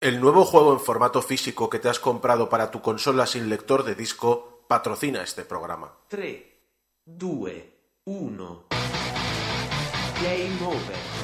[0.00, 3.84] El nuevo juego en formato físico que te has comprado para tu consola sin lector
[3.84, 5.92] de disco patrocina este programa.
[6.08, 6.42] 3,
[7.04, 7.50] 2,
[8.06, 8.64] 1.
[10.22, 11.19] Game over.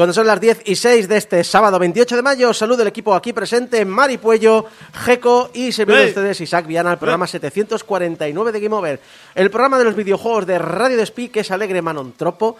[0.00, 3.14] Cuando son las 10 y 6 de este sábado 28 de mayo, salud el equipo
[3.14, 8.60] aquí presente, Mari Puello, Geco y se de ustedes Isaac Viana, el programa 749 de
[8.60, 8.98] Game Over,
[9.34, 12.56] el programa de los videojuegos de Radio Despí, que es Alegre Manontropo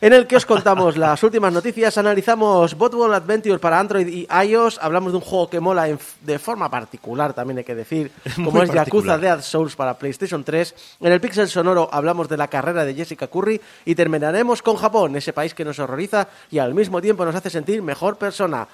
[0.00, 4.78] en el que os contamos las últimas noticias, analizamos Botball Adventure para Android y iOS,
[4.80, 5.88] hablamos de un juego que mola
[6.20, 10.74] de forma particular, también hay que decir, como es Yakuza Dead Souls para PlayStation 3.
[11.00, 15.16] En el Pixel Sonoro hablamos de la carrera de Jessica Curry y terminaremos con Japón,
[15.16, 18.68] ese país que nos horroriza y al mismo tiempo nos hace sentir mejor persona.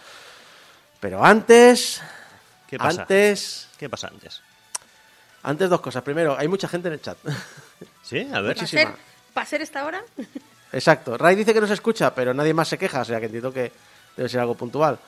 [1.00, 2.02] Pero antes...
[2.68, 3.02] ¿Qué pasa?
[3.02, 3.68] Antes...
[3.78, 4.42] ¿Qué pasa antes?
[5.42, 6.02] Antes dos cosas.
[6.02, 7.18] Primero, hay mucha gente en el chat.
[8.02, 8.26] ¿Sí?
[8.32, 8.56] A ver.
[8.56, 8.94] Muchísima.
[9.34, 10.02] ¿Para ser esta hora?
[10.74, 11.16] Exacto.
[11.16, 13.52] Ray dice que no se escucha, pero nadie más se queja, o sea que entiendo
[13.52, 13.70] que
[14.16, 14.98] debe ser algo puntual.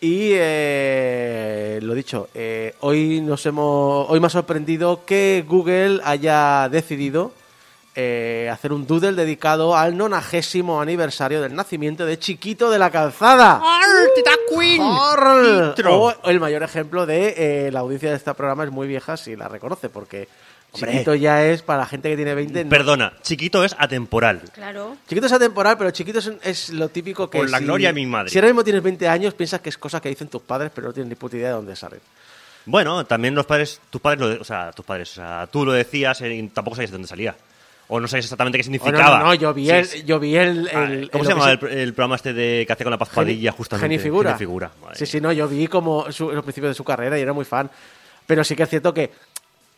[0.00, 6.68] Y eh, lo dicho, eh, hoy nos hemos, hoy me ha sorprendido que Google haya
[6.68, 7.32] decidido
[7.94, 13.62] eh, hacer un doodle dedicado al nonagésimo aniversario del nacimiento de Chiquito de la Calzada.
[14.50, 14.82] Queen!
[15.88, 19.48] O el mayor ejemplo de la audiencia de este programa es muy vieja si la
[19.48, 20.28] reconoce, porque
[20.72, 22.66] Chiquito ya es para la gente que tiene 20.
[22.66, 24.42] Perdona, chiquito es atemporal.
[24.52, 24.96] Claro.
[25.08, 27.38] Chiquito es atemporal, pero chiquito es, lo típico que.
[27.38, 28.30] Con la gloria de mi madre.
[28.30, 30.88] Si ahora mismo tienes 20 años, piensas que es cosa que dicen tus padres, pero
[30.88, 32.00] no tienes ni puta idea de dónde salen.
[32.66, 35.72] Bueno, también los padres, tus padres, lo, o sea, tus padres, o sea, tú lo
[35.72, 37.34] decías y tampoco sabías de dónde salía.
[37.88, 39.20] O no sabías exactamente qué significaba.
[39.20, 40.04] no, no, yo vi el.
[40.04, 42.98] Yo vi el, ah, ¿Cómo se llama el, programa este de que hacía con la
[42.98, 43.88] Paz Padilla, justamente?
[43.88, 44.30] Genifigura.
[44.30, 44.70] Genifigura.
[44.94, 47.44] Sí, sí, no, yo vi como su, los principios de su carrera y era muy
[47.44, 47.70] fan.
[48.26, 49.12] Pero sí que es cierto que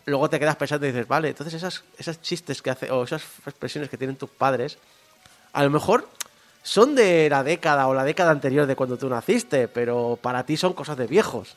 [0.09, 3.23] luego te quedas pensando y dices, vale, entonces esas, esas chistes que hace, o esas
[3.47, 4.79] expresiones que tienen tus padres,
[5.53, 6.09] a lo mejor
[6.63, 10.57] son de la década o la década anterior de cuando tú naciste, pero para ti
[10.57, 11.57] son cosas de viejos.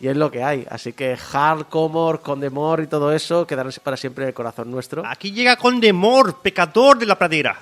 [0.00, 0.66] Y es lo que hay.
[0.68, 5.06] Así que Hardcore, Condemor y todo eso quedarán para siempre en el corazón nuestro.
[5.06, 7.58] Aquí llega Condemor, pecador de la pradera.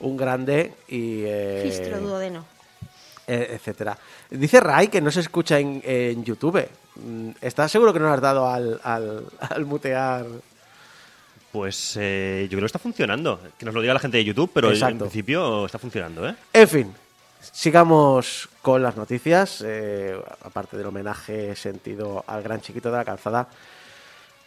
[0.00, 1.22] Un grande y...
[1.24, 2.44] Eh, Fistro duodeno.
[3.26, 3.96] Eh, etcétera.
[4.30, 6.66] Dice Ray que no se escucha en, en YouTube.
[7.04, 8.80] Mm, ¿Estás seguro que no lo has dado al,
[9.40, 10.26] al, mutear?
[11.52, 13.40] Pues eh, yo creo que está funcionando.
[13.58, 16.34] Que nos lo diga la gente de YouTube, pero en principio está funcionando, ¿eh?
[16.52, 16.94] En fin,
[17.40, 19.62] sigamos con las noticias.
[19.64, 23.48] Eh, aparte del homenaje sentido al gran chiquito de la calzada.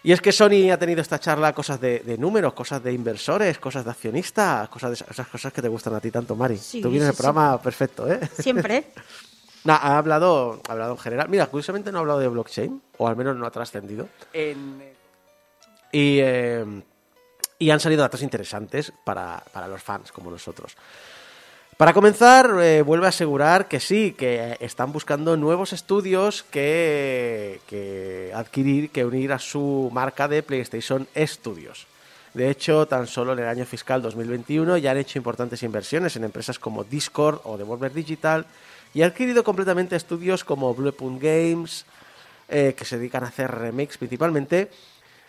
[0.01, 3.83] Y es que Sony ha tenido esta charla cosas de, números, cosas de inversores, cosas
[3.83, 6.57] de accionistas, cosas de esas cosas que te gustan a ti tanto, Mari.
[6.81, 8.19] Tú vienes el programa perfecto, ¿eh?
[8.39, 8.85] Siempre.
[9.67, 11.29] ha hablado, ha hablado en general.
[11.29, 14.07] Mira, curiosamente no ha hablado de blockchain, o al menos no ha trascendido.
[14.33, 16.65] Y, eh,
[17.57, 20.75] y han salido datos interesantes para, para los fans como nosotros.
[21.79, 28.33] Para comenzar, eh, vuelve a asegurar que sí, que están buscando nuevos estudios que, que,
[28.35, 31.87] adquirir, que unir a su marca de PlayStation Studios.
[32.33, 36.25] De hecho, tan solo en el año fiscal 2021 ya han hecho importantes inversiones en
[36.25, 38.45] empresas como Discord o Devolver Digital
[38.93, 41.85] y ha adquirido completamente estudios como Bluepoint Games,
[42.47, 44.69] eh, que se dedican a hacer remakes principalmente,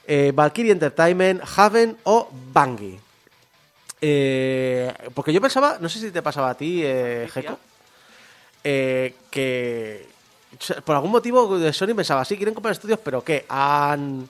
[0.07, 2.99] eh, Valkyrie Entertainment, Haven o Bungie.
[4.01, 7.29] Eh, porque yo pensaba, no sé si te pasaba a ti, eh,
[9.31, 10.07] que
[10.85, 13.45] por algún motivo de Sony pensaba, sí, quieren comprar estudios, pero ¿qué?
[13.49, 14.29] Han,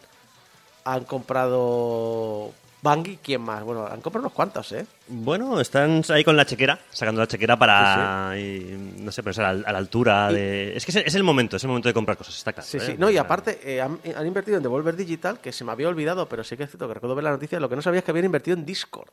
[0.84, 3.62] han comprado Bungie, ¿quién más?
[3.62, 4.86] Bueno, han comprado unos cuantos, ¿eh?
[5.08, 9.48] Bueno, están ahí con la chequera, sacando la chequera para, y, no sé, a la,
[9.48, 10.76] a la altura de...
[10.76, 12.66] Es que es, es el momento, es el momento de comprar cosas, está claro.
[12.66, 12.80] Sí, ¿eh?
[12.80, 12.94] sí.
[12.98, 16.28] No, y aparte, eh, han, han invertido en Devolver Digital, que se me había olvidado,
[16.28, 17.60] pero sí que es cierto que recuerdo ver la noticia.
[17.60, 19.10] Lo que no sabía es que habían invertido en Discord.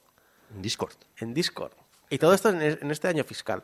[0.61, 0.95] Discord.
[1.17, 1.73] En Discord.
[2.09, 3.63] Y todo esto en, en este año fiscal.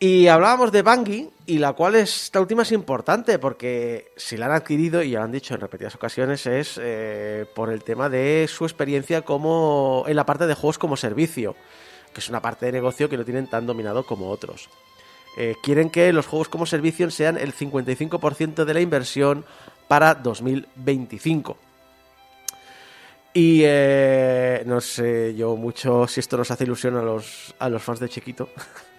[0.00, 4.52] Y hablábamos de Bungie, y la cual esta última es importante, porque si la han
[4.52, 8.46] adquirido, y ya lo han dicho en repetidas ocasiones, es eh, por el tema de
[8.48, 11.56] su experiencia como en la parte de juegos como servicio,
[12.14, 14.68] que es una parte de negocio que no tienen tan dominado como otros.
[15.36, 19.44] Eh, quieren que los juegos como servicio sean el 55% de la inversión
[19.88, 21.56] para 2025.
[23.34, 27.82] Y eh, no sé yo mucho si esto nos hace ilusión a los, a los
[27.82, 28.48] fans de Chiquito.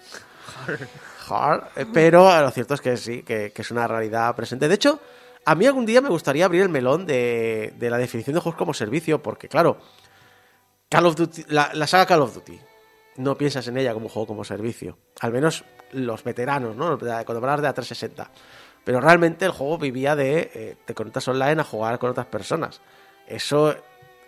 [1.29, 4.67] Hard, eh, pero lo cierto es que sí, que, es una realidad presente.
[4.67, 4.99] De hecho,
[5.45, 8.73] a mí algún día me gustaría abrir el melón de, la definición de juegos como
[8.73, 9.79] servicio, porque claro,
[10.89, 12.59] Call of Duty, la, la saga Call of Duty,
[13.17, 14.97] no piensas en ella como un juego como servicio.
[15.19, 16.97] Al menos los veteranos, ¿no?
[16.97, 18.31] Cuando hablas de la 360.
[18.83, 22.81] Pero realmente el juego vivía de eh, te conectas online a jugar con otras personas.
[23.27, 23.75] Eso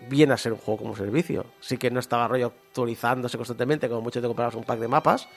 [0.10, 1.46] viene a ser un juego como servicio.
[1.60, 5.28] Sí que no estaba rollo actualizándose constantemente, como mucho te comprabas un pack de mapas.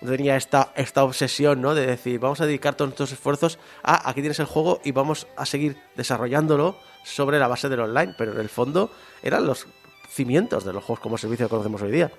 [0.00, 1.74] Tenía esta, esta obsesión, ¿no?
[1.74, 5.26] De decir, vamos a dedicar todos nuestros esfuerzos a aquí tienes el juego y vamos
[5.36, 8.14] a seguir desarrollándolo sobre la base del online.
[8.18, 8.90] Pero en el fondo
[9.22, 9.66] eran los
[10.10, 12.10] cimientos de los juegos como servicio que conocemos hoy día.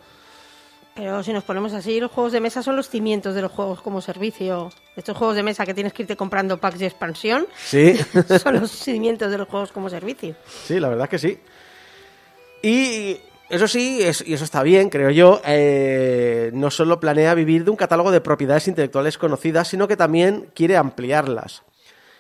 [0.96, 3.82] Pero si nos ponemos así, los juegos de mesa son los cimientos de los juegos
[3.82, 4.72] como servicio.
[4.96, 7.96] Estos juegos de mesa que tienes que irte comprando packs de expansión Sí.
[8.42, 10.36] son los cimientos de los juegos como servicio.
[10.66, 11.38] Sí, la verdad que sí.
[12.64, 13.18] Y
[13.50, 17.72] eso sí, es- y eso está bien, creo yo, eh, no solo planea vivir de
[17.72, 21.64] un catálogo de propiedades intelectuales conocidas, sino que también quiere ampliarlas.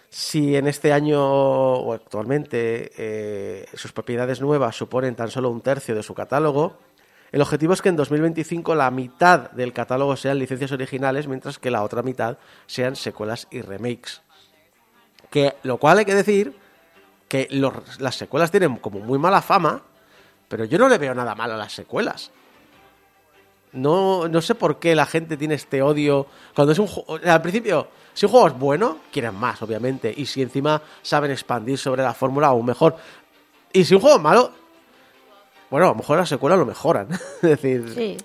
[0.10, 5.96] Si en este año o actualmente eh, sus propiedades nuevas suponen tan solo un tercio
[5.96, 6.78] de su catálogo,
[7.32, 11.72] el objetivo es que en 2025 la mitad del catálogo sean licencias originales, mientras que
[11.72, 14.22] la otra mitad sean secuelas y remakes.
[15.32, 16.56] Que, lo cual hay que decir
[17.28, 19.82] que los- las secuelas tienen como muy mala fama,
[20.48, 22.32] pero yo no le veo nada malo a las secuelas.
[23.74, 26.28] No, no sé por qué la gente tiene este odio.
[26.56, 27.20] Cuando es un juego.
[27.30, 30.14] Al principio, si un juego es bueno, quieren más, obviamente.
[30.16, 32.96] Y si encima saben expandir sobre la fórmula, aún mejor.
[33.74, 34.52] Y si un juego es malo,
[35.70, 37.10] bueno, a lo mejor la secuela lo mejoran.
[37.42, 38.18] es decir, Sí.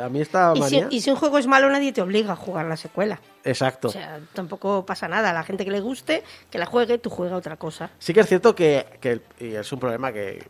[0.00, 0.88] a mí esta Y si, manía.
[0.90, 3.20] y si un juego es malo, nadie te obliga a jugar la secuela.
[3.44, 3.88] Exacto.
[3.88, 5.30] O sea, tampoco pasa nada.
[5.30, 7.90] A la gente que le guste, que la juegue, tú juega otra cosa.
[7.98, 10.42] Sí que es cierto que, que- y es un problema que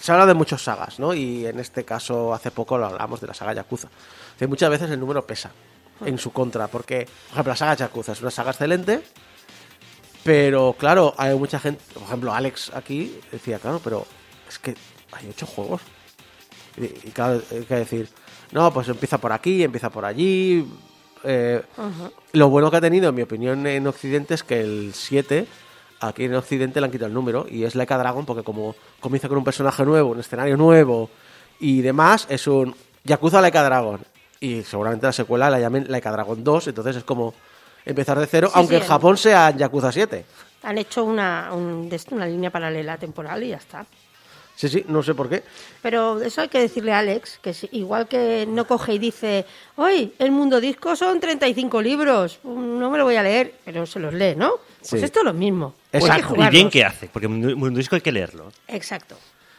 [0.00, 1.12] se habla de muchas sagas, ¿no?
[1.12, 3.88] Y en este caso hace poco lo hablamos de la saga Yakuza.
[4.38, 5.50] Que muchas veces el número pesa
[6.04, 9.02] en su contra, porque, por ejemplo, la saga Yakuza es una saga excelente,
[10.24, 14.06] pero claro, hay mucha gente, por ejemplo, Alex aquí decía, claro, pero
[14.48, 14.74] es que
[15.12, 15.82] hay ocho juegos.
[16.76, 18.08] Y, y claro, hay que decir,
[18.52, 20.66] no, pues empieza por aquí, empieza por allí.
[21.24, 21.62] eh,
[22.32, 25.46] lo bueno que ha tenido, en mi opinión, en Occidente es que el 7,
[26.00, 29.28] aquí en Occidente le han quitado el número y es Laika Dragon porque como comienza
[29.28, 31.10] con un personaje nuevo, un escenario nuevo
[31.58, 32.74] y demás, es un
[33.04, 34.00] Yakuza Laika Dragon.
[34.40, 37.34] Y seguramente la secuela la llamen Laika Dragon 2, entonces es como
[37.84, 40.24] empezar de cero, Sí, aunque sí, en Japón sea Yakuza 7.
[40.62, 43.84] Han hecho una, un- una línea paralela temporal y ya está.
[44.56, 45.42] Sí, sí, no sé por qué.
[45.80, 49.46] Pero eso hay que decirle a Alex, que si- igual que no coge y dice,
[49.76, 53.98] hoy el mundo disco son 35 libros, no me lo voy a leer, pero se
[54.00, 54.52] los lee, ¿no?
[54.80, 55.04] Pues Sí.
[55.04, 55.74] esto es lo mismo.
[55.90, 56.34] Pues Exacto.
[56.36, 58.52] Y bien que hace, porque Mundo Disco hay que leerlo.
[58.68, 59.16] Exacto.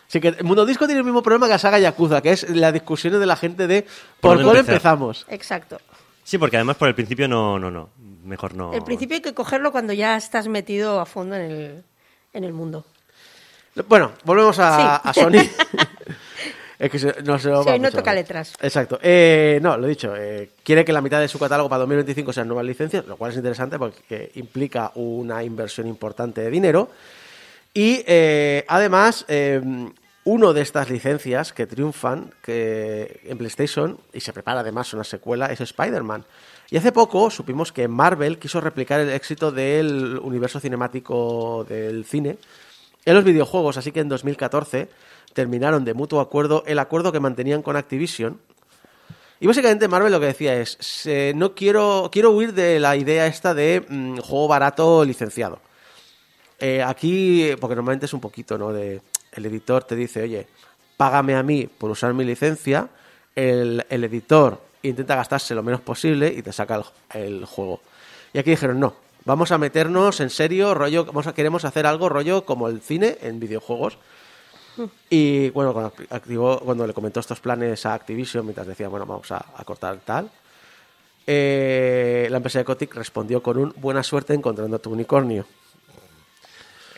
[0.07, 2.49] Sí que el Mundo Disco tiene el mismo problema que la saga Yakuza, que es
[2.49, 3.85] la discusión de la gente de
[4.19, 4.75] por, dónde cuál empezar?
[4.75, 5.25] empezamos.
[5.29, 5.79] Exacto.
[6.23, 7.89] Sí, porque además por el principio no, no, no.
[8.23, 8.73] Mejor no.
[8.73, 11.83] El principio hay que cogerlo cuando ya estás metido a fondo en el,
[12.33, 12.85] en el mundo.
[13.87, 15.09] Bueno, volvemos a, Sí.
[15.09, 15.31] a Sony.
[16.83, 18.15] es que se- no se lo Sí, va no mucho, toca ¿no?
[18.15, 18.53] letras.
[18.61, 18.97] Exacto.
[19.01, 20.15] Eh, no, lo he dicho.
[20.15, 23.31] eh, quiere que la mitad de su catálogo para 2025 sean nuevas licencias, lo cual
[23.31, 26.89] es interesante porque implica una inversión importante de dinero.
[27.73, 29.25] Y eh, además,
[30.23, 35.45] uno de estas licencias que triunfan que en PlayStation, y se prepara además una secuela,
[35.47, 36.25] es Spider-Man.
[36.69, 42.37] Y hace poco supimos que Marvel quiso replicar el éxito del universo cinemático del cine
[43.05, 44.87] en los videojuegos, así que en 2014
[45.33, 48.39] terminaron de mutuo acuerdo el acuerdo que mantenían con Activision.
[49.39, 50.77] Y básicamente Marvel lo que decía es,
[51.35, 55.59] no quiero, quiero huir de la idea esta de mm, juego barato licenciado.
[56.59, 58.71] Eh, aquí, porque normalmente es un poquito, ¿no?
[58.71, 60.47] De, el editor te dice, oye,
[60.95, 62.87] págame a mí por usar mi licencia,
[63.35, 66.83] el, el editor intenta gastarse lo menos posible y te saca el,
[67.21, 67.81] el juego.
[68.33, 68.93] Y aquí dijeron, no,
[69.25, 73.17] vamos a meternos en serio, rollo, vamos a, queremos hacer algo rollo como el cine
[73.21, 73.97] en videojuegos.
[75.09, 79.31] Y bueno, cuando, activó, cuando le comentó estos planes a Activision, mientras decía, bueno, vamos
[79.31, 80.29] a, a cortar tal,
[81.27, 85.45] eh, la empresa de Kotick respondió con un buena suerte encontrando tu unicornio.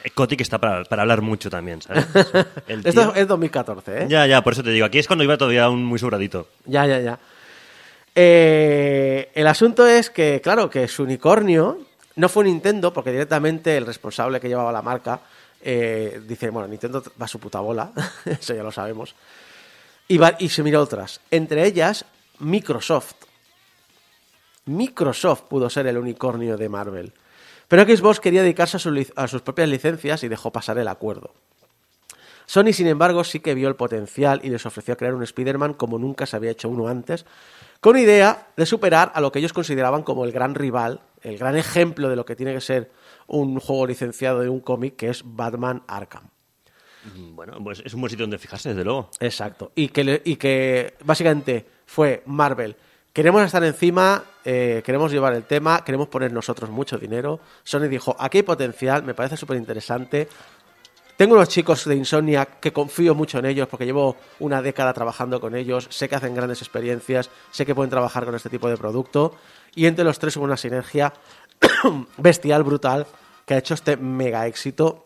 [0.03, 2.05] Eh, Kotick está para, para hablar mucho también, ¿sabes?
[2.67, 4.05] El tío- Esto es 2014, ¿eh?
[4.09, 4.85] Ya, ya, por eso te digo.
[4.85, 6.47] Aquí es cuando iba todavía un muy sobradito.
[6.65, 7.19] Ya, ya, ya.
[8.15, 11.79] Eh, el asunto es que, claro, que su unicornio
[12.15, 15.19] no fue Nintendo, porque directamente el responsable que llevaba la marca
[15.63, 17.91] eh, dice, bueno, Nintendo va a su puta bola,
[18.25, 19.15] eso ya lo sabemos.
[20.07, 22.05] Y, y se mira otras, entre ellas
[22.39, 23.15] Microsoft.
[24.65, 27.13] Microsoft pudo ser el unicornio de Marvel.
[27.67, 31.31] Pero Xbox quería dedicarse a, a sus propias licencias y dejó pasar el acuerdo.
[32.45, 35.97] Sony, sin embargo, sí que vio el potencial y les ofreció crear un Spider-Man como
[35.97, 37.25] nunca se había hecho uno antes,
[37.79, 41.55] con idea de superar a lo que ellos consideraban como el gran rival, el gran
[41.55, 42.91] ejemplo de lo que tiene que ser
[43.27, 46.29] un juego licenciado de un cómic, que es Batman Arkham.
[47.33, 49.09] Bueno, pues es un buen sitio donde fijarse, desde luego.
[49.19, 49.71] Exacto.
[49.75, 52.75] Y que, le- y que básicamente fue Marvel.
[53.11, 57.41] Queremos estar encima, eh, queremos llevar el tema, queremos poner nosotros mucho dinero.
[57.63, 60.27] Sony dijo, aquí hay potencial, me parece súper interesante.
[61.15, 65.39] Tengo unos chicos de Insomnia que confío mucho en ellos porque llevo una década trabajando
[65.39, 68.77] con ellos, sé que hacen grandes experiencias, sé que pueden trabajar con este tipo de
[68.77, 69.35] producto
[69.75, 71.13] y entre los tres hubo una sinergia
[72.17, 73.07] bestial, brutal,
[73.45, 75.05] que ha hecho este mega éxito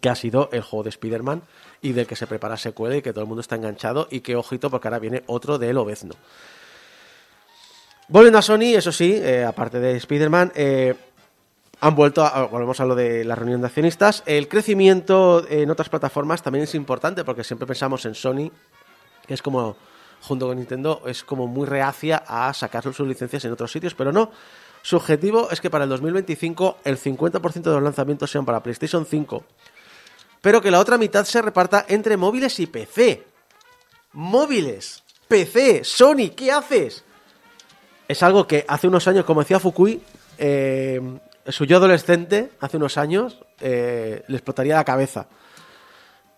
[0.00, 1.42] que ha sido el juego de Spider-Man
[1.80, 4.36] y del que se prepara secuela y que todo el mundo está enganchado y que
[4.36, 6.14] ojito porque ahora viene otro de El Obezno.
[8.08, 10.94] Volviendo a Sony, eso sí, eh, aparte de Spider-Man, eh,
[11.80, 15.88] han vuelto, a, volvemos a lo de la reunión de accionistas, el crecimiento en otras
[15.88, 18.50] plataformas también es importante porque siempre pensamos en Sony,
[19.26, 19.76] que es como,
[20.22, 24.12] junto con Nintendo, es como muy reacia a sacar sus licencias en otros sitios, pero
[24.12, 24.30] no.
[24.86, 29.04] Su objetivo es que para el 2025 el 50% de los lanzamientos sean para PlayStation
[29.04, 29.44] 5,
[30.40, 33.24] pero que la otra mitad se reparta entre móviles y PC.
[34.12, 37.02] Móviles, PC, Sony, ¿qué haces?
[38.06, 40.00] Es algo que hace unos años, como decía Fukui,
[40.38, 41.00] eh,
[41.48, 45.26] su yo adolescente, hace unos años, eh, le explotaría la cabeza.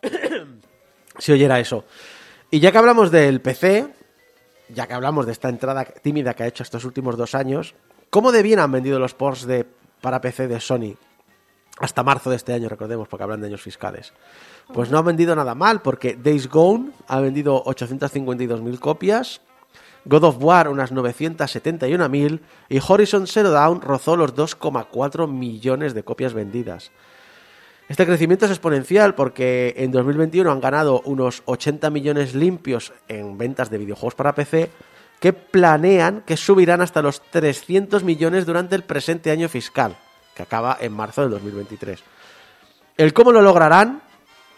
[1.18, 1.84] si oyera eso.
[2.50, 3.92] Y ya que hablamos del PC,
[4.70, 7.74] ya que hablamos de esta entrada tímida que ha hecho estos últimos dos años,
[8.10, 9.66] ¿cómo de bien han vendido los ports de,
[10.00, 10.94] para PC de Sony?
[11.78, 14.12] Hasta marzo de este año, recordemos, porque hablan de años fiscales.
[14.72, 19.40] Pues no han vendido nada mal, porque Days Gone ha vendido 852.000 copias,
[20.04, 26.32] God of War unas 971.000 y Horizon Zero Dawn rozó los 2,4 millones de copias
[26.32, 26.90] vendidas.
[27.88, 33.70] Este crecimiento es exponencial porque en 2021 han ganado unos 80 millones limpios en ventas
[33.70, 34.70] de videojuegos para PC
[35.20, 39.96] que planean que subirán hasta los 300 millones durante el presente año fiscal,
[40.34, 42.02] que acaba en marzo del 2023.
[42.96, 44.02] El cómo lo lograrán,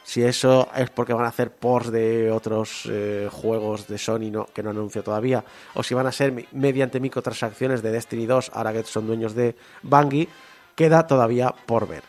[0.03, 4.47] si eso es porque van a hacer ports de otros eh, juegos de Sony no,
[4.47, 8.73] que no anuncio todavía, o si van a ser mediante microtransacciones de Destiny 2, ahora
[8.73, 10.29] que son dueños de Bungie,
[10.75, 12.03] queda todavía por ver.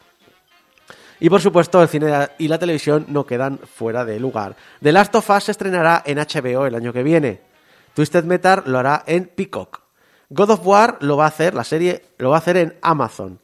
[1.19, 4.55] Y por supuesto, el cine y la televisión no quedan fuera de lugar.
[4.81, 7.50] The Last of Us se estrenará en HBO el año que viene.
[7.93, 9.81] Twisted Metal lo hará en Peacock.
[10.29, 13.39] God of War lo va a hacer, la serie lo va a hacer en Amazon.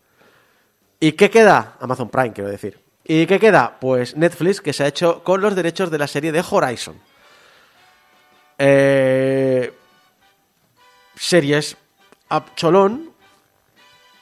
[1.00, 1.76] ¿Y qué queda?
[1.80, 2.80] Amazon Prime, quiero decir.
[3.04, 3.78] ¿Y qué queda?
[3.80, 6.96] Pues Netflix, que se ha hecho con los derechos de la serie de Horizon.
[8.58, 9.74] Eh,
[11.16, 11.78] series
[12.30, 13.12] a cholón.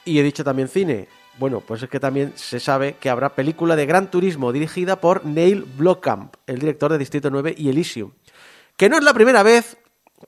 [0.04, 1.08] Y he dicho también cine.
[1.38, 5.24] Bueno, pues es que también se sabe que habrá película de Gran Turismo dirigida por
[5.24, 8.12] Neil Blomkamp, el director de Distrito 9 y Elysium.
[8.76, 9.76] Que no es la primera vez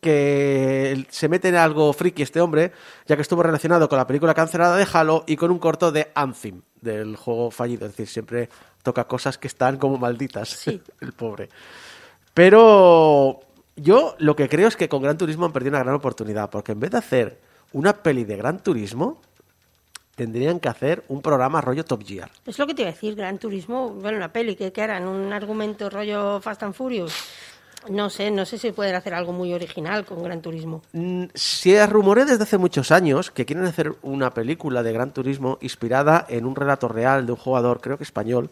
[0.01, 2.73] que se mete en algo friki este hombre,
[3.07, 6.11] ya que estuvo relacionado con la película cancelada de Halo y con un corto de
[6.15, 7.87] Anthem, del juego fallido.
[7.87, 8.49] Es decir, siempre
[8.83, 10.81] toca cosas que están como malditas, Sí.
[11.01, 11.49] el pobre.
[12.35, 13.41] Pero
[13.77, 16.73] yo lo que creo es que con Gran Turismo han perdido una gran oportunidad, porque
[16.73, 17.41] en vez de hacer
[17.73, 19.21] una peli de Gran Turismo,
[20.15, 22.31] tendrían que hacer un programa rollo Top Gear.
[22.47, 25.07] Es lo que te iba a decir, Gran Turismo, bueno, una peli, que, que harán?
[25.07, 27.13] ¿Un argumento rollo Fast and Furious?
[27.89, 30.83] No sé, no sé si pueden hacer algo muy original con Gran Turismo.
[30.93, 35.59] Mm, Se rumorea desde hace muchos años que quieren hacer una película de Gran Turismo
[35.61, 38.51] inspirada en un relato real de un jugador, creo que español,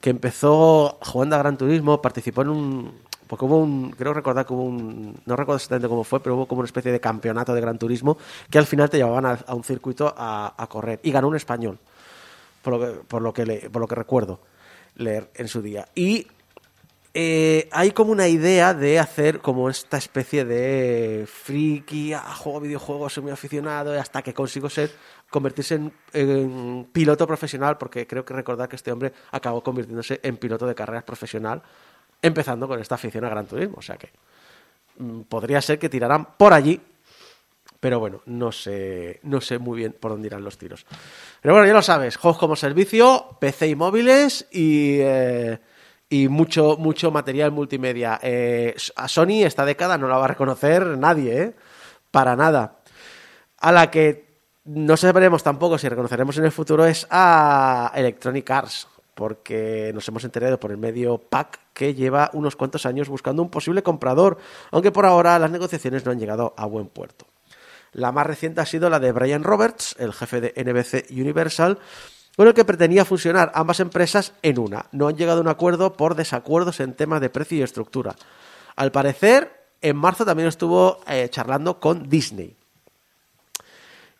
[0.00, 2.92] que empezó jugando a Gran Turismo, participó en un...
[3.26, 3.90] Porque hubo un...
[3.92, 5.20] Creo recordar que hubo un...
[5.26, 8.16] No recuerdo exactamente cómo fue, pero hubo como una especie de campeonato de Gran Turismo
[8.50, 11.00] que al final te llevaban a, un circuito a, correr.
[11.02, 11.78] Y ganó un español,
[12.62, 14.40] por lo que, por lo que, por lo que recuerdo
[14.96, 15.86] leer en su día.
[15.94, 16.26] Y
[17.12, 23.14] eh, hay como una idea de hacer como esta especie de friki, ah, juego videojuegos,
[23.14, 24.92] soy muy aficionado, hasta que consigo ser,
[25.28, 30.36] convertirse en, en piloto profesional, porque creo que recordar que este hombre acabó convirtiéndose en
[30.36, 31.62] piloto de carreras profesional,
[32.22, 33.76] empezando con esta afición a Gran Turismo.
[33.78, 34.10] O sea que
[34.98, 36.80] mm, podría ser que tiraran por allí,
[37.80, 40.86] pero bueno, no sé, no sé muy bien por dónde irán los tiros.
[41.40, 45.58] Pero bueno, ya lo sabes, juegos como servicio, PC y móviles y, eh,
[46.12, 48.18] y mucho, mucho material multimedia.
[48.20, 51.54] Eh, a Sony esta década no la va a reconocer nadie, ¿eh?
[52.10, 52.80] Para nada.
[53.58, 54.28] A la que
[54.64, 60.24] no sabremos tampoco si reconoceremos en el futuro es a Electronic Arts, porque nos hemos
[60.24, 64.38] enterado por el medio PAC que lleva unos cuantos años buscando un posible comprador,
[64.72, 67.26] aunque por ahora las negociaciones no han llegado a buen puerto.
[67.92, 71.78] La más reciente ha sido la de Brian Roberts, el jefe de NBC Universal,
[72.40, 74.86] con el que pretendía fusionar ambas empresas en una.
[74.92, 78.16] No han llegado a un acuerdo por desacuerdos en temas de precio y estructura.
[78.76, 82.56] Al parecer, en marzo también estuvo eh, charlando con Disney.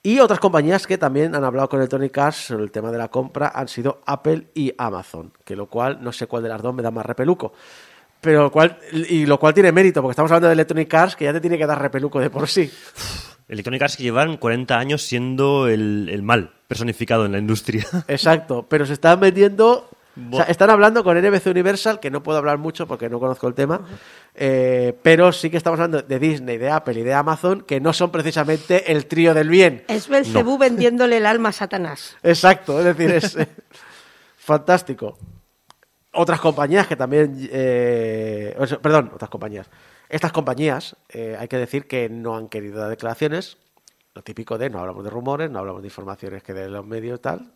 [0.02, 2.98] Y otras compañías que también han hablado con el Tony Cash sobre el tema de
[2.98, 6.60] la compra han sido Apple y Amazon, que lo cual no sé cuál de las
[6.60, 7.54] dos me da más repeluco.
[8.20, 11.24] Pero lo cual, y lo cual tiene mérito, porque estamos hablando de Electronic Arts, que
[11.24, 12.70] ya te tiene que dar repeluco de por sí.
[13.50, 17.85] Electronic Arts que llevan 40 años siendo el, el mal personificado en la industria.
[18.09, 19.90] Exacto, pero se están vendiendo.
[20.30, 23.49] o sea, están hablando con NBC Universal, que no puedo hablar mucho porque no conozco
[23.49, 23.80] el tema,
[24.37, 27.92] eh, pero sí que estamos hablando de Disney, de Apple y de Amazon, que no
[27.92, 29.83] son precisamente el trío del bien.
[29.88, 32.16] Es Belcebú vendiéndole el alma a Satanás.
[32.23, 33.49] Exacto, es decir, es eh,
[34.38, 35.19] fantástico.
[36.12, 37.48] Otras compañías que también.
[37.50, 39.68] eh, perdón, otras compañías.
[40.08, 43.58] Estas compañías, eh, hay que decir que no han querido dar declaraciones.
[44.14, 47.20] Lo típico de no hablamos de rumores, no hablamos de informaciones que de los medios
[47.20, 47.52] tal.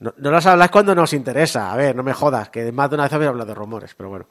[0.00, 1.72] No, las habláis cuando nos interesa.
[1.72, 4.08] A ver, no me jodas, que más de una vez habéis hablado de rumores, pero
[4.08, 4.26] bueno.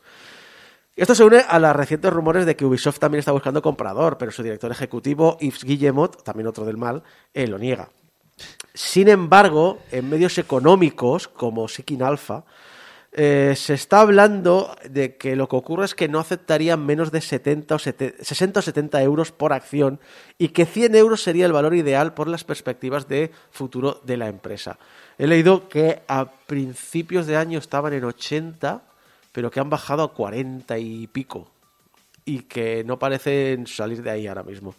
[0.97, 4.31] Esto se une a los recientes rumores de que Ubisoft también está buscando comprador, pero
[4.31, 7.89] su director ejecutivo, Yves Guillemot, también otro del mal, eh, lo niega.
[8.73, 12.43] Sin embargo, en medios económicos como Seeking Alpha,
[13.19, 17.19] eh, se está hablando de que lo que ocurre es que no aceptarían menos de
[17.21, 20.00] 70 o 70 60 o 70 euros por acción
[20.38, 24.27] y que 100 euros sería el valor ideal por las perspectivas de futuro de la
[24.27, 24.77] empresa.
[25.17, 28.83] He leído que a principios de año estaban en 80,
[29.31, 31.50] pero que han bajado a 40 y pico
[32.24, 34.75] y que no parecen salir de ahí ahora mismo.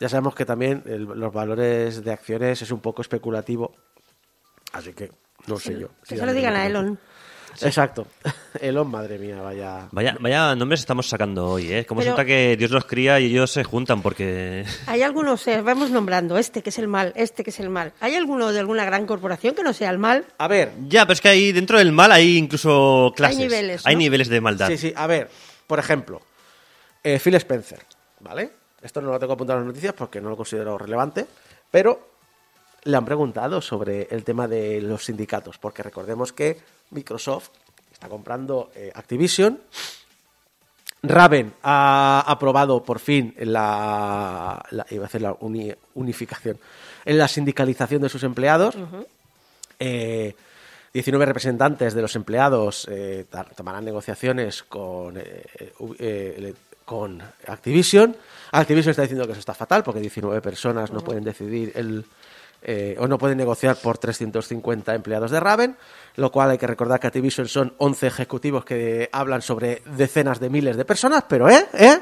[0.00, 3.74] Ya sabemos que también el- los valores de acciones es un poco especulativo,
[4.72, 5.10] así que
[5.46, 5.88] no sé yo.
[6.08, 6.98] Que se lo digan a Elon.
[7.62, 8.06] Exacto.
[8.60, 9.88] Elon, madre mía, vaya.
[9.92, 11.84] Vaya, vaya nombres estamos sacando hoy, ¿eh?
[11.86, 14.64] Como nota que Dios los cría y ellos se juntan porque...
[14.86, 17.92] Hay algunos, eh, vamos nombrando, este que es el mal, este que es el mal.
[18.00, 20.24] ¿Hay alguno de alguna gran corporación que no sea el mal?
[20.38, 23.38] A ver, Ya, pero es que ahí dentro del mal hay incluso clases.
[23.38, 24.68] niveles, Hay niveles de maldad.
[24.68, 25.30] sí, sí, a ver,
[25.66, 26.20] por ejemplo,
[27.02, 27.80] eh, Phil Spencer,
[28.20, 28.50] ¿vale?
[28.82, 31.26] Esto no lo tengo apuntado en las noticias porque no lo considero relevante,
[31.70, 32.15] pero
[32.86, 36.58] le han preguntado sobre el tema de los sindicatos, porque recordemos que
[36.90, 37.50] Microsoft
[37.92, 39.60] está comprando eh, Activision.
[41.02, 46.58] Raven ha aprobado por fin la, la- iba a decir la uni- unificación,
[47.04, 48.74] en la sindicalización de sus empleados.
[49.78, 50.34] Eh,
[50.94, 55.44] 19 representantes de los empleados eh, tomarán negociaciones con, eh,
[55.98, 56.54] eh,
[56.86, 58.16] con Activision.
[58.52, 62.06] Activision está diciendo que eso está fatal porque 19 personas no pueden decidir el,
[62.62, 65.76] eh, o no pueden negociar por 350 empleados de Raven,
[66.16, 70.50] lo cual hay que recordar que Activision son 11 ejecutivos que hablan sobre decenas de
[70.50, 71.66] miles de personas, pero ¿eh?
[71.74, 71.98] ¿eh?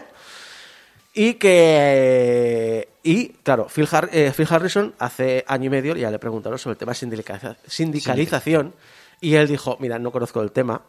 [1.17, 2.89] Y que.
[3.03, 6.93] Y, claro, Phil, eh, Harrison hace año y medio ya le preguntaron sobre el tema
[6.93, 8.75] sindicaliza- sindicalización.
[9.21, 10.81] Y él dijo: Mira, no conozco el tema,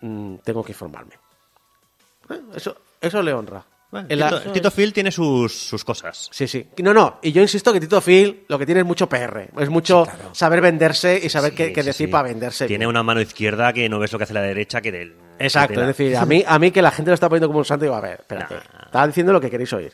[0.00, 1.14] mm, tengo que informarme.
[2.30, 3.64] Eh, Eso, eso le honra.
[3.90, 6.28] Bueno, la- Tito, Tito Phil tiene sus, sus cosas.
[6.32, 6.66] Sí, sí.
[6.82, 7.18] No, no.
[7.22, 9.48] Y yo insisto que Tito Phil lo que tiene es mucho PR.
[9.58, 12.10] Es mucho saber venderse y saber Sí, qué, qué sí, decir sí.
[12.12, 12.66] para venderse.
[12.66, 12.90] Tiene bien.
[12.90, 15.14] una mano izquierda que no ves lo que hace la derecha que del...
[15.38, 15.74] Exacto.
[15.74, 17.64] que Es decir, a mí, a mí que la gente lo está poniendo como un
[17.64, 18.54] santo, digo, a ver, espérate.
[18.54, 18.84] Nah.
[18.86, 19.92] Estaba diciendo lo que queréis oír.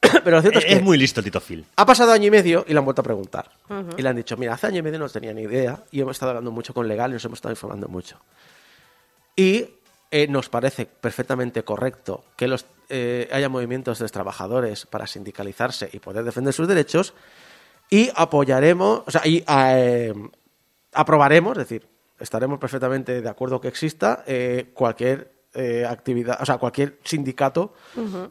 [0.24, 1.64] Pero lo cierto es, Es, que muy listo Tito Phil.
[1.76, 3.50] ha pasado año y medio y le han vuelto a preguntar.
[3.96, 6.16] Y le han dicho, mira, hace año y medio no tenía ni idea y hemos
[6.16, 8.20] estado hablando mucho con legal y nos hemos estado informando mucho.
[9.36, 9.66] Y
[10.12, 15.98] eh, nos parece perfectamente correcto que los, eh, haya movimientos de trabajadores para sindicalizarse y
[15.98, 17.14] poder defender sus derechos
[17.88, 20.12] y apoyaremos, o sea, y eh,
[20.92, 21.88] aprobaremos, es decir,
[22.20, 27.74] estaremos perfectamente de acuerdo que exista eh, cualquier eh, actividad, o sea, cualquier sindicato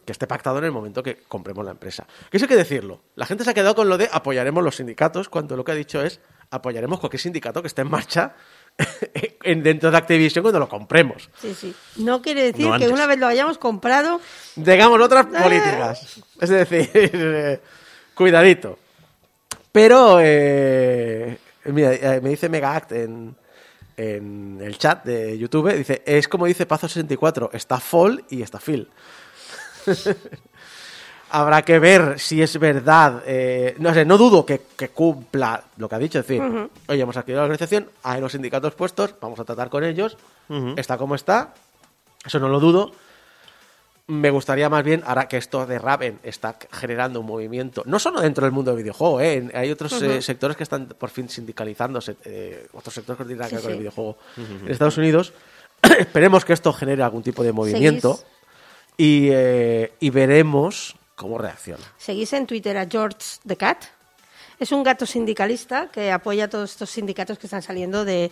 [0.04, 2.06] que esté pactado en el momento que compremos la empresa.
[2.30, 3.02] Que eso hay que decirlo.
[3.14, 5.76] La gente se ha quedado con lo de apoyaremos los sindicatos, cuando lo que ha
[5.76, 8.34] dicho es apoyaremos cualquier sindicato que esté en marcha
[9.44, 11.28] dentro de Activision cuando lo compremos.
[11.40, 11.74] Sí, sí.
[11.96, 14.20] No quiere decir No que una vez lo hayamos comprado,
[14.62, 15.42] Tengamos otras Ah.
[15.42, 16.20] políticas.
[16.40, 17.60] Es decir, eh,
[18.14, 18.78] cuidadito.
[19.72, 23.34] Pero, eh, mira, eh, me dice Megaact en,
[23.96, 28.88] en el chat de YouTube, dice, es como dice Pazo64, está Fall y está Phil.
[31.34, 33.22] Habrá que ver si es verdad.
[33.26, 36.18] eh, no sé, no dudo que, que cumpla lo que ha dicho.
[36.18, 36.42] Es decir,
[36.88, 40.18] oye, hemos adquirido la organización, hay los sindicatos puestos, vamos a tratar con ellos,
[40.76, 41.54] está como está,
[42.24, 42.92] eso no lo dudo.
[44.08, 48.20] Me gustaría más bien, ahora que esto de Raven está generando un movimiento, no solo
[48.20, 49.48] dentro del mundo del videojuego, ¿eh?
[49.54, 53.38] Hay otros eh, sectores que están por fin sindicalizándose, eh, otros sectores que no tienen
[53.38, 55.32] nada que ver con el videojuego en Estados Unidos.
[55.98, 58.18] Esperemos que esto genere algún tipo de movimiento
[58.98, 61.82] eh, y veremos cómo reacciona.
[61.96, 63.84] seguís en Twitter a George the Cat.
[64.60, 68.30] Es un gato sindicalista que apoya a todos estos sindicatos que están saliendo de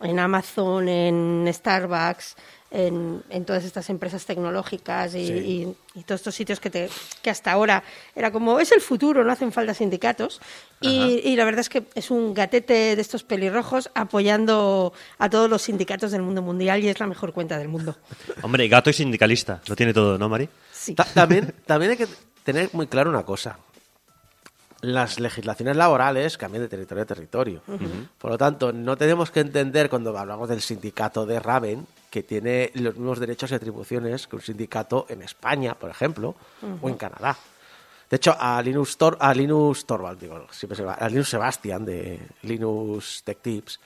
[0.00, 2.34] en Amazon, en Starbucks,
[2.70, 6.88] en, en todas estas empresas tecnológicas y, y- y todos estos sitios que, te-
[7.22, 7.84] que hasta ahora
[8.16, 10.40] era como, es el futuro, no hacen falta sindicatos.
[10.80, 15.48] Y, y la verdad es que es un gatete de estos pelirrojos apoyando a todos
[15.50, 17.94] los sindicatos del mundo mundial y es la mejor cuenta del mundo.
[18.42, 19.60] Hombre, gato y sindicalista.
[19.66, 20.48] Lo tiene todo, ¿no, Mari?
[20.82, 20.94] Sí.
[20.96, 22.08] Ta- también, también hay que
[22.42, 23.58] tener muy claro una cosa.
[24.80, 27.62] Las legislaciones laborales cambian de territorio a territorio.
[28.18, 32.72] Por lo tanto, no tenemos que entender cuando hablamos del sindicato de Raven que tiene
[32.74, 36.34] los mismos derechos y atribuciones que un sindicato en España, por ejemplo,
[36.80, 37.36] o en Canadá.
[38.10, 41.84] De hecho, a Linus, Tor a Linus Torvald, digo, siempre se va, a Linus Sebastian
[41.84, 43.78] de Linus Tech Tips,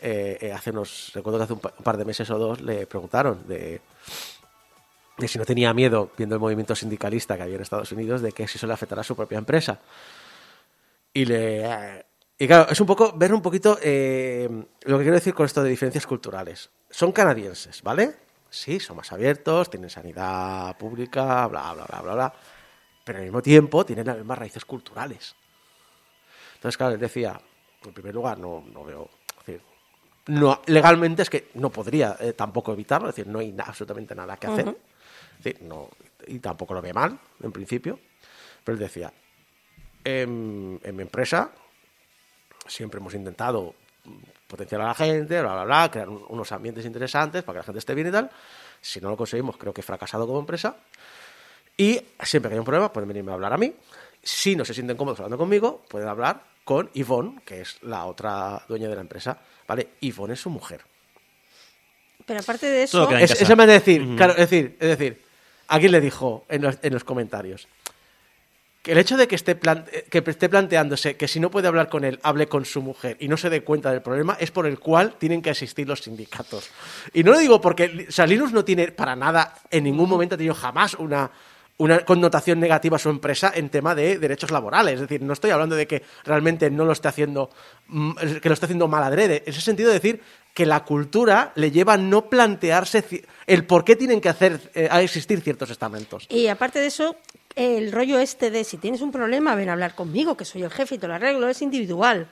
[0.00, 2.60] eh, eh, hace unos, recuerdo que hace un, pa- un par de meses o dos
[2.62, 3.80] le preguntaron de,
[5.18, 8.32] de si no tenía miedo, viendo el movimiento sindicalista que había en Estados Unidos, de
[8.32, 9.80] que si eso le afectara a su propia empresa.
[11.12, 11.64] Y le.
[11.64, 12.04] eh,
[12.38, 14.48] Y claro, es un poco, ver un poquito eh,
[14.82, 16.70] lo que quiero decir con esto de diferencias culturales.
[16.88, 18.14] Son canadienses, ¿vale?
[18.48, 22.34] Sí, son más abiertos, tienen sanidad pública, bla, bla, bla, bla, bla.
[23.04, 25.34] Pero al mismo tiempo tienen las mismas raíces culturales.
[26.54, 27.40] Entonces, claro, él decía,
[27.84, 29.10] en primer lugar, no, no veo.
[29.44, 29.60] decir,
[30.26, 34.36] no, legalmente es que no podría eh, tampoco evitarlo, es decir, no hay absolutamente nada
[34.36, 34.76] que hacer.
[35.42, 35.88] Decir, no,
[36.26, 37.98] y tampoco lo ve mal, en principio.
[38.64, 39.12] Pero él decía,
[40.04, 41.50] en, en mi empresa
[42.66, 43.74] siempre hemos intentado
[44.46, 47.64] potenciar a la gente, bla, bla, bla, crear un- unos ambientes interesantes para que la
[47.64, 48.30] gente esté bien y tal.
[48.80, 50.76] Si no lo conseguimos, creo que he fracasado como empresa.
[51.76, 53.72] Y siempre que hay un problema, pueden venirme a hablar a mí.
[54.22, 58.62] Si no se sienten cómodos hablando conmigo, pueden hablar con Yvonne, que es la otra
[58.68, 59.38] dueña de la empresa.
[59.66, 59.90] ¿Vale?
[60.00, 60.80] Yvonne es su mujer.
[62.26, 63.30] Pero aparte de eso, Es,
[63.66, 65.22] de decir, claro, es decir, es decir,
[65.68, 67.68] alguien le dijo en los, en los comentarios
[68.82, 71.88] que el hecho de que esté, eh, que esté planteándose que si no puede hablar
[71.88, 74.66] con él, hable con su mujer y no se dé cuenta del problema es por
[74.66, 76.70] el cual tienen que asistir los sindicatos.
[77.12, 80.36] Y no lo digo porque o sea, Linux no tiene para nada, en ningún momento
[80.36, 81.30] ha tenido jamás una,
[81.78, 84.94] una connotación negativa a su empresa en tema de derechos laborales.
[84.94, 87.50] Es decir, no estoy hablando de que realmente no lo esté haciendo,
[87.88, 89.42] mm, que lo esté haciendo mal adrede.
[89.44, 90.20] En ese sentido, decir
[90.58, 93.04] que la cultura le lleva a no plantearse
[93.46, 96.26] el por qué tienen que hacer, eh, a existir ciertos estamentos.
[96.28, 97.14] Y aparte de eso,
[97.54, 100.70] el rollo este de si tienes un problema, ven a hablar conmigo, que soy el
[100.72, 102.26] jefe y te lo arreglo, es individual.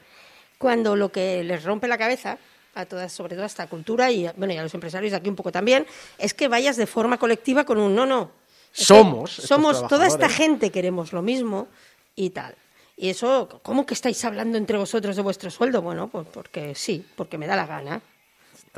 [0.58, 2.36] Cuando lo que les rompe la cabeza
[2.74, 5.28] a todas, sobre todo a esta cultura y, bueno, y a los empresarios de aquí
[5.28, 5.86] un poco también,
[6.18, 8.32] es que vayas de forma colectiva con un no, no.
[8.72, 11.68] Somos Somos, toda esta gente queremos lo mismo
[12.16, 12.56] y tal.
[12.96, 15.80] Y eso, ¿cómo que estáis hablando entre vosotros de vuestro sueldo?
[15.80, 18.02] Bueno, pues porque sí, porque me da la gana.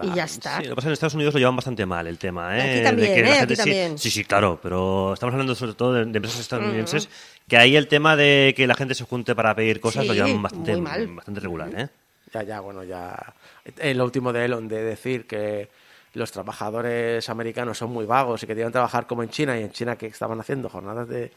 [0.03, 0.59] Y ya está.
[0.59, 2.57] Sí, lo que pasa es que en Estados Unidos lo llevan bastante mal el tema,
[2.59, 2.75] ¿eh?
[2.77, 3.35] Aquí también, que la ¿eh?
[3.35, 3.99] gente Aquí sí- también.
[3.99, 7.09] Sí, sí, claro, pero estamos hablando sobre todo de, de empresas estadounidenses,
[7.49, 10.19] que ahí el tema de que la gente se junte para pedir cosas lo Sí,
[10.21, 11.07] llevan bastante, mal.
[11.09, 11.89] bastante regular, ¿eh?
[12.33, 13.35] Ya, ya, bueno, ya.
[13.79, 15.69] El último de Elon de decir que
[16.15, 19.73] los trabajadores americanos son muy vagos y que deben trabajar como en China y en
[19.73, 21.31] China que estaban haciendo jornadas de,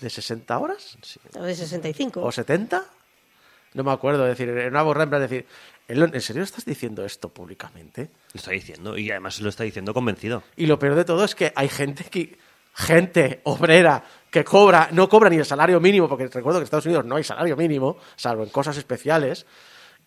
[0.00, 0.96] de 60 horas
[1.38, 2.22] O de 65.
[2.22, 2.84] o 70.
[3.74, 5.46] No me acuerdo, es decir, en una borra en plan decir,
[5.88, 8.10] Elon, ¿en serio estás diciendo esto públicamente?
[8.32, 10.42] Lo está diciendo, y además lo está diciendo convencido.
[10.56, 12.38] Y lo peor de todo es que hay gente que
[12.74, 16.84] gente obrera que cobra, no cobra ni el salario mínimo, porque recuerdo que en Estados
[16.86, 19.46] Unidos no hay salario mínimo, salvo en cosas especiales,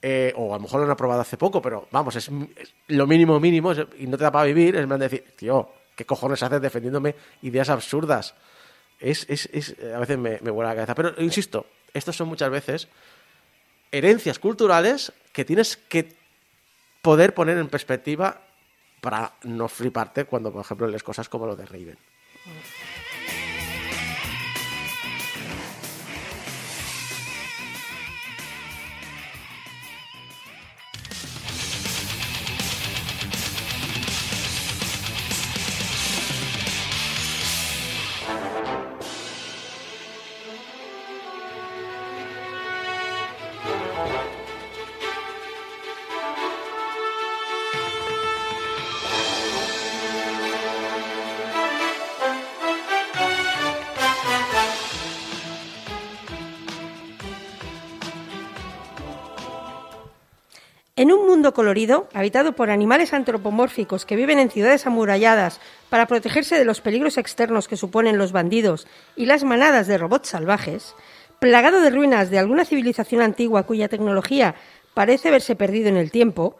[0.02, 3.08] eh, o a lo mejor lo han aprobado hace poco, pero vamos, es, es lo
[3.08, 6.42] mínimo mínimo es- y no te da para vivir, es más decir, tío, ¿qué cojones
[6.44, 8.36] haces defendiéndome ideas absurdas?
[9.00, 10.94] Es, es, es- a veces me, me vuela la cabeza.
[10.96, 12.88] Pero insisto, estos son muchas veces
[13.92, 16.16] herencias culturales que tienes que
[17.02, 18.42] poder poner en perspectiva
[19.02, 21.98] para no fliparte cuando, por ejemplo, lees cosas como lo de Raven.
[61.60, 67.18] Colorido, habitado por animales antropomórficos que viven en ciudades amuralladas para protegerse de los peligros
[67.18, 70.96] externos que suponen los bandidos y las manadas de robots salvajes,
[71.40, 74.56] plagado de ruinas de alguna civilización antigua cuya tecnología
[74.94, 76.56] parece haberse perdido en el tiempo,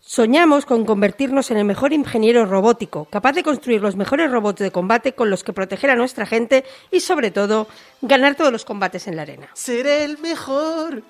[0.00, 4.70] soñamos con convertirnos en el mejor ingeniero robótico, capaz de construir los mejores robots de
[4.70, 7.66] combate con los que proteger a nuestra gente y, sobre todo,
[8.02, 9.48] ganar todos los combates en la arena.
[9.54, 11.02] Seré el mejor.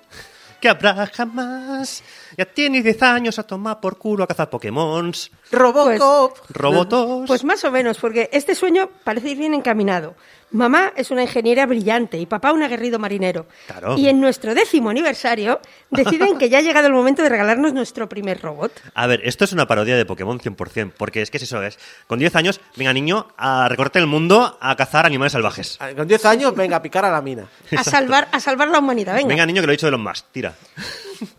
[0.59, 2.03] Que habrá jamás.
[2.37, 6.37] Ya tienes 10 años a tomar por culo a cazar Pokémons, Robocop.
[6.49, 7.27] robotos.
[7.27, 10.15] Pues más o menos, porque este sueño parece ir bien encaminado.
[10.55, 13.45] Mamá es una ingeniera brillante y papá un aguerrido marinero.
[13.67, 13.97] Claro.
[13.97, 18.07] Y en nuestro décimo aniversario deciden que ya ha llegado el momento de regalarnos nuestro
[18.07, 18.71] primer robot.
[18.93, 21.77] A ver, esto es una parodia de Pokémon 100%, porque es que es eso, es.
[22.07, 25.77] Con 10 años, venga niño, a recorrer el mundo a cazar animales salvajes.
[25.97, 27.49] Con 10 años, venga a picar a la mina.
[27.77, 29.15] A salvar, a salvar la humanidad.
[29.15, 29.27] Venga.
[29.27, 30.53] Venga niño, que lo he dicho de los más, tira.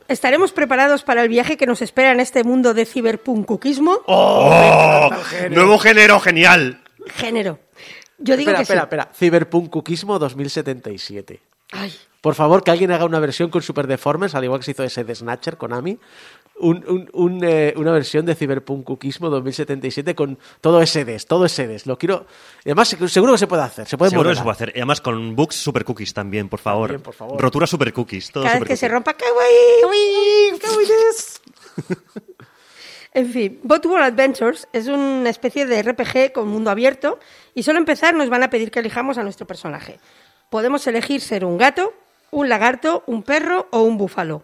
[0.09, 4.03] ¿Estaremos preparados para el viaje que nos espera en este mundo de ciberpunkuquismo?
[4.07, 5.11] ¡Oh!
[5.51, 6.83] ¡Nuevo género, genial!
[7.15, 7.66] Género.
[8.19, 8.85] Yo digo espera, que espera, sí.
[8.85, 9.11] espera.
[9.15, 11.41] Cyberpunkukismo 2077.
[11.73, 14.71] Ay, Por favor, que alguien haga una versión con Super Deformers, al igual que se
[14.73, 15.99] hizo ese de Snatcher con Ami.
[16.59, 21.85] Un, un- un, eh, una versión de Cyberpunkukismo 2077 con todo SDs, todo SDs.
[21.87, 22.27] Lo quiero.
[22.65, 23.87] Y además, se- seguro que se puede hacer.
[23.87, 24.69] Se puede Seguro que se puede hacer.
[24.75, 26.89] Y además con bugs super cookies también, por favor.
[26.89, 27.39] También, por favor.
[27.41, 28.31] Rotura super cookies.
[28.33, 30.59] Todo cada vez super que se rompa, kawaii.
[33.13, 37.19] En fin, Bot World Adventures es una especie de RPG con mundo abierto
[37.57, 39.99] y solo empezar nos van a pedir que elijamos a nuestro personaje.
[40.51, 41.95] Podemos elegir ser un gato,
[42.31, 44.43] un lagarto, un perro o un búfalo.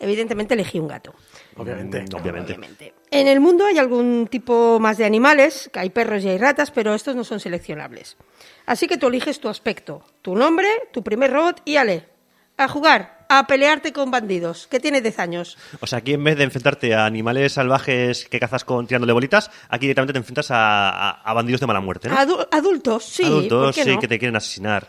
[0.00, 1.14] Evidentemente elegí un gato.
[1.56, 2.00] Obviamente.
[2.00, 2.52] Mm, Obviamente.
[2.54, 2.94] Obviamente.
[3.10, 6.70] En el mundo hay algún tipo más de animales, que hay perros y hay ratas,
[6.70, 8.16] pero estos no son seleccionables.
[8.64, 12.08] Así que tú eliges tu aspecto, tu nombre, tu primer robot y ale,
[12.56, 15.58] a jugar, a pelearte con bandidos, que tiene 10 años.
[15.80, 19.50] O sea, aquí en vez de enfrentarte a animales salvajes que cazas con tirándole bolitas,
[19.68, 22.16] aquí directamente te enfrentas a, a- a bandidos de mala muerte, ¿no?
[22.16, 23.22] Adu- adultos, sí.
[23.22, 23.98] ¿por Adultos, sí, no?
[24.00, 24.86] que te quieren asesinar.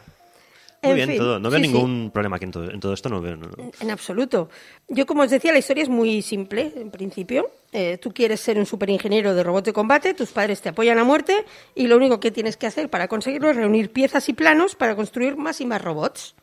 [0.82, 1.40] Muy En bien, fin, todo.
[1.40, 1.72] No veo sí, sí.
[1.74, 3.10] ningún problema aquí en todo, en todo esto.
[3.10, 3.72] No veo, no- no.
[3.80, 4.50] En absoluto.
[4.88, 7.50] Yo, como os decía, la historia es muy simple, en principio.
[7.72, 11.04] Eh, tú quieres ser un superingeniero de robots de combate, tus padres te apoyan a
[11.04, 14.76] muerte y lo único que tienes que hacer para conseguirlo es reunir piezas y planos
[14.76, 16.36] para construir más y más robots.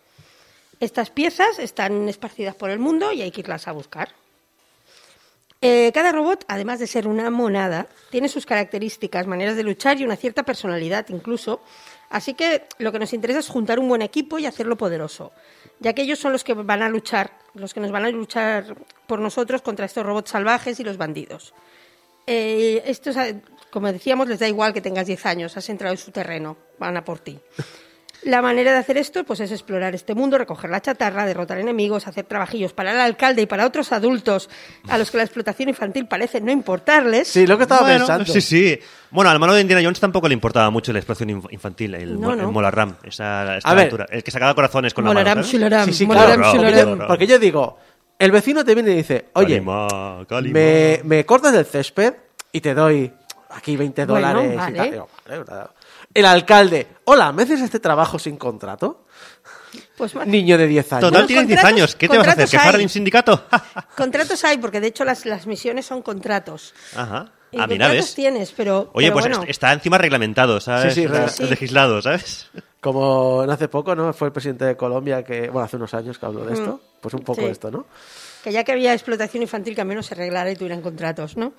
[0.82, 4.08] Estas piezas están esparcidas por el mundo y hay que irlas a buscar.
[5.60, 10.04] Eh, cada robot, además de ser una monada, tiene sus características, maneras de luchar y
[10.04, 11.60] una cierta personalidad incluso.
[12.10, 15.30] Así que lo que nos interesa es juntar un buen equipo y hacerlo poderoso,
[15.78, 18.76] ya que ellos son los que van a luchar, los que nos van a luchar
[19.06, 21.54] por nosotros contra estos robots salvajes y los bandidos.
[22.26, 23.14] Eh, estos,
[23.70, 26.96] como decíamos, les da igual que tengas 10 años, has entrado en su terreno, van
[26.96, 27.38] a por ti.
[28.24, 32.06] La manera de hacer esto pues, es explorar este mundo, recoger la chatarra, derrotar enemigos,
[32.06, 34.48] hacer trabajillos para el alcalde y para otros adultos
[34.88, 37.26] a los que la explotación infantil parece no importarles.
[37.26, 38.32] Sí, lo que estaba Bueno, pensando.
[38.32, 38.78] Sí, sí.
[39.10, 42.20] Bueno, al malo de Indiana Jones tampoco le importaba mucho la explotación inf- infantil, el,
[42.20, 42.42] No, no.
[42.44, 44.06] el Molarram, esa, esta A ver.
[44.10, 45.34] El que sacaba corazones con Molaram, la
[45.68, 45.84] mano.
[45.86, 46.58] Sí, sí, molaram, claro.
[46.62, 47.78] Porque yo, porque yo digo,
[48.20, 50.52] el vecino te viene y dice, oye, Calima, calima.
[50.54, 52.14] me, me cortas el césped
[52.52, 53.12] y te doy
[53.50, 54.52] aquí 20 Bueno, dólares.
[54.70, 54.90] y tal.
[54.92, 55.64] Digo, vale, vale.
[56.14, 59.04] El alcalde, hola, ¿me haces este trabajo sin contrato?
[59.96, 61.00] Pues ma- Niño de 10 años.
[61.00, 61.96] Total, Bueno, tienes 10 contratos- años.
[61.96, 62.48] ¿Qué te vas a hacer?
[62.48, 62.80] ¿Quejar hay.
[62.80, 63.44] en un sindicato?
[63.96, 66.74] Contratos hay, porque de hecho las, las misiones son contratos.
[66.96, 67.32] Ajá.
[67.50, 68.14] Y Ah, mira, contratos ¿ves?
[68.14, 68.90] tienes, pero.
[68.94, 70.94] Oye, pero pues bueno, est- está encima reglamentado, ¿sabes?
[70.94, 71.44] Sí, sí, sí.
[71.44, 72.48] legislado, ¿sabes?
[72.80, 74.12] Como hace poco, ¿no?
[74.12, 76.80] Fue el presidente de Colombia que, bueno, hace unos años que habló de esto.
[77.00, 77.44] Pues un poco Mm.
[77.44, 77.46] Sí.
[77.46, 77.86] de esto, ¿no?
[78.42, 81.52] Que ya que había explotación infantil, que al menos se arreglara y tuvieran contratos, ¿no?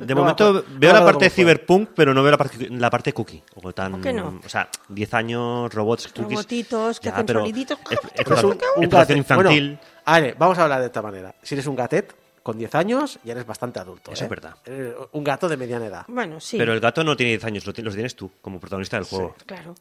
[0.00, 2.68] De No, momento no, veo no, la parte de cyberpunk, pero no veo la parte,
[2.70, 3.42] la parte cookie.
[3.54, 4.40] O, tan, ¿Por qué no?
[4.44, 6.24] O sea, 10 años, robots, cookies.
[6.36, 7.42] Robotitos que Ya, hacen es-
[7.88, 9.34] Pues explotación- un, un explotación gatet.
[9.36, 9.78] Bueno, infantil.
[10.04, 11.34] a ver, vamos a hablar de esta manera.
[11.42, 14.12] Si eres un gatet con 10 años, ya eres bastante adulto.
[14.12, 14.26] Eso ¿eh?
[14.26, 14.54] es verdad.
[14.66, 16.04] Eres un gato de mediana edad.
[16.08, 16.58] Bueno, sí.
[16.58, 19.34] Pero el gato no tiene 10 años, los tienes tú, como protagonista del juego.
[19.46, 19.74] Claro.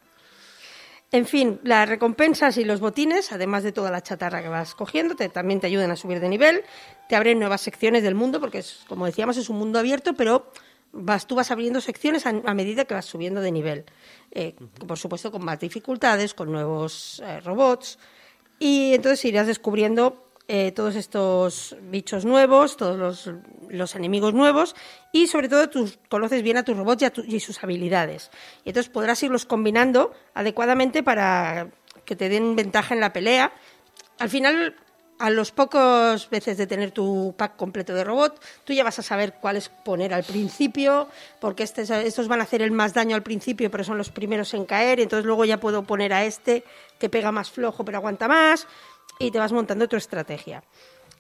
[1.16, 5.16] En fin, las recompensas y los botines, además de toda la chatarra que vas cogiendo,
[5.16, 6.64] te- también te ayudan a subir de nivel,
[7.08, 10.52] te abren nuevas secciones del mundo, porque es, como decíamos, es un mundo abierto, pero
[10.92, 13.86] vas, tú vas abriendo secciones a, a medida que vas subiendo de nivel.
[14.32, 17.98] Eh, Por supuesto, con más dificultades, con nuevos eh, robots,
[18.60, 23.32] y entonces irás descubriendo eh, todos estos bichos nuevos, todos los,
[23.70, 24.76] los enemigos nuevos
[25.12, 28.30] y sobre todo tú conoces bien a tus robots y, a y sus habilidades.
[28.64, 31.70] Y entonces podrás irlos combinando adecuadamente para
[32.06, 33.52] que te den ventaja en la pelea.
[34.20, 34.76] Al final,
[35.18, 39.02] a los pocos veces de tener tu pack completo de robot, tú ya vas a
[39.02, 41.08] saber cuáles poner al principio,
[41.40, 44.54] porque estes- estos van a hacer el más daño al principio, pero son los primeros
[44.54, 46.64] en caer, entonces luego ya puedo poner a este
[47.00, 48.68] que pega más flojo pero aguanta más,
[49.20, 50.64] y te vas montando tu estrategia.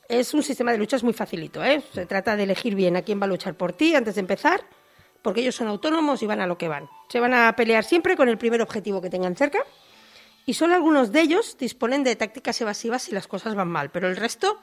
[0.08, 1.81] es un sistema de luchas muy facilito, ¿eh?
[1.93, 4.62] Se trata de elegir bien a quién va a luchar por ti antes de empezar,
[5.21, 6.88] porque ellos son autónomos y van a lo que van.
[7.10, 9.60] Se van a pelear siempre con el primer objetivo que tengan cerca
[10.45, 14.08] y solo algunos de ellos disponen de tácticas evasivas si las cosas van mal, pero
[14.08, 14.60] el resto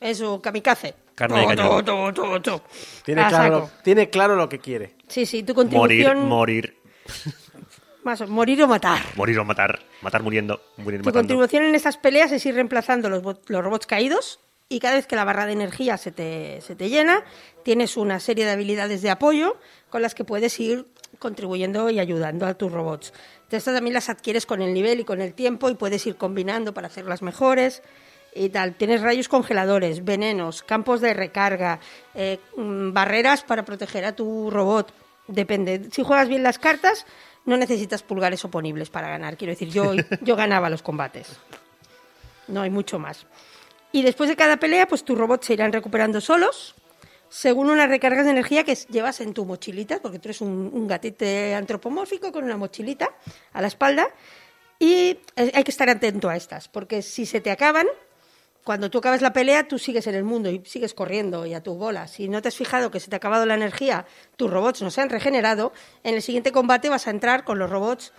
[0.00, 0.94] es un kamikaze.
[1.14, 2.62] Carne de.
[3.04, 4.94] Tiene A claro, tiene claro lo que quiere.
[5.08, 6.28] Sí, sí, tu Morir, contribución...
[6.28, 6.78] morir,
[8.08, 9.00] más morir o matar.
[9.16, 9.80] morir o matar.
[10.00, 11.12] Matar muriendo, morir Tu matando.
[11.20, 14.40] contribución en estas peleas es ir reemplazando los, los robots caídos
[14.70, 17.22] y cada vez que la barra de energía se te, se te llena,
[17.64, 19.56] tienes una serie de habilidades de apoyo
[19.90, 20.86] con las que puedes ir
[21.18, 23.12] contribuyendo y ayudando a tus robots.
[23.50, 26.74] Estas también las adquieres con el nivel y con el tiempo y puedes ir combinando
[26.74, 27.82] para hacerlas mejores
[28.34, 28.74] y tal.
[28.74, 31.80] Tienes rayos congeladores, venenos, campos de recarga,
[32.14, 34.92] eh, mm, barreras para proteger a tu robot.
[35.28, 35.88] Depende.
[35.92, 37.04] Si juegas bien las cartas,
[37.48, 39.38] no necesitas pulgares oponibles para ganar.
[39.38, 41.40] Quiero decir, yo, yo ganaba los combates.
[42.46, 43.26] No hay mucho más.
[43.90, 46.74] Y después de cada pelea, pues tus robots se irán recuperando solos,
[47.30, 50.86] según unas recargas de energía que llevas en tu mochilita, porque tú eres un, un
[50.86, 53.10] gatite antropomórfico con una mochilita
[53.52, 54.08] a la espalda.
[54.78, 57.86] Y hay que estar atento a estas, porque si se te acaban,
[58.68, 61.62] cuando tú acabas la pelea, tú sigues en el mundo y sigues corriendo y a
[61.62, 62.06] tu bola.
[62.06, 64.04] Si no te has fijado que se te ha acabado la energía,
[64.36, 65.72] tus robots no se han regenerado,
[66.04, 68.12] en el siguiente combate vas a entrar con los robots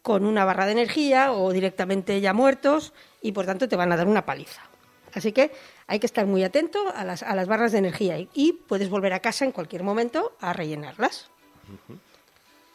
[0.00, 3.98] con una barra de energía o directamente ya muertos y por tanto te van a
[3.98, 4.62] dar una paliza.
[5.12, 5.52] Así que
[5.86, 8.88] hay que estar muy atento a las, a las barras de energía y, y puedes
[8.88, 11.28] volver a casa en cualquier momento a rellenarlas.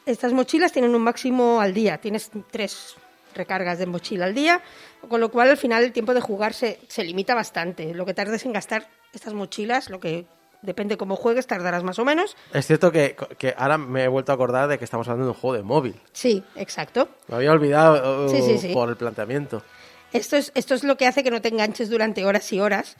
[0.05, 2.97] Estas mochilas tienen un máximo al día, tienes tres
[3.39, 4.61] recargas de mochila al día,
[5.07, 7.93] con lo cual al final el tiempo de jugar se, se limita bastante.
[7.95, 10.27] Lo que tardes en gastar estas mochilas, lo que
[10.61, 12.35] depende cómo juegues, tardarás más o menos.
[12.53, 15.31] Es cierto que, que ahora me he vuelto a acordar de que estamos hablando de
[15.31, 15.95] un juego de móvil.
[16.11, 17.09] Sí, exacto.
[17.29, 18.73] Me había olvidado uh, Sí, sí, sí.
[18.73, 19.63] por el planteamiento.
[20.11, 22.97] Esto es, esto es lo que hace que no te enganches durante horas y horas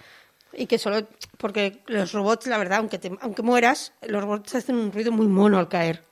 [0.53, 1.05] y que solo
[1.37, 5.27] porque los robots, la verdad, aunque te- aunque mueras, los robots hacen un ruido muy
[5.27, 6.03] mono al caer.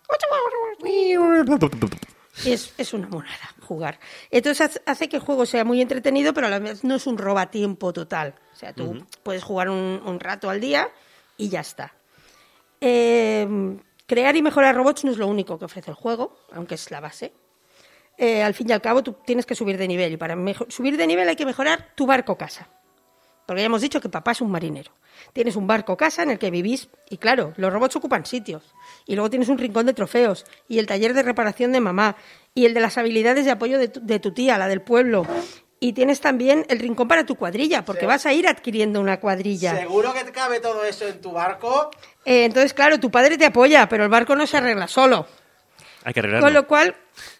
[2.45, 3.99] Es, es una monada jugar.
[4.29, 7.17] Entonces hace que el juego sea muy entretenido, pero a la vez no es un
[7.17, 8.35] robatiempo total.
[8.53, 10.89] O sea, tú puedes jugar un, un rato al día
[11.35, 11.93] y ya está.
[12.79, 13.47] Eh,
[14.05, 16.99] crear y mejorar robots no es lo único que ofrece el juego, aunque es la
[16.99, 17.33] base.
[18.17, 20.13] Eh, al fin y al cabo, tú tienes que subir de nivel.
[20.13, 20.35] Y para
[20.69, 22.67] subir de nivel hay que mejorar tu barco casa.
[23.47, 24.91] Porque ya hemos dicho que papá es un marinero.
[25.33, 28.75] Tienes un barco casa en el que vivís y claro, los robots ocupan sitios.
[29.05, 32.17] Y luego tienes un rincón de trofeos y el taller de reparación de mamá
[32.53, 35.25] y el de las habilidades de apoyo de tu, de tu tía, la del pueblo.
[35.79, 39.77] Y tienes también el rincón para tu cuadrilla, porque vas a ir adquiriendo una cuadrilla.
[39.77, 41.91] ¿Seguro que te cabe todo eso en tu barco?
[42.25, 45.27] Eh, entonces, claro, tu padre te apoya, pero el barco no se arregla solo.
[46.03, 46.47] Hay que arreglarlo.
[46.47, 46.95] Con lo cual,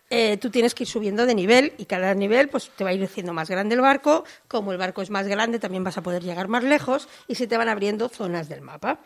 [0.09, 2.93] eh, tú tienes que ir subiendo de nivel y cada nivel pues te va a
[2.93, 4.23] ir haciendo más grande el barco.
[4.47, 7.47] Como el barco es más grande, también vas a poder llegar más lejos y se
[7.47, 8.99] te van abriendo zonas del mapa.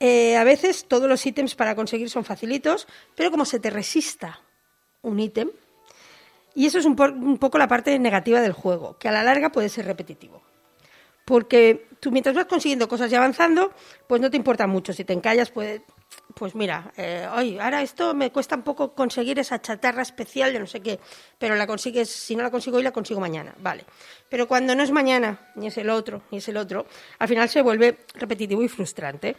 [0.00, 4.40] Eh, a veces todos los ítems para conseguir son facilitos, pero como se te resista
[5.02, 5.50] un ítem,
[6.54, 9.52] y eso es un, un poco la parte negativa del juego, que a la larga
[9.52, 10.42] puede ser repetitivo.
[11.24, 13.72] Porque tú mientras vas consiguiendo cosas y avanzando,
[14.06, 14.92] pues no te importa mucho.
[14.92, 15.82] Si te encallas, pues,
[16.34, 20.60] pues mira, eh, oye, ahora esto me cuesta un poco conseguir esa chatarra especial de
[20.60, 21.00] no sé qué,
[21.36, 23.84] pero la consigues, si no la consigo hoy, la consigo mañana, vale.
[24.28, 26.86] Pero cuando no es mañana, ni es el otro, ni es el otro,
[27.18, 29.36] al final se vuelve repetitivo y frustrante.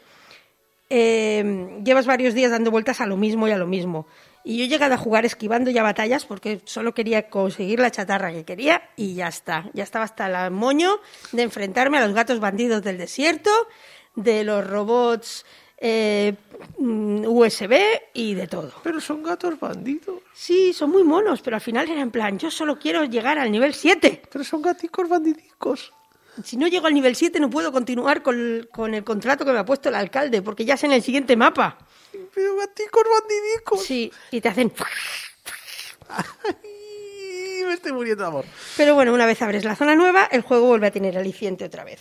[0.90, 4.08] Eh, llevas varios días dando vueltas a lo mismo y a lo mismo.
[4.44, 8.32] Y yo he llegado a jugar esquivando ya batallas porque solo quería conseguir la chatarra
[8.32, 9.70] que quería y ya está.
[9.74, 11.00] Ya estaba hasta el moño
[11.32, 13.52] de enfrentarme a los gatos bandidos del desierto,
[14.16, 15.46] de los robots
[15.82, 16.36] eh,
[16.78, 17.74] mm, USB
[18.14, 18.72] y de todo.
[18.84, 20.22] Pero son gatos bandidos.
[20.34, 23.52] Sí, son muy monos, pero al final era en plan, yo solo quiero llegar al
[23.52, 24.24] nivel 7.
[24.32, 25.94] Pero son gaticos bandidicos.
[26.44, 29.60] Si no llego al nivel 7 no puedo continuar con, con el contrato que me
[29.60, 31.78] ha puesto el alcalde porque ya es en el siguiente mapa.
[32.34, 33.84] Pero gaticos bandidicos.
[33.84, 34.72] Sí, y te hacen...
[36.10, 38.46] Ay, me estoy muriendo de amor.
[38.78, 41.84] Pero bueno, una vez abres la zona nueva, el juego vuelve a tener aliciente otra
[41.84, 42.00] vez.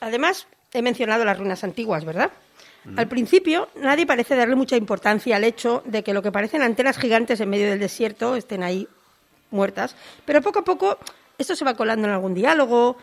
[0.00, 2.30] Además, he mencionado las ruinas antiguas, ¿verdad?
[2.96, 6.98] Al principio, nadie parece darle mucha importancia al hecho de que lo que parecen antenas
[6.98, 8.88] gigantes en medio del desierto estén ahí
[9.52, 9.94] muertas,
[10.24, 10.98] pero poco a poco
[11.38, 12.96] esto se va colando en algún diálogo,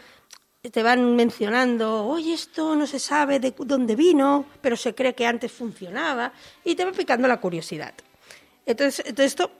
[0.69, 5.25] te van mencionando, oye, esto no se sabe de dónde vino, pero se cree que
[5.25, 6.33] antes funcionaba,
[6.65, 7.93] y te va picando la curiosidad.
[8.65, 9.51] Entonces, todo esto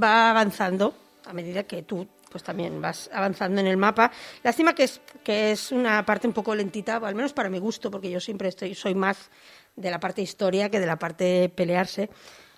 [0.00, 0.94] va avanzando
[1.26, 4.10] a medida que tú pues también vas avanzando en el mapa.
[4.42, 7.92] Lástima que es, que es una parte un poco lentita, al menos para mi gusto,
[7.92, 9.30] porque yo siempre estoy, soy más
[9.76, 12.10] de la parte historia que de la parte pelearse.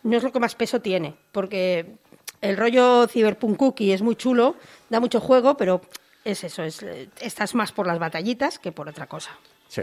[0.02, 1.98] No es lo que más peso tiene, porque
[2.40, 4.56] el rollo cyberpunk cookie es muy chulo,
[4.88, 5.82] da mucho juego, pero
[6.24, 6.82] es eso, es,
[7.20, 9.36] estás más por las batallitas que por otra cosa.
[9.68, 9.82] Sí.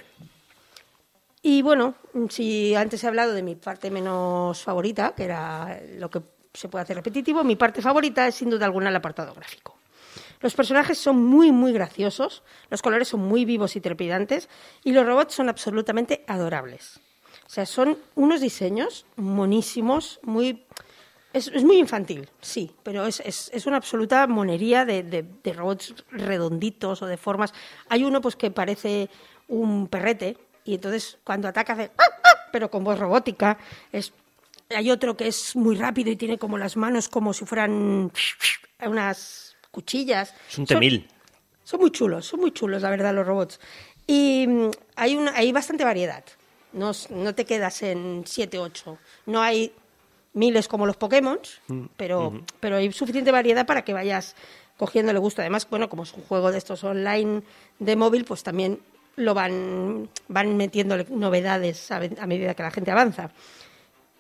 [1.44, 1.94] Y bueno,
[2.32, 6.82] si antes he hablado de mi parte menos favorita, que era lo que se puede
[6.82, 9.83] hacer repetitivo, mi parte favorita es sin duda alguna el apartado gráfico.
[10.44, 14.50] Los personajes son muy, muy graciosos, los colores son muy vivos y trepidantes,
[14.84, 17.00] y los robots son absolutamente adorables.
[17.48, 20.66] O sea, son unos diseños monísimos, muy...
[21.34, 25.54] Es, es muy infantil, sí, pero es, es- es una absoluta monería de, de- de
[25.54, 27.54] robots redonditos o de formas.
[27.90, 29.10] Hay uno pues que parece
[29.48, 31.92] un perrete y entonces cuando ataca hace...
[31.98, 33.58] "Ah, ah", pero con voz robótica.
[33.92, 34.14] Es,
[34.76, 38.12] hay otro que es muy rápido y tiene como las manos como si fueran
[38.86, 39.43] unas
[39.74, 40.34] cuchillas.
[40.50, 41.08] Es un temil.
[41.66, 43.60] son muy chulos, son muy chulos, la verdad, los robots.
[44.08, 46.24] Y mm, hay, una, hay bastante variedad.
[46.74, 48.98] No, no te quedas en 7, 8.
[49.26, 49.74] No hay
[50.34, 51.40] miles como los Pokémon,
[51.98, 54.36] pero, pero hay suficiente variedad para que vayas
[54.78, 55.42] cogiéndole gusto.
[55.42, 57.44] Además, bueno, como es un juego de estos online
[57.80, 58.80] de móvil, pues también
[59.16, 63.30] lo van, van metiéndole novedades a, ve- a medida que la gente avanza.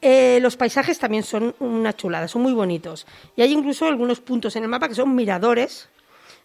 [0.05, 3.07] Eh, los paisajes también son una chulada, son muy bonitos.
[3.37, 5.87] Y hay incluso algunos puntos en el mapa que son miradores,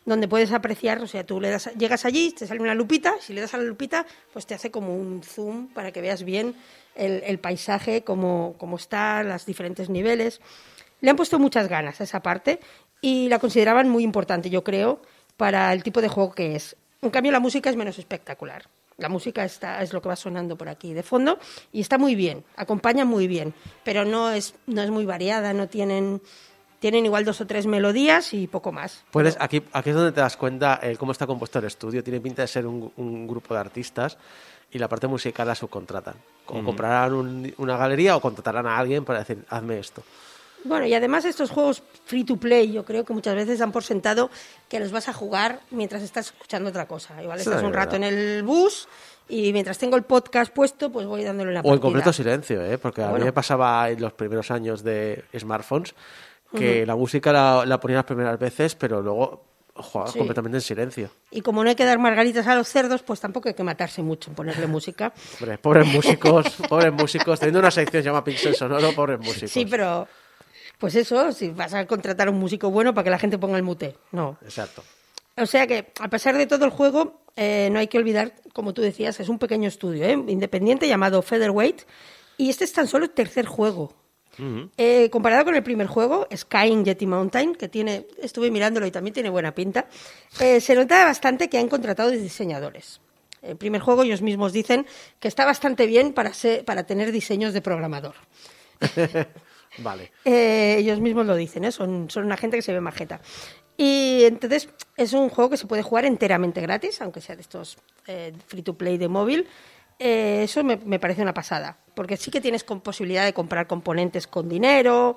[0.05, 3.33] donde puedes apreciar, o sea, tú le das, llegas allí, te sale una lupita, si
[3.33, 6.55] le das a la lupita, pues te hace como un zoom para que veas bien
[6.95, 10.41] el, paisaje, cómo, cómo está, los diferentes niveles.
[11.01, 12.61] Le han puesto muchas ganas a esa parte
[13.01, 15.03] y la consideraban muy importante, yo creo,
[15.37, 16.77] para el tipo de juego que es.
[17.03, 18.69] En cambio, la música es menos espectacular.
[18.99, 21.39] La música está, es lo que va sonando por aquí de fondo
[21.73, 25.69] y está muy bien, acompaña muy bien, pero no es, no es muy variada, no
[25.69, 26.21] tienen,
[26.81, 29.05] tienen igual dos o tres melodías y poco más.
[29.13, 32.03] Puedes, aquí, aquí es donde te das cuenta eh, cómo está compuesto el estudio.
[32.03, 34.19] Tiene pinta de ser un, un grupo de artistas
[34.73, 36.17] y la parte musical la subcontratan.
[36.47, 40.03] O comprarán un- una galería o contratarán a alguien para decir, hazme esto.
[40.65, 43.85] Bueno, y además estos juegos free to play, yo creo que muchas veces dan por
[43.85, 44.31] sentado
[44.69, 47.23] que los vas a jugar mientras estás escuchando otra cosa.
[47.23, 48.89] Igual Sí, estás un es rato en el bus
[49.29, 52.77] y mientras tengo el podcast puesto, pues voy dándole la O en completo silencio, ¿eh?
[52.79, 53.27] porque a mí Bueno.
[53.27, 55.95] me pasaba en los primeros años de smartphones
[56.55, 59.45] que la música la, la ponía las primeras veces, pero luego
[59.75, 60.19] jugaba Sí.
[60.19, 61.11] completamente en silencio.
[61.31, 64.03] Y como no hay que dar margaritas a los cerdos, pues tampoco hay que matarse
[64.03, 65.13] mucho en ponerle música.
[65.41, 69.51] Hombre, pobres músicos, pobres músicos, teniendo una sección que se llama Pixel Sonoro, pobres músicos.
[69.53, 70.09] Sí, pero
[70.79, 73.57] pues eso, si vas a contratar a un músico bueno para que la gente ponga
[73.57, 73.97] el mute.
[74.13, 74.39] No.
[74.43, 74.83] Exacto.
[75.37, 78.75] O sea que, a pesar de todo el juego, eh, no hay que olvidar, como
[78.75, 80.13] tú decías, es un pequeño estudio ¿eh?
[80.29, 81.83] independiente llamado Featherweight.
[82.37, 83.93] Y este es tan solo el tercer juego.
[84.77, 88.93] Eh, comparado con el primer juego, Sky in Yeti Mountain, que tiene, estuve mirándolo y
[88.93, 89.87] también tiene buena pinta,
[90.31, 93.01] se nota bastante que han contratado diseñadores.
[93.43, 94.87] El primer juego ellos mismos dicen
[95.19, 98.15] que está bastante bien para, ser- para tener diseños de programador.
[99.79, 100.13] Vale.
[100.25, 101.73] Eh, ellos mismos lo dicen, ¿eh?
[101.73, 103.21] son, son una gente que se ve majeta.
[103.77, 107.79] Y entonces es un juego que se puede jugar enteramente gratis, aunque sea de estos
[108.09, 109.47] eh, free to play de móvil.
[110.01, 114.49] Eh, eso me, parece una pasada, porque sí que tienes posibilidad de comprar componentes con
[114.49, 115.17] dinero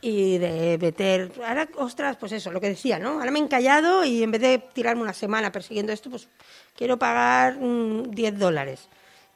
[0.00, 1.32] y de meter.
[1.46, 3.20] Ahora, ostras, pues eso, lo que decía, ¿no?
[3.20, 6.28] Ahora me he encallado y en vez de tirarme una semana persiguiendo esto, pues
[6.74, 8.88] quiero pagar mm, 10 dólares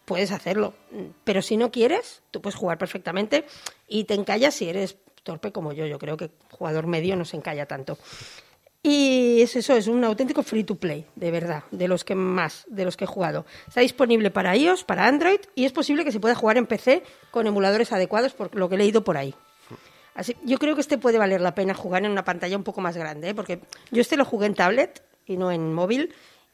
[0.05, 0.74] puedes hacerlo.
[1.24, 3.44] Pero si no quieres, tú puedes jugar perfectamente
[3.88, 5.86] y te encallas si eres torpe como yo.
[5.86, 7.98] Yo creo que jugador medio no se encalla tanto.
[8.84, 12.64] Y es eso, es un auténtico free to play, de verdad, de los que más,
[12.68, 13.46] de los que he jugado.
[13.68, 17.05] Está disponible para iOS, para Android y es posible que se pueda jugar en PC
[17.30, 19.36] con emuladores adecuados, por lo que he leído por ahí.
[20.14, 22.80] Así, yo creo que este puede valer la pena jugar en una pantalla un poco
[22.80, 23.34] más grande, ¿eh?
[23.34, 23.61] porque
[23.92, 26.12] yo este lo jugué en tablet y no en móvil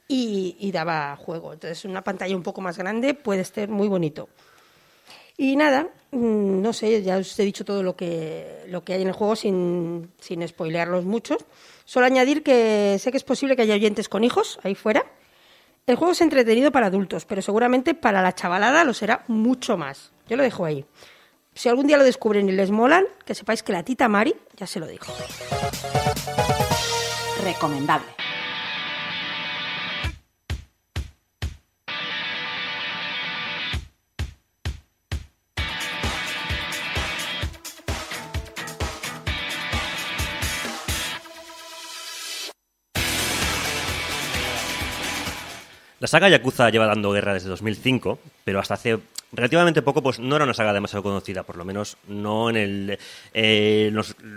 [0.09, 1.53] y, daba juego.
[1.53, 4.29] Entonces, una pantalla un poco más grande puede ser muy bonito.
[5.37, 9.03] Y nada, mm, no sé, ya os he dicho todo lo que, lo que hay
[9.03, 11.37] en el juego sin, sin spoilearlos mucho.
[11.85, 15.05] Solo añadir que sé que es posible que haya oyentes con hijos ahí fuera.
[15.87, 20.13] El juego es entretenido para adultos, pero seguramente para la chavalada lo será mucho más.
[20.29, 20.85] Yo lo dejo ahí.
[21.55, 24.67] Si algún día lo descubren y les molan, que sepáis que la tita Mari ya
[24.67, 25.13] se lo dijo.
[27.43, 28.28] Recomendable.
[46.01, 48.99] La saga Yakuza lleva dando guerra desde 2005, pero hasta hace
[49.33, 52.99] relativamente poco pues no era una saga demasiado conocida, por lo menos no en el
[53.35, 53.93] eh,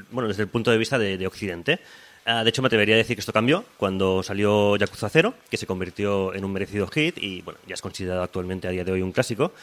[0.09, 1.80] bueno desde el punto de vista de, de Occidente.
[2.26, 5.57] Ah, de hecho, me atrevería a decir que esto cambió cuando salió Yakuza 0, que
[5.57, 8.91] se convirtió en un merecido hit y bueno, ya es considerado actualmente a día de
[8.91, 9.53] hoy un clásico.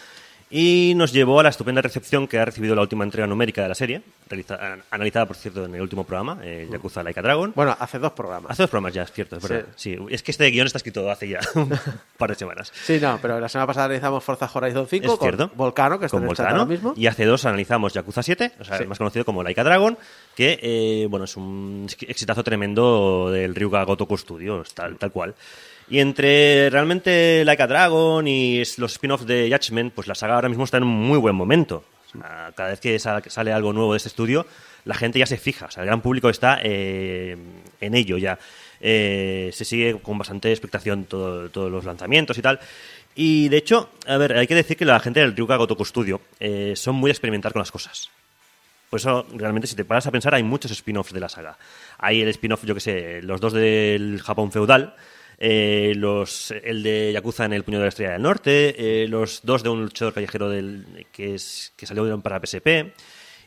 [0.50, 3.68] Y nos llevó a la estupenda recepción que ha recibido la última entrega numérica de
[3.68, 7.52] la serie, realiza- analizada, por cierto, en el último programa, eh, Yakuza Laika Dragon.
[7.54, 8.50] Bueno, hace dos programas.
[8.50, 9.66] Hace dos programas ya, es cierto, es verdad.
[9.76, 9.96] Sí.
[10.08, 11.68] es que este guion está escrito hace ya un
[12.18, 12.72] par de semanas.
[12.84, 15.50] Sí, no, pero la semana pasada analizamos Forza Horizon 5 Es con cierto.
[15.54, 16.60] Volcano, que está con en el chat Volcano.
[16.62, 16.94] ahora mismo.
[16.96, 18.82] Y hace dos analizamos Yakuza 7, o sea, Sí.
[18.84, 19.98] el más conocido como Laika Dragon,
[20.34, 25.34] que eh, bueno, es un exitazo tremendo del Ryuga Gotoku Studios, tal, tal cual.
[25.90, 30.64] Y entre realmente Laika Dragon y los spin-offs de Judgment, pues la saga ahora mismo
[30.64, 31.84] está en un muy buen momento.
[32.54, 34.46] Cada vez que sa- sale algo nuevo de este estudio,
[34.84, 35.66] la gente ya se fija.
[35.66, 37.36] O sea, el gran público está eh,
[37.80, 38.38] en ello ya.
[38.80, 42.60] Eh, se sigue con bastante expectación todo- todos los lanzamientos y tal.
[43.14, 46.20] Y de hecho, a ver, hay que decir que la gente del Ryuga Gotoku Studio
[46.38, 48.10] eh, son muy de experimentar con las cosas.
[48.90, 51.58] Por eso, realmente, si te paras a pensar, hay muchos spin-offs de la saga.
[51.98, 54.94] Hay el spin-off, yo que sé, los dos del Japón feudal,
[55.38, 59.40] eh, los, el de Yakuza en el Puño de la Estrella del Norte, eh, los
[59.44, 62.92] dos de un luchador callejero del, que, es, que salió para PSP,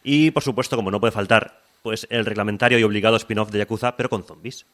[0.04, 3.98] y, por supuesto, como no puede faltar, pues el reglamentario y obligado spin-off de Yakuza,
[3.98, 4.66] pero con zombies.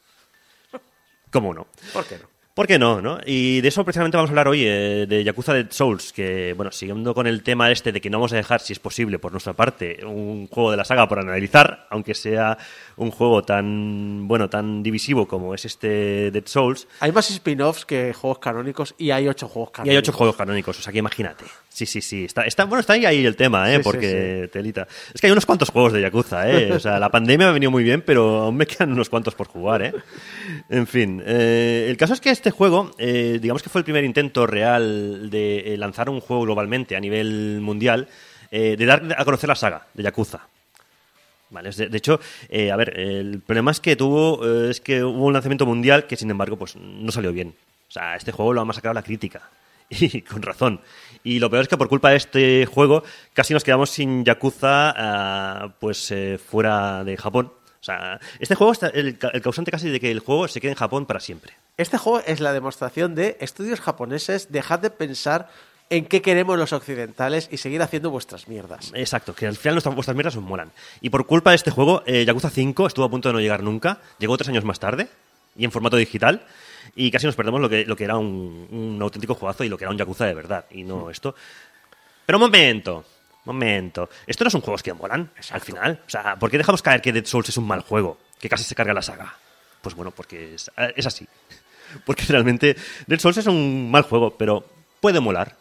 [1.30, 1.66] ¿Cómo no?
[1.92, 2.38] ¿Por qué no?
[2.58, 3.20] ¿Por qué no, no?
[3.24, 6.72] Y de eso precisamente vamos a hablar hoy, eh, de Yakuza Dead Souls, que, bueno,
[6.72, 9.30] siguiendo con el tema este de que no vamos a dejar, si es posible, por
[9.30, 12.58] nuestra parte, un juego de la saga por analizar, aunque sea
[12.98, 18.12] un juego tan, bueno, tan divisivo como es este Dead Souls, Hay más spin-offs que
[18.12, 19.90] juegos canónicos y hay ocho juegos y canónicos.
[19.92, 21.44] hay ocho juegos canónicos, o sea que imagínate.
[21.68, 22.24] Sí, sí, sí.
[22.24, 23.76] Está, está, bueno, está ahí, ahí el tema, ¿eh?
[23.76, 24.88] Sí, sí, Porque, telita.
[25.14, 26.72] Es que hay unos cuantos juegos de Yakuza, ¿eh?
[26.78, 29.34] O sea, la pandemia me ha venido muy bien, pero aún me quedan unos cuantos
[29.34, 29.92] por jugar, ¿eh?
[30.68, 31.22] En fin.
[31.24, 35.30] eh, el caso es que este juego, eh, digamos que fue el primer intento real
[35.30, 38.08] de eh, lanzar un juego globalmente a nivel mundial,
[38.50, 40.48] eh, de dar a conocer la saga de Yakuza.
[41.50, 45.02] Vale, es de, hecho, eh, a ver, el problema es que tuvo, eh, es que
[45.02, 47.54] hubo un lanzamiento mundial que, sin embargo, pues no salió bien.
[47.88, 49.42] O sea, este juego lo ha masacrado la crítica.
[49.90, 50.80] Y con razón.
[51.24, 54.92] Y lo peor es que por culpa de este juego casi nos quedamos sin Yakuza
[54.94, 57.52] ah, pues eh, fuera de Japón.
[57.80, 60.72] O sea, este juego está el, el causante casi de que el juego se quede
[60.72, 61.54] en Japón para siempre.
[61.78, 65.48] Este juego es la demostración de estudios japoneses, dejad de pensar
[65.90, 68.92] en qué queremos los occidentales y seguir haciendo vuestras mierdas.
[68.94, 70.72] Exacto, que al final nuestras, vuestras mierdas os molan.
[71.00, 73.62] Y por culpa de este juego, eh, Yakuza 5 estuvo a punto de no llegar
[73.62, 74.00] nunca.
[74.18, 75.08] Llegó tres años más tarde
[75.56, 76.44] y en formato digital.
[76.94, 79.78] Y casi nos perdemos lo que, lo que era un, un auténtico juegazo y lo
[79.78, 80.64] que era un Yakuza de verdad.
[80.70, 81.34] Y no esto.
[82.26, 83.04] Pero un momento,
[83.44, 84.10] momento.
[84.26, 86.02] Esto no son juegos que molan al final.
[86.06, 88.18] O sea, ¿por qué dejamos caer que Dead Souls es un mal juego?
[88.38, 89.34] Que casi se carga la saga.
[89.80, 91.26] Pues bueno, porque es, es así.
[92.04, 92.76] Porque realmente
[93.06, 94.62] Dead Souls es un mal juego, pero
[95.00, 95.56] puede molar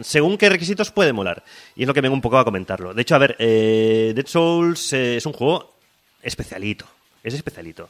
[0.00, 1.42] según qué requisitos puede molar.
[1.74, 2.94] Y es lo que vengo un poco a comentarlo.
[2.94, 5.74] De hecho, a ver, eh, Dead Souls eh, es un juego
[6.22, 6.86] especialito.
[7.22, 7.88] Es especialito.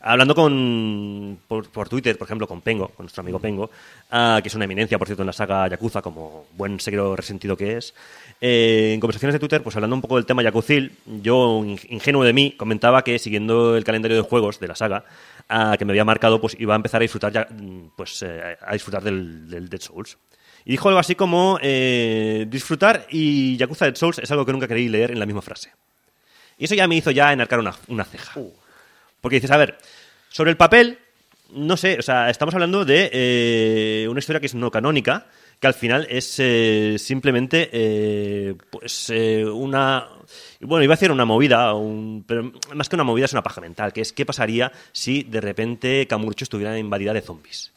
[0.00, 3.68] Hablando con por, por Twitter, por ejemplo, con Pengo, con nuestro amigo Pengo,
[4.12, 7.56] ah, que es una eminencia, por cierto, en la saga Yakuza, como buen seguidor resentido
[7.56, 7.94] que es,
[8.40, 12.22] eh, en conversaciones de Twitter, pues hablando un poco del tema Yakuzil, yo, in- ingenuo
[12.22, 15.04] de mí, comentaba que siguiendo el calendario de juegos de la saga,
[15.48, 18.56] ah, que me había marcado, pues iba a empezar a disfrutar ya, mm, pues, eh,
[18.60, 20.16] a disfrutar del, del Dead Souls.
[20.68, 24.68] Y dijo algo así como eh, disfrutar y Yakuza Dead Souls es algo que nunca
[24.68, 25.72] queréis leer en la misma frase.
[26.58, 28.38] Y eso ya me hizo ya enarcar una, una ceja.
[29.22, 29.78] Porque dices, a ver,
[30.28, 30.98] sobre el papel,
[31.54, 35.26] no sé, o sea, estamos hablando de eh, una historia que es no canónica,
[35.58, 39.10] que al final es eh, simplemente, eh, pues,
[39.50, 40.06] una...
[40.60, 43.62] Bueno, iba a decir una movida, un- pero más que una movida es una paja
[43.62, 47.72] mental, que es qué pasaría si de repente Kamurocho estuviera invadida de zombies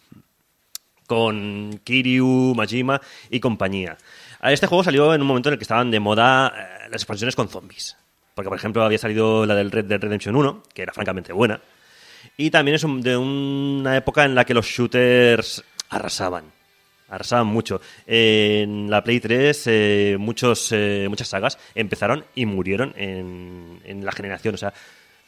[1.12, 3.98] con Kiryu, Majima y compañía.
[4.40, 7.02] A Este juego salió en un momento en el que estaban de moda eh, las
[7.02, 7.98] expansiones con zombies.
[8.34, 11.60] Porque, por ejemplo, había salido la del Red Dead Redemption 1, que era francamente buena.
[12.38, 16.46] Y también es de una época en la que los shooters arrasaban.
[17.10, 17.82] Arrasaban mucho.
[18.08, 24.14] En la Play 3, eh, muchos, eh, muchas sagas empezaron y murieron en, en la
[24.14, 24.56] generación.
[24.56, 24.74] O sea,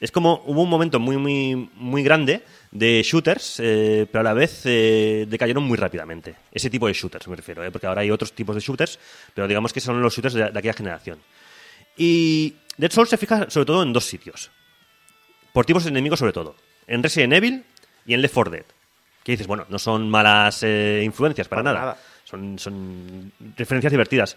[0.04, 4.34] es como hubo un momento muy, muy, muy grande de shooters, eh, pero a la
[4.34, 6.36] vez eh, decayeron muy rápidamente.
[6.52, 7.72] Ese tipo de shooters me refiero, ¿eh?
[7.72, 9.00] porque ahora hay otros tipos de shooters,
[9.34, 11.20] pero digamos que son los shooters de, de aquella generación.
[11.96, 14.52] Y Dead Souls se fija sobre todo en dos sitios.
[15.54, 16.58] Por tipos de enemigos sobre todo.
[16.86, 17.64] En Resident Evil
[18.06, 18.66] y en Left 4 Dead.
[19.24, 21.86] Que dices, bueno, no son malas eh, influencias para, Para nada.
[21.86, 22.02] nada.
[22.26, 24.36] Son, son referencias divertidas.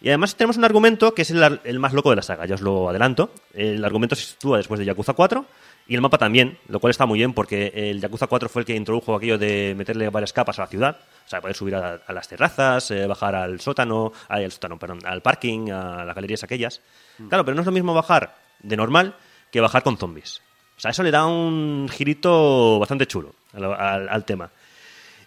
[0.00, 2.54] Y además tenemos un argumento que es el, el más loco de la saga, ya
[2.54, 3.30] os lo adelanto.
[3.52, 5.44] El argumento se sitúa después de Yakuza 4
[5.88, 8.66] y el mapa también, lo cual está muy bien porque el Yakuza 4 fue el
[8.66, 10.98] que introdujo aquello de meterle varias capas a la ciudad.
[11.26, 15.00] O sea, poder subir a, a las terrazas, eh, bajar al sótano, al sótano, perdón,
[15.04, 16.80] al parking, a las galerías aquellas.
[17.28, 19.14] Claro, pero no es lo mismo bajar de normal
[19.50, 20.42] que bajar con zombies.
[20.76, 24.50] O sea, eso le da un girito bastante chulo al, al- al tema.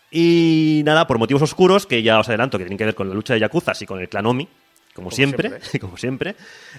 [0.10, 3.16] Y nada, por motivos oscuros, que ya os adelanto que tienen que ver con la
[3.16, 4.48] lucha de Yakuza y con el clan Omi,
[4.94, 5.80] como, siempre, siempre.
[5.80, 6.36] como siempre,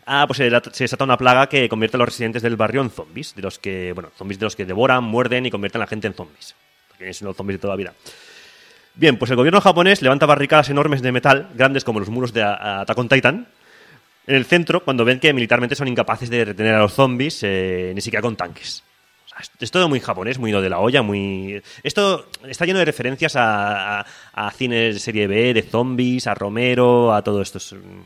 [0.07, 2.91] ah, pues se, se desata una plaga que convierte a los residentes del barrio en
[2.91, 5.89] zombies, de los que, bueno, zombies de los que devoran, muerden y convierten a la
[5.89, 6.55] gente en zombies.
[6.89, 7.95] Porque son los zombies de toda la vida.
[8.95, 12.43] Bien, pues el gobierno japonés levanta barricadas enormes de metal, grandes como los muros de
[12.43, 13.47] a- a Attack on Titan,
[14.27, 17.93] en el centro cuando ven que militarmente son incapaces de retener a los zombies, eh,
[17.95, 18.85] ni siquiera con tanques.
[19.61, 21.63] Es, todo muy japonés, muy lo de la olla, muy...
[21.83, 26.35] Esto está lleno de referencias a, a- a cines de serie B, de zombies, a
[26.35, 27.59] Romero, a todo esto.
[27.59, 28.05] Es, un-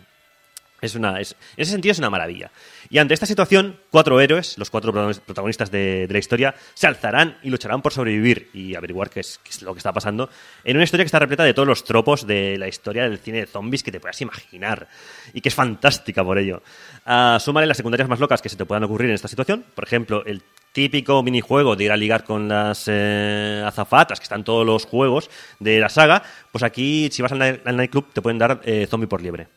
[0.80, 1.22] es una, en
[1.56, 2.50] ese sentido es una maravilla.
[2.90, 7.38] Y ante esta situación, cuatro héroes, los cuatro protagonis- protagonistas de, la historia, se alzarán
[7.42, 10.30] y lucharán por sobrevivir y averiguar qué es, lo que está pasando
[10.64, 13.40] en una historia que está repleta de todos los tropos de la historia del cine
[13.40, 14.86] de zombies que te puedas imaginar
[15.32, 16.62] y que es fantástica por ello.
[17.04, 19.64] Ah, súmale las secundarias más locas que se te puedan ocurrir en esta situación.
[19.74, 20.42] Por ejemplo, el
[20.76, 25.30] típico minijuego de ir a ligar con las eh, azafatas, que están todos los juegos
[25.58, 26.22] de la saga,
[26.52, 29.48] pues aquí, si vas al, night- al nightclub, te pueden dar eh, zombie por liebre.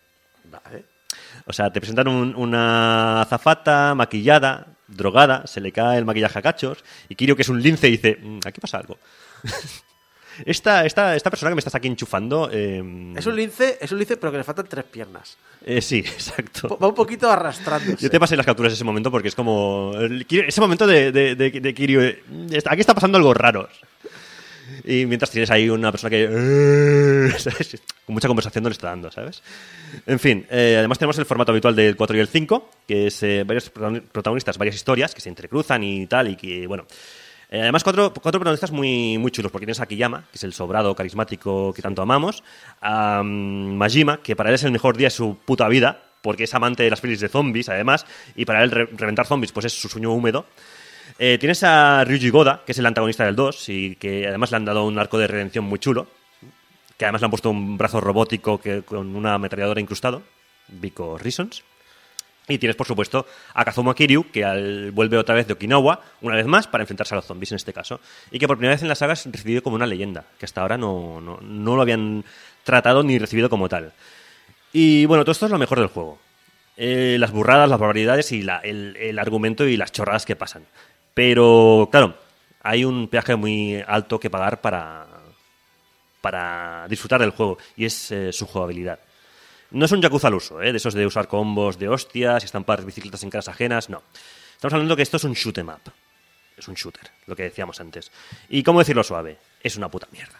[0.45, 0.85] Vale.
[1.45, 6.41] O sea, te presentan un- una azafata maquillada, drogada, se le cae el maquillaje a
[6.41, 6.77] cachos,
[7.09, 8.97] y Kirio, que es un lince, dice, "Mm, aquí pasa algo.
[10.45, 12.49] esta, esta, esta persona que me estás aquí enchufando...
[12.51, 12.83] eh,
[13.15, 15.37] Es un lince, es un lince, pero que le faltan tres piernas.
[15.65, 16.77] eh, sí, exacto.
[16.81, 17.97] Va un poquito arrastrándose.
[18.03, 19.91] Yo te pasé las capturas de ese momento porque es como...
[19.97, 22.21] el ese momento de, de, de, de Kirio, eh,
[22.65, 23.67] aquí está pasando algo raro.
[24.85, 27.31] Y mientras tienes ahí una persona que...
[27.39, 27.81] ¿sabes?
[28.05, 29.41] Con mucha conversación no le está dando, ¿sabes?
[30.05, 33.21] En fin, eh, además tenemos el formato habitual del 4 y el 5, que es
[33.23, 36.85] eh, varios protagoni- protagonistas, varias historias que se entrecruzan y tal, y que, bueno...
[37.51, 40.53] Eh, además, cuatro, cuatro protagonistas muy, muy chulos, porque tienes a Kiyama, que es el
[40.53, 42.43] sobrado carismático que tanto amamos,
[42.79, 46.43] a mm, Majima, que para él es el mejor día de su puta vida, porque
[46.43, 49.65] es amante de las pelis de zombies, además, y para él re- reventar zombies pues
[49.65, 50.45] es su sueño húmedo.
[51.17, 54.57] Eh, tienes a Ryuji Goda, que es el antagonista del 2, y que además le
[54.57, 56.05] han dado un arco de redención muy chulo,
[56.97, 60.21] que además le han puesto un brazo robótico que, con una ametralladora incrustado,
[60.67, 61.63] because reasons.
[62.49, 66.35] Y tienes, por supuesto, a Kazuma Kiryu, que al- vuelve otra vez de Okinawa, una
[66.35, 68.01] vez más, para enfrentarse a los zombies en este caso.
[68.31, 70.61] Y que por primera vez en la saga es recibido como una leyenda, que hasta
[70.61, 72.25] ahora no, no, no lo habían
[72.63, 73.93] tratado ni recibido como tal.
[74.73, 76.19] Y bueno, todo esto es lo mejor del juego.
[76.75, 80.65] Eh, las burradas, las barbaridades y la- el, el argumento y las chorradas que pasan.
[81.13, 82.15] Pero, claro,
[82.63, 85.05] hay un peaje muy alto que pagar para,
[86.21, 88.99] para disfrutar del juego, y es eh, su jugabilidad.
[89.71, 90.71] No es un Yakuza al uso, ¿eh?
[90.71, 94.01] de esos de usar combos de hostias y estampar bicicletas en caras ajenas, no.
[94.55, 95.91] Estamos hablando que esto es un shoot up.
[96.57, 98.11] Es un shooter, lo que decíamos antes.
[98.49, 100.35] Y cómo decirlo suave, es una puta mierda.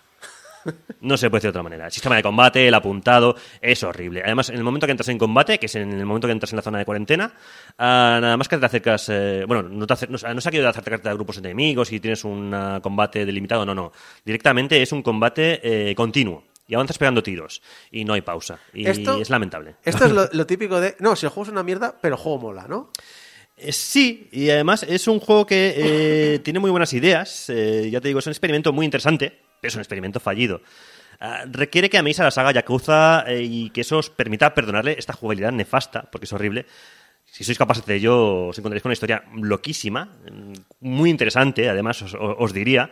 [1.00, 1.86] No se puede decir de otra manera.
[1.86, 4.22] El sistema de combate, el apuntado, es horrible.
[4.26, 6.52] Además, en el momento que entras en combate, que es en el momento que entras
[6.52, 7.32] en la zona de cuarentena,
[7.78, 9.08] ah, nada más que te acercas.
[9.08, 12.02] eh, bueno, no, te acer- no, no es aquello de acercarte a grupos enemigos y
[12.02, 13.94] tienes un ah, combate delimitado, no, no.
[14.26, 16.44] Directamente es un combate eh, continuo.
[16.70, 17.62] Y avanzas pegando tiros.
[17.92, 18.60] Y no hay pausa.
[18.74, 19.76] Y Esto- es lamentable.
[19.84, 20.96] Esto es lo, lo típico de.
[21.00, 22.92] No, si el juego es una mierda, pero el juego mola, ¿no?
[23.58, 27.50] Eh, Sí, y además es un juego que eh, tiene muy buenas ideas.
[27.50, 30.62] eh, ya te digo, es un experimento muy interesante, pero es un experimento fallido.
[31.20, 34.96] Ah, requiere que améis a la saga Yakuza eh, y que eso os permita perdonarle
[34.98, 36.66] esta jugabilidad nefasta, porque es horrible.
[37.26, 42.02] Si sois capaces de ello, os encontraréis con una historia loquísima, mm, muy interesante, además
[42.14, 42.90] os diría.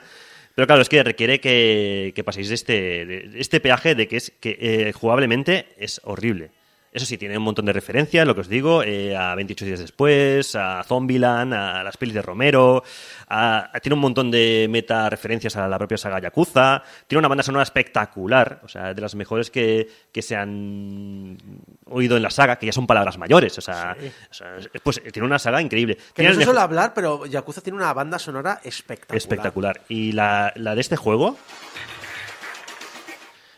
[0.58, 4.58] Pero claro, es que requiere que, paséis de este, este peaje de que es que
[4.60, 6.50] eh, jugablemente es horrible.
[6.92, 9.80] Eso sí, tiene un montón de referencias, lo que os digo, eh, a 28 días
[9.80, 12.84] después, a Zombieland, a las pelis de Romero,
[13.28, 17.28] a- a- tiene un montón de meta referencias a la propia saga Yakuza, tiene una
[17.28, 21.38] banda sonora espectacular, o sea, de las mejores que, que se han
[21.86, 23.96] oído en la saga, que ya son palabras mayores, o sea,
[24.32, 25.96] o sea, pues tiene una saga increíble.
[26.14, 29.18] Que Tiene no hablar, pero Yakuza tiene una banda sonora espectacular.
[29.18, 29.82] espectacular.
[29.90, 31.38] Y la, la de este juego.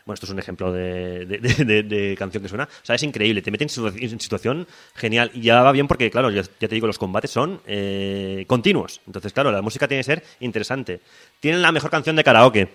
[0.10, 2.64] Bueno, esto es un ejemplo de, de- de- de- de canción que suena.
[2.64, 3.43] O sea, es increíble.
[3.43, 5.30] Te mete en, situa- en situación genial.
[5.36, 9.01] Y ya va bien porque, claro, ya, ya te digo, los combates son eh, continuos.
[9.05, 10.99] Entonces, claro, la música tiene que ser interesante.
[11.39, 12.70] Tienen la mejor canción de karaoke,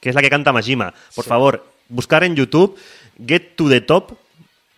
[0.00, 0.94] que es la que canta Majima.
[1.14, 2.78] Por favor, buscar en YouTube
[3.26, 4.12] Get to the Top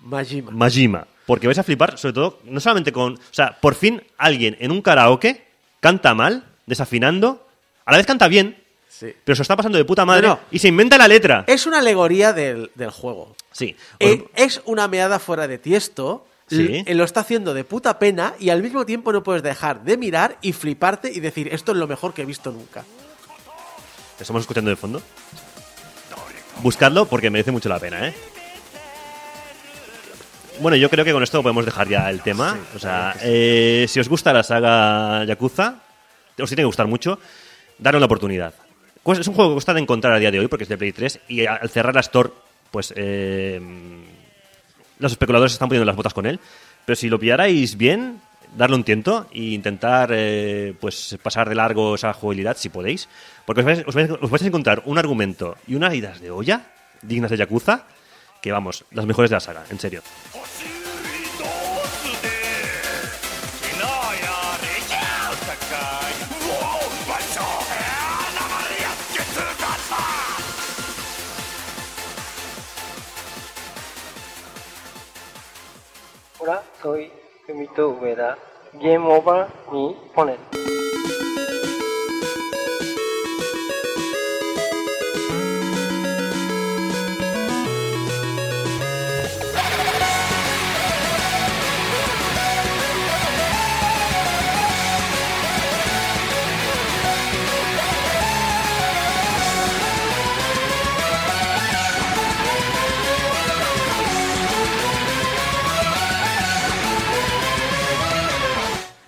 [0.01, 0.51] Majima.
[0.51, 1.07] Majima.
[1.25, 3.13] Porque vais a flipar, sobre todo, no solamente con.
[3.15, 5.45] O sea, por fin alguien en un karaoke
[5.79, 7.47] canta mal, desafinando,
[7.85, 8.57] a la vez canta bien,
[8.97, 9.13] Sí.
[9.25, 10.41] pero se está pasando de puta madre No, no.
[10.53, 11.45] y se inventa la letra.
[11.49, 13.35] Es una alegoría del, del juego.
[13.51, 13.77] Sí.
[13.99, 16.27] Eh, es una meada fuera de tiesto.
[16.49, 16.83] Sí.
[16.87, 19.97] eh, Lo está haciendo de puta pena y al mismo tiempo no puedes dejar de
[19.97, 22.85] mirar y fliparte y decir esto es lo mejor que he visto nunca.
[24.21, 25.03] ¿Estamos escuchando de fondo?
[26.63, 28.15] Buscadlo porque merece mucho la pena, ¿eh?
[30.61, 32.57] Bueno, yo creo que con esto podemos dejar ya el tema.
[32.77, 35.81] o sea, eh, si os gusta la saga Yakuza,
[36.41, 37.19] os tiene que gustar mucho,
[37.79, 38.55] darle una oportunidad.
[39.05, 40.77] Pues es un juego que cuesta de encontrar a día de hoy porque es de
[40.77, 42.31] Play 3 y al cerrar la Store,
[42.73, 43.61] pues eh,
[44.99, 46.41] los especuladores están poniendo las botas con él.
[46.85, 48.21] Pero si lo pillarais bien,
[48.57, 53.09] darle un tiento e intentar eh, pues pasar de largo esa jugabilidad si podéis.
[53.47, 56.31] Porque os vais, os vais- os vais a encontrar un argumento y unas idas de
[56.31, 56.67] olla
[57.03, 57.85] dignas de Yakuza
[58.43, 60.03] que, vamos, las mejores de la saga, en serio.
[76.44, 77.12] ほら、ソイ、
[77.48, 78.38] 海と上田。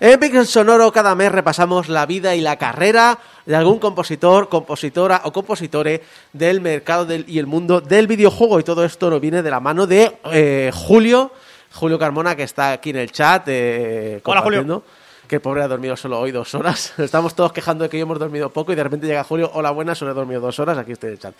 [0.07, 5.19] En Pixel Sonoro cada mes repasamos la vida y la carrera de algún compositor, compositora
[5.25, 6.01] o compositore
[6.31, 8.57] del mercado del- y el mundo del videojuego.
[8.57, 11.31] Y todo esto nos viene de la mano de eh, Julio,
[11.73, 14.81] Julio Carmona, que está aquí en el chat eh, Hola, Julio.
[15.27, 16.93] Que el pobre ha dormido solo hoy dos horas.
[16.97, 19.51] Estamos todos quejando de que hoy hemos dormido poco y de repente llega Julio.
[19.55, 20.77] Hola, buenas, solo he dormido dos horas.
[20.77, 21.35] Aquí estoy en el chat.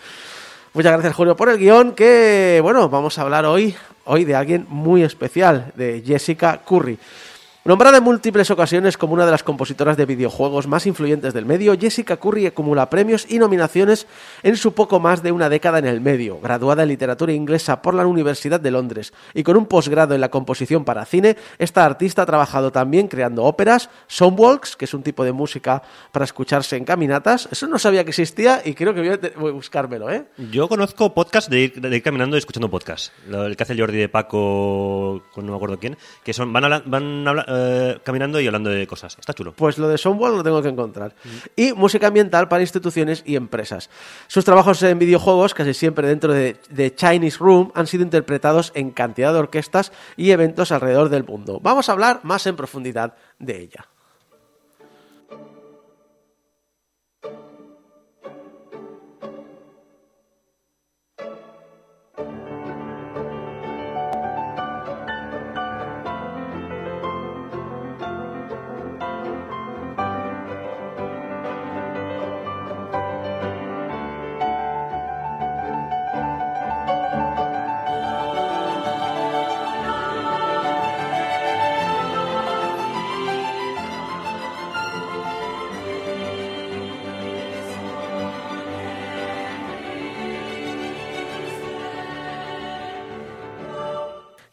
[0.74, 1.92] Muchas gracias, Julio, por el guion.
[1.94, 6.98] Que, bueno, vamos a hablar hoy, hoy de alguien muy especial, de Jessica Curry.
[7.64, 11.76] Nombrada en múltiples ocasiones como una de las compositoras de videojuegos más influyentes del medio,
[11.78, 14.06] Jessica Curry acumula premios y nominaciones
[14.42, 16.40] en su poco más de una década en el medio.
[16.40, 20.30] Graduada en literatura inglesa por la Universidad de Londres y con un posgrado en la
[20.30, 25.22] composición para cine, esta artista ha trabajado también creando óperas, soundwalks, que es un tipo
[25.24, 27.50] de música para escucharse en caminatas.
[27.52, 30.24] Eso no sabía que existía y creo que voy a, voy a buscármelo, ¿eh?
[30.52, 33.12] Yo conozco podcast de ir, de ir caminando y escuchando podcast.
[33.28, 36.64] Lo- El que hace Jordi de Paco, con no me acuerdo quién, que son van,
[36.64, 39.16] habla- van habla- eh, caminando y hablando de cosas.
[39.18, 39.52] Está chulo.
[39.52, 41.14] Pues lo de Soundwall lo tengo que encontrar.
[41.56, 43.88] Y música ambiental para instituciones y empresas.
[44.26, 48.90] Sus trabajos en videojuegos, casi siempre dentro de, de Chinese Room, han sido interpretados en
[48.90, 51.58] cantidad de orquestas y eventos alrededor del mundo.
[51.62, 53.88] Vamos a hablar más en profundidad de ella.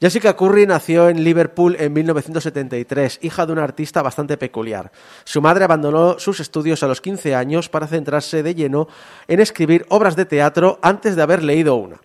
[0.05, 4.91] Jessica Curry nació en Liverpool en 1973, hija de un artista bastante peculiar.
[5.23, 8.87] Su madre abandonó sus estudios a los 15 años para centrarse de lleno
[9.27, 11.99] en escribir obras de teatro antes de haber leído una.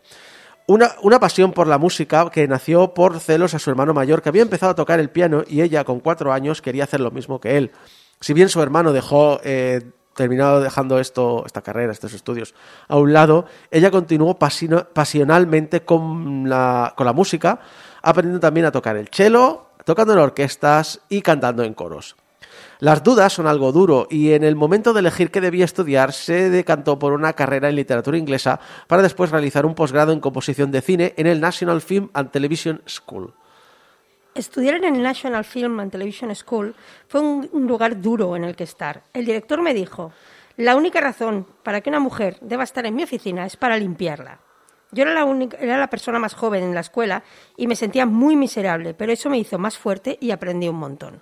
[0.67, 4.41] Una, pasión por la música que nació por celos a su hermano mayor, que había
[4.41, 7.59] empezado a tocar el piano y ella con cuatro años quería hacer lo mismo que
[7.59, 7.71] él.
[8.19, 9.83] Si bien su hermano dejó, eh,
[10.15, 12.55] terminado dejando esto, esta carrera, estos estudios
[12.89, 17.61] a un lado, ella continuó pasionalmente con la, con la música,
[18.03, 22.17] aprendiendo también a tocar el cello, tocando en orquestas y cantando en coros.
[22.79, 26.49] Las dudas son algo duro y en el momento de elegir qué debía estudiar se
[26.49, 30.81] decantó por una carrera en literatura inglesa para después realizar un posgrado en composición de
[30.81, 33.35] cine en el National Film and Television School.
[34.35, 36.75] Estudiar en el National Film and Television School
[37.07, 39.03] fue un, un lugar duro en el que estar.
[39.13, 40.13] El director me dijo,
[40.57, 44.41] la única razón para que una mujer deba estar en mi oficina es para limpiarla.
[44.93, 47.23] Yo era la, única, era la persona más joven en la escuela
[47.57, 51.21] y me sentía muy miserable, pero eso me hizo más fuerte y aprendí un montón.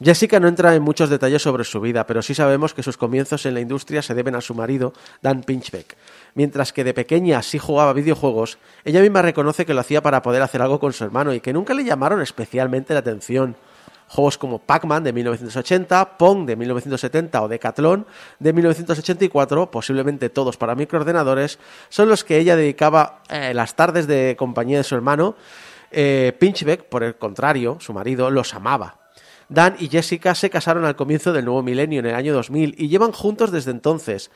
[0.00, 3.44] Jessica no entra en muchos detalles sobre su vida, pero sí sabemos que sus comienzos
[3.46, 4.92] en la industria se deben a su marido,
[5.22, 5.96] Dan Pinchbeck.
[6.34, 10.42] Mientras que de pequeña sí jugaba videojuegos, ella misma reconoce que lo hacía para poder
[10.42, 13.56] hacer algo con su hermano y que nunca le llamaron especialmente la atención.
[14.08, 18.06] Juegos como Pac-Man de 1980, Pong de 1970 o Decathlon
[18.38, 21.58] de 1984, posiblemente todos para microordenadores,
[21.90, 25.36] son los que ella dedicaba eh, las tardes de compañía de su hermano.
[25.90, 28.98] Eh, Pinchbeck, por el contrario, su marido, los amaba.
[29.48, 32.88] Dan y Jessica se casaron al comienzo del nuevo milenio en el año 2000 y
[32.88, 34.30] llevan juntos desde entonces.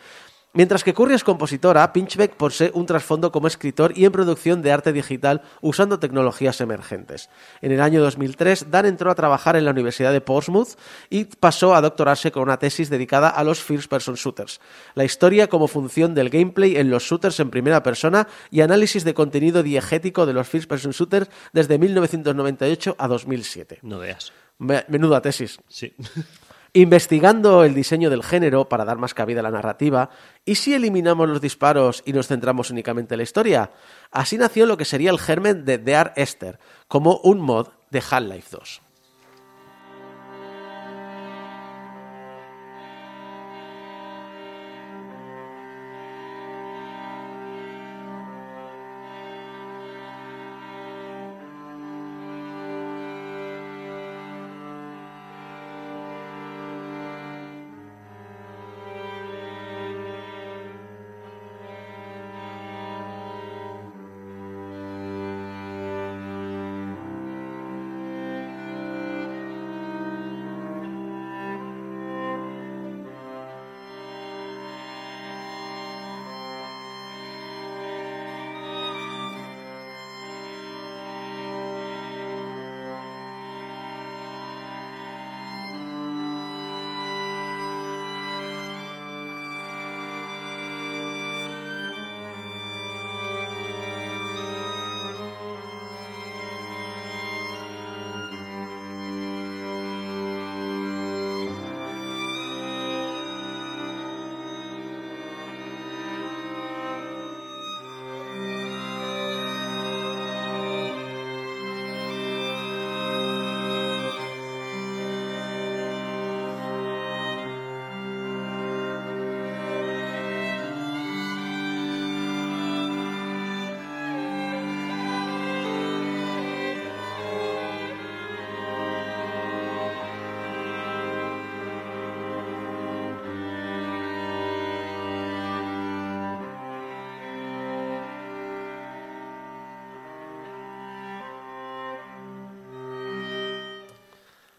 [0.54, 4.70] Mientras que Curry es compositora, Pinchbeck posee un trasfondo como escritor y en producción de
[4.70, 7.30] arte digital usando tecnologías emergentes.
[7.62, 10.76] En el año 2003, Dan entró a trabajar en la Universidad de Portsmouth
[11.08, 14.60] y pasó a doctorarse con una tesis dedicada a los first-person shooters,
[14.94, 19.14] la historia como función del gameplay en los shooters en primera persona y análisis de
[19.14, 23.78] contenido diegético de los first-person shooters desde 1998 a 2007.
[23.80, 24.32] No veas.
[24.58, 25.58] Me- Menuda tesis.
[25.66, 25.94] Sí.
[26.74, 30.08] Investigando el diseño del género para dar más cabida a la narrativa,
[30.46, 33.72] ¿y si eliminamos los disparos y nos centramos únicamente en la historia?
[34.10, 36.58] Así nació lo que sería el germen de Dear Esther,
[36.88, 38.81] como un mod de Half-Life 2.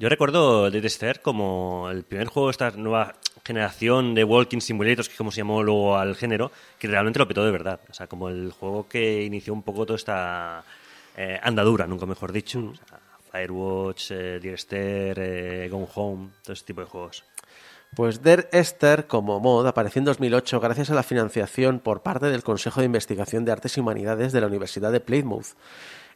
[0.03, 5.07] Yo recuerdo Dead Star como el primer juego de esta nueva generación de Walking Simulators,
[5.07, 7.79] que es como se llamó luego al género, que realmente lo petó de verdad.
[7.89, 10.65] O sea, como el juego que inició un poco toda esta
[11.15, 12.59] eh, andadura, nunca mejor dicho.
[12.59, 12.99] O sea,
[13.31, 17.23] Firewatch, eh, Dear Esther, eh, Gone Home, todo ese tipo de juegos.
[17.95, 22.43] Pues Der Esther como mod apareció en 2008 gracias a la financiación por parte del
[22.43, 25.55] Consejo de Investigación de Artes y Humanidades de la Universidad de Plymouth.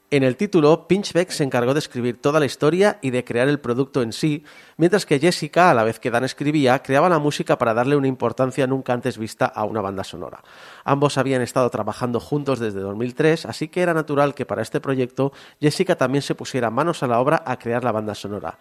[0.10, 3.60] En el título, Pinchbeck se encargó de escribir toda la historia y de crear el
[3.60, 4.46] producto en sí,
[4.78, 8.08] mientras que Jessica, a la vez que Dan escribía, creaba la música para darle una
[8.08, 10.42] importancia nunca antes vista a una banda sonora.
[10.86, 15.34] Ambos habían estado trabajando juntos desde 2003, así que era natural que para este proyecto
[15.60, 18.60] Jessica también se pusiera manos a la obra a crear la banda sonora.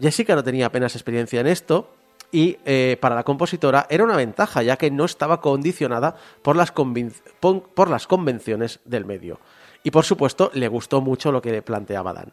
[0.00, 1.88] Jessica no tenía apenas experiencia en esto,
[2.32, 6.72] y eh, para la compositora era una ventaja, ya que no estaba condicionada por las,
[8.06, 9.38] convenciones del medio.
[9.82, 12.32] Y por supuesto, le gustó mucho lo que planteaba Dan.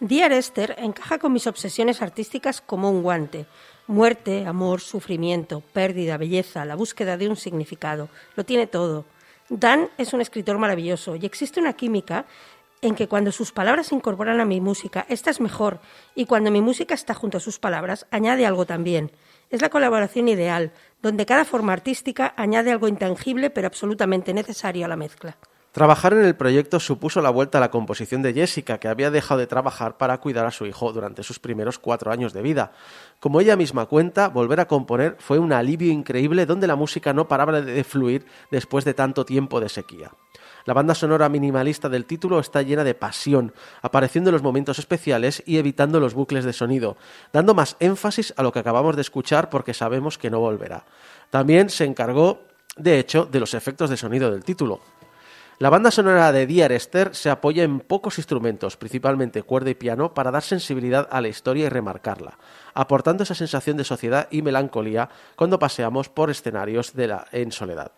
[0.00, 3.46] Dear Esther encaja con mis obsesiones artísticas como un guante.
[3.86, 8.08] Muerte, amor, sufrimiento, pérdida, belleza, la búsqueda de un significado.
[8.34, 9.04] Lo tiene todo.
[9.48, 12.26] Dan es un escritor maravilloso y existe una química
[12.82, 15.80] en que cuando sus palabras se incorporan a mi música, esta es mejor,
[16.14, 19.10] y cuando mi música está junto a sus palabras, añade algo también.
[19.48, 24.88] Es la colaboración ideal, donde cada forma artística añade algo intangible pero absolutamente necesario a
[24.88, 25.38] la mezcla.
[25.74, 29.40] Trabajar en el proyecto supuso la vuelta a la composición de Jessica, que había dejado
[29.40, 32.70] de trabajar para cuidar a su hijo durante sus primeros cuatro años de vida.
[33.18, 37.26] Como ella misma cuenta, volver a componer fue un alivio increíble donde la música no
[37.26, 40.12] paraba de fluir después de tanto tiempo de sequía.
[40.64, 43.52] La banda sonora minimalista del título está llena de pasión,
[43.82, 46.96] apareciendo en los momentos especiales y evitando los bucles de sonido,
[47.32, 50.84] dando más énfasis a lo que acabamos de escuchar porque sabemos que no volverá.
[51.30, 52.42] También se encargó,
[52.76, 54.80] de hecho, de los efectos de sonido del título.
[55.58, 60.12] La banda sonora de Dear Esther se apoya en pocos instrumentos, principalmente cuerda y piano,
[60.12, 62.38] para dar sensibilidad a la historia y remarcarla,
[62.74, 67.92] aportando esa sensación de sociedad y melancolía cuando paseamos por escenarios de la, en soledad.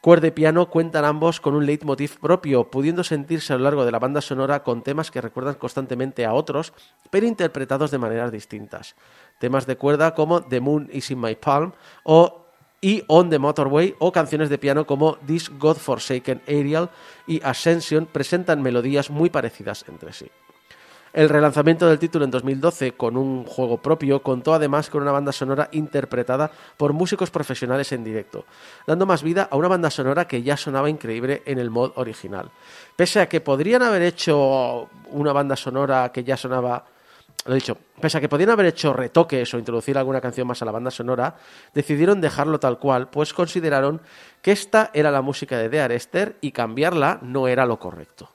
[0.00, 3.90] Cuerda y piano cuentan ambos con un leitmotiv propio, pudiendo sentirse a lo largo de
[3.90, 6.74] la banda sonora con temas que recuerdan constantemente a otros,
[7.10, 8.94] pero interpretados de maneras distintas.
[9.40, 11.72] Temas de cuerda como The Moon is in My Palm
[12.04, 12.43] o
[12.84, 16.90] y On the Motorway o canciones de piano como This Godforsaken Aerial
[17.26, 20.26] y Ascension presentan melodías muy parecidas entre sí.
[21.14, 25.32] El relanzamiento del título en 2012 con un juego propio contó además con una banda
[25.32, 28.44] sonora interpretada por músicos profesionales en directo,
[28.86, 32.50] dando más vida a una banda sonora que ya sonaba increíble en el mod original.
[32.96, 36.84] Pese a que podrían haber hecho una banda sonora que ya sonaba
[37.46, 40.64] lo dicho, pese a que podían haber hecho retoques o introducir alguna canción más a
[40.64, 41.36] la banda sonora,
[41.74, 44.00] decidieron dejarlo tal cual, pues consideraron
[44.40, 48.30] que esta era la música de Dear Esther y cambiarla no era lo correcto.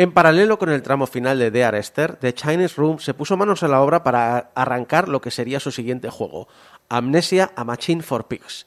[0.00, 3.62] En paralelo con el tramo final de Dear Esther, The Chinese Room se puso manos
[3.62, 6.48] a la obra para arrancar lo que sería su siguiente juego,
[6.88, 8.66] Amnesia A Machine for Pigs.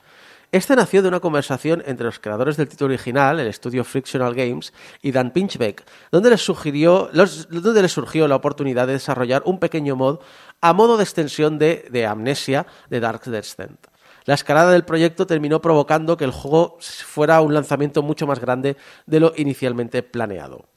[0.52, 4.74] Este nació de una conversación entre los creadores del título original, el estudio Frictional Games,
[5.02, 9.58] y Dan Pinchbeck, donde les, sugirió, los- donde les surgió la oportunidad de desarrollar un
[9.58, 10.20] pequeño mod
[10.62, 13.88] a modo de extensión de, de Amnesia de Dark Descent.
[14.26, 18.78] La escalada del proyecto terminó provocando que el juego fuera un lanzamiento mucho más grande
[19.08, 20.68] de lo inicialmente planeado.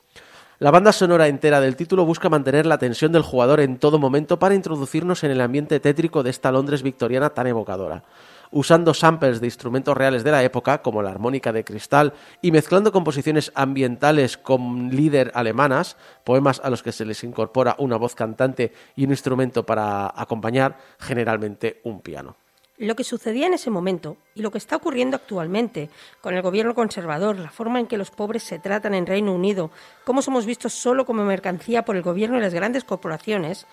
[0.59, 4.39] La banda sonora entera del título busca mantener la atención del jugador en todo momento
[4.39, 8.05] para introducirnos en el ambiente tétrico de esta Londres victoriana tan evocadora.
[8.51, 12.91] Usando samples de instrumentos reales de la época, como la armónica de cristal, y mezclando
[12.91, 18.73] composiciones ambientales con líder alemanas, poemas a los que se les incorpora una voz cantante
[18.95, 22.35] y un instrumento para acompañar, generalmente un piano.
[22.79, 25.89] Lo que sucedía en ese momento y lo que está ocurriendo actualmente
[26.20, 29.70] con el gobierno conservador, la forma en que los pobres se tratan en Reino Unido,
[30.05, 33.66] cómo somos vistos solo como mercancía por el gobierno y las grandes corporaciones,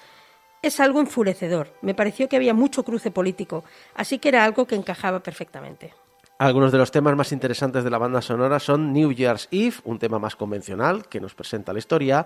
[0.61, 1.73] es algo enfurecedor.
[1.81, 5.93] Me pareció que había mucho cruce político, así que era algo que encajaba perfectamente.
[6.39, 9.99] Algunos de los temas más interesantes de la banda sonora son New Year's Eve, un
[9.99, 12.25] tema más convencional que nos presenta la historia,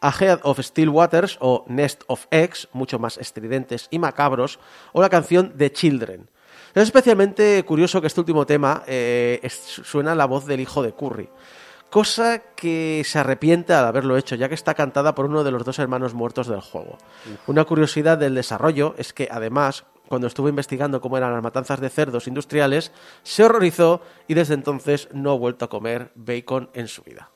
[0.00, 4.58] Ahead of Still Waters o Nest of Eggs, mucho más estridentes y macabros,
[4.92, 6.28] o la canción The Children.
[6.74, 10.92] Es especialmente curioso que este último tema eh, es- suena la voz del hijo de
[10.92, 11.28] Curry,
[11.90, 15.64] cosa que se arrepiente al haberlo hecho, ya que está cantada por uno de los
[15.64, 16.98] dos hermanos muertos del juego.
[17.46, 21.88] Una curiosidad del desarrollo es que, además, cuando estuvo investigando cómo eran las matanzas de
[21.88, 22.92] cerdos industriales,
[23.22, 27.30] se horrorizó y desde entonces no ha vuelto a comer bacon en su vida.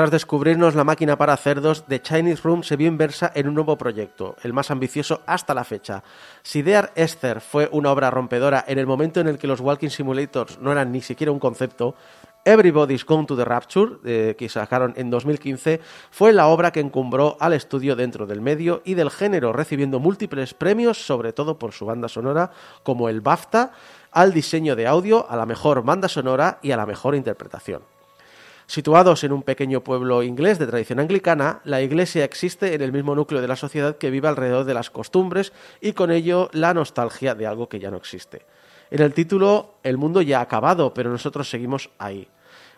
[0.00, 3.76] Tras descubrirnos la máquina para cerdos, The Chinese Room se vio inversa en un nuevo
[3.76, 6.02] proyecto, el más ambicioso hasta la fecha.
[6.42, 9.90] Si Dear Esther fue una obra rompedora en el momento en el que los Walking
[9.90, 11.96] Simulators no eran ni siquiera un concepto,
[12.46, 17.36] Everybody's Gone to the Rapture, eh, que sacaron en 2015, fue la obra que encumbró
[17.38, 21.84] al estudio dentro del medio y del género, recibiendo múltiples premios, sobre todo por su
[21.84, 22.52] banda sonora,
[22.84, 23.72] como el BAFTA,
[24.12, 27.82] al diseño de audio, a la mejor banda sonora y a la mejor interpretación.
[28.70, 33.16] Situados en un pequeño pueblo inglés de tradición anglicana, la iglesia existe en el mismo
[33.16, 37.34] núcleo de la sociedad que vive alrededor de las costumbres y con ello la nostalgia
[37.34, 38.46] de algo que ya no existe.
[38.92, 42.28] En el título, el mundo ya ha acabado, pero nosotros seguimos ahí.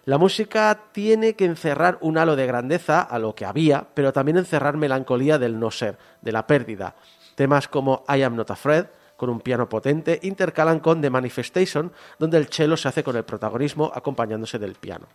[0.06, 4.38] La música tiene que encerrar un halo de grandeza a lo que había, pero también
[4.38, 6.96] encerrar melancolía del no ser, de la pérdida.
[7.34, 8.84] Temas como I Am Not Afraid,
[9.18, 13.24] con un piano potente, intercalan con The Manifestation, donde el cello se hace con el
[13.24, 15.06] protagonismo acompañándose del piano.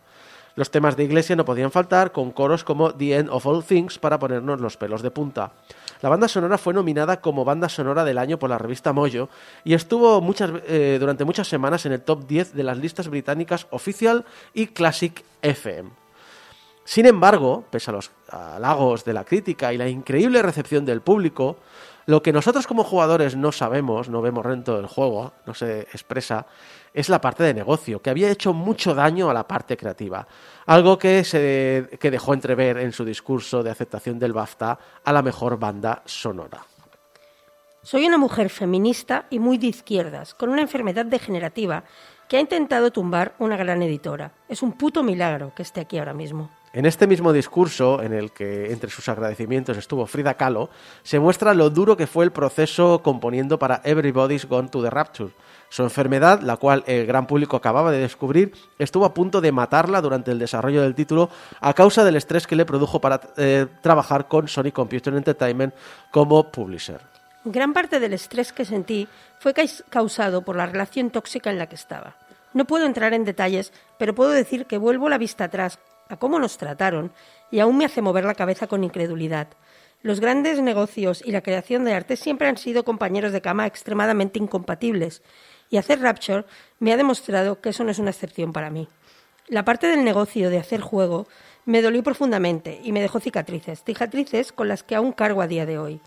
[0.54, 3.98] Los temas de iglesia no podían faltar, con coros como The End of All Things
[3.98, 5.52] para ponernos los pelos de punta.
[6.00, 9.28] La banda sonora fue nominada como banda sonora del año por la revista Mojo
[9.64, 10.24] y estuvo
[10.66, 14.24] eh, durante muchas semanas en el top 10 de las listas británicas Official
[14.54, 15.90] y Classic FM.
[16.84, 21.58] Sin embargo, pese a los halagos de la crítica y la increíble recepción del público,
[22.06, 26.46] lo que nosotros como jugadores no sabemos, no vemos dentro del juego, no se expresa,
[26.92, 30.26] es la parte de negocio, que había hecho mucho daño a la parte creativa.
[30.66, 35.22] Algo que, se, que dejó entrever en su discurso de aceptación del BAFTA a la
[35.22, 36.64] mejor banda sonora.
[37.82, 41.84] Soy una mujer feminista y muy de izquierdas, con una enfermedad degenerativa
[42.28, 44.32] que ha intentado tumbar una gran editora.
[44.48, 46.50] Es un puto milagro que esté aquí ahora mismo.
[46.78, 50.70] En este mismo discurso, en el que entre sus agradecimientos estuvo Frida Kahlo,
[51.02, 55.32] se muestra lo duro que fue el proceso componiendo para Everybody's Gone to the Rapture.
[55.70, 60.00] Su enfermedad, la cual el gran público acababa de descubrir, estuvo a punto de matarla
[60.00, 64.28] durante el desarrollo del título a causa del estrés que le produjo para eh, trabajar
[64.28, 65.74] con Sony Computer Entertainment
[66.12, 67.00] como publisher.
[67.44, 69.08] Gran parte del estrés que sentí
[69.40, 69.52] fue
[69.90, 72.14] causado por la relación tóxica en la que estaba.
[72.54, 76.38] No puedo entrar en detalles, pero puedo decir que vuelvo la vista atrás a cómo
[76.38, 77.12] nos trataron
[77.50, 79.48] y aún me hace mover la cabeza con incredulidad.
[80.02, 84.38] Los grandes negocios y la creación de arte siempre han sido compañeros de cama extremadamente
[84.38, 85.22] incompatibles,
[85.70, 86.44] y hacer Rapture
[86.78, 88.88] me ha demostrado que eso no es una excepción para mí.
[89.48, 91.26] La parte del negocio de hacer juego
[91.64, 95.66] me dolió profundamente y me dejó cicatrices, cicatrices con las que aún cargo a día
[95.66, 96.00] de hoy.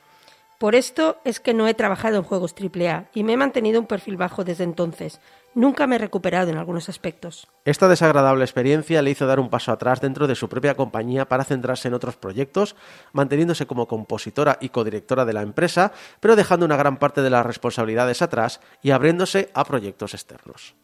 [0.58, 3.88] Por esto es que no he trabajado en juegos AAA y me he mantenido un
[3.88, 5.20] perfil bajo desde entonces.
[5.54, 7.48] Nunca me he recuperado en algunos aspectos.
[7.66, 11.44] Esta desagradable experiencia le hizo dar un paso atrás dentro de su propia compañía para
[11.44, 12.76] centrarse en otros proyectos,
[13.12, 15.92] manteniéndose como compositora y codirectora de la empresa,
[16.22, 20.76] pero dejando una gran parte de las responsabilidades atrás y abriéndose a proyectos externos.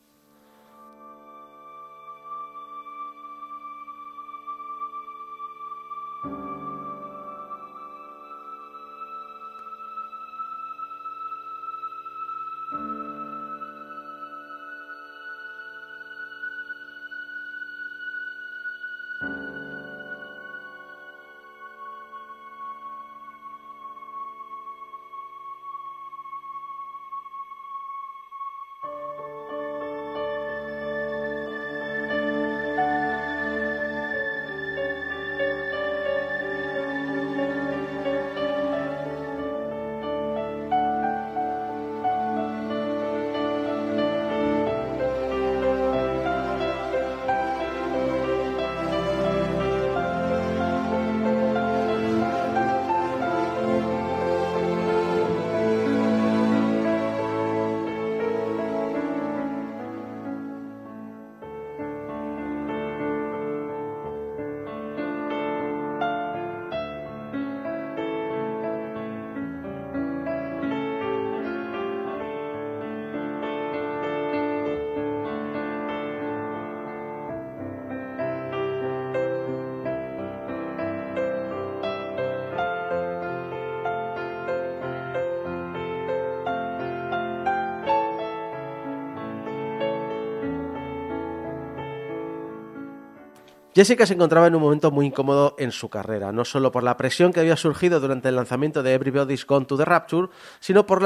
[93.78, 96.98] Jessica se encontraba en un momento muy incómodo en su carrera, no solo por la
[96.98, 100.30] presión que había surgido durante el lanzamiento de Everybody's Gone to the Rapture,
[100.60, 101.02] sino por,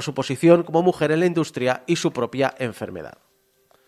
[0.00, 3.18] su posición como mujer en la industria y su propia enfermedad.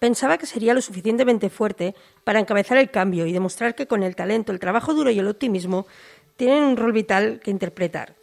[0.00, 4.16] Pensaba que sería lo suficientemente fuerte para encabezar el cambio y demostrar que con el
[4.16, 5.86] talento, el trabajo duro y el optimismo
[6.36, 8.16] tienen un rol vital que interpretar.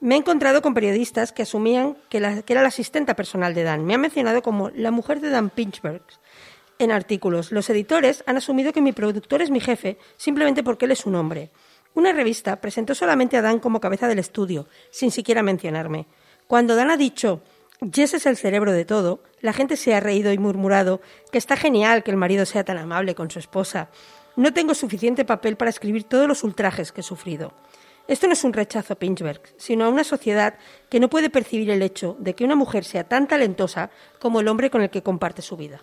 [0.00, 3.84] Me he encontrado con periodistas que asumían que, la- era la asistenta personal de Dan.
[3.84, 6.02] Me han mencionado como la mujer de Dan Pinchberg.
[6.80, 7.52] En artículos.
[7.52, 11.14] Los editores han asumido que mi productor es mi jefe simplemente porque él es un
[11.14, 11.50] hombre.
[11.94, 16.06] Una revista presentó solamente a Dan como cabeza del estudio, sin siquiera mencionarme.
[16.46, 17.42] Cuando Dan ha dicho
[17.92, 21.00] Jess es el cerebro de todo, la gente se ha reído y murmurado
[21.32, 23.88] que está genial que el marido sea tan amable con su esposa.
[24.36, 27.52] No tengo suficiente papel para escribir todos los ultrajes que he sufrido.
[28.06, 30.54] Esto no es un rechazo a Pinchberg, sino a una sociedad
[30.88, 34.48] que no puede percibir el hecho de que una mujer sea tan talentosa como el
[34.48, 35.80] hombre con el que comparte su vida.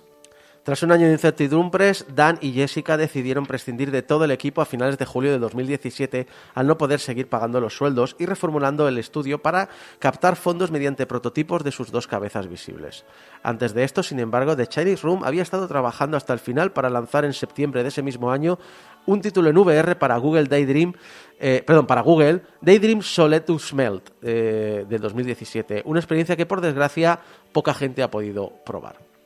[0.67, 4.65] Tras un año de incertidumbres, Dan y Jessica decidieron prescindir de todo el equipo a
[4.65, 8.97] finales de julio de 2017 al no poder seguir pagando los sueldos y reformulando el
[8.97, 9.69] estudio para
[9.99, 13.05] captar fondos mediante prototipos de sus dos cabezas visibles.
[13.43, 16.89] Antes de esto, sin embargo, The Chinese Room había estado trabajando hasta el final para
[16.89, 18.59] lanzar en septiembre de ese mismo año
[19.05, 20.91] un título en VR para Google Daydream,
[21.39, 26.59] eh, perdón, para Google, Daydream Solid to Smelt eh, del 2017, una experiencia que por
[26.59, 27.21] desgracia
[27.53, 29.16] poca gente ha podido probar.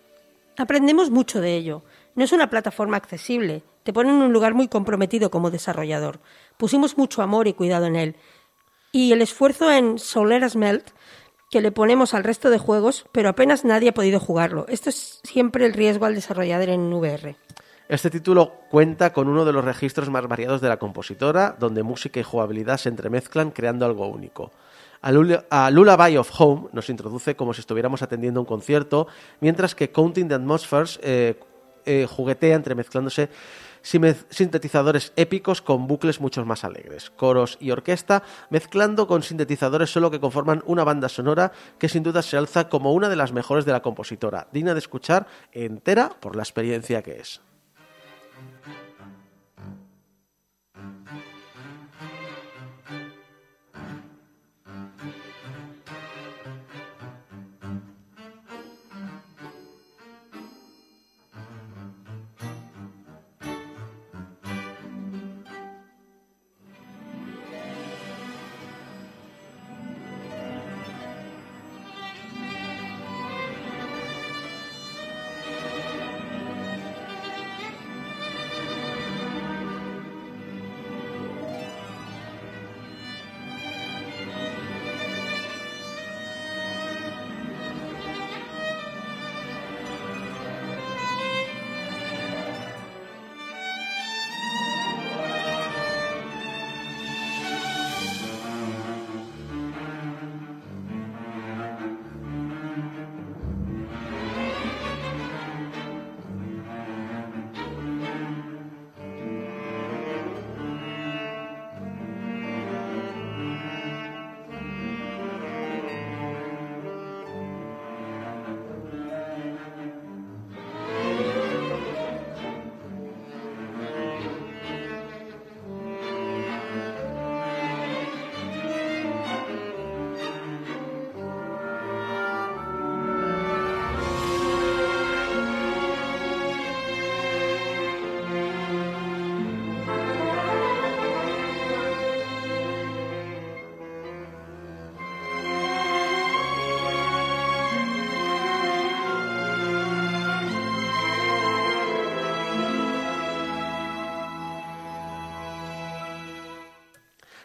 [0.62, 1.82] Aprendemos mucho de ello.
[2.14, 6.20] No es una plataforma accesible, te pone en un lugar muy comprometido como desarrollador.
[6.58, 8.16] Pusimos mucho amor y cuidado en él.
[8.92, 10.92] Y el esfuerzo en Solar Smelt
[11.50, 14.68] que le ponemos al resto de juegos, pero apenas nadie ha podido jugarlo.
[14.70, 17.36] Esto es siempre el riesgo al desarrollador en VR.
[17.90, 22.20] Este título cuenta con uno de los registros más variados de la compositora, donde música
[22.20, 24.52] y jugabilidad se entremezclan creando algo único.
[25.02, 29.08] A, Lula, Lullaby of Home nos introduce como si estuviéramos atendiendo un concierto,
[29.40, 31.40] mientras que Counting the Atmospheres eh,
[31.86, 33.30] eh, juguetea entremezclándose
[33.82, 38.22] sintetizadores épicos con bucles mucho más alegres, coros y orquesta,
[38.52, 42.94] mezclando con sintetizadores solo que conforman una banda sonora que sin duda se alza como
[42.94, 47.20] una de las mejores de la compositora, digna de escuchar entera por la experiencia que
[47.20, 47.42] es.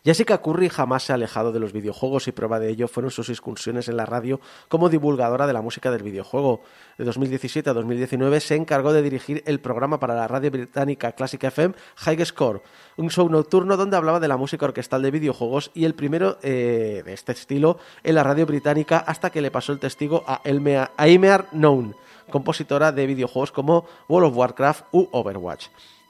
[0.06, 3.28] Jessica Curry jamás se ha alejado de los videojuegos y prueba de ello fueron sus
[3.28, 6.60] excursiones en la radio como divulgadora de la música del videojuego.
[6.96, 11.42] De 2017 a 2019 se encargó de dirigir el programa para la radio británica Classic
[11.42, 12.62] FM High Score,
[12.96, 17.02] un show nocturno donde hablaba de la música orquestal de videojuegos y el primero eh,
[17.04, 20.92] de este estilo en la radio británica hasta que le pasó el testigo a, Elmea,
[21.50, 21.96] Known,
[22.30, 25.66] compositora de videojuegos como World of Warcraft u Overwatch.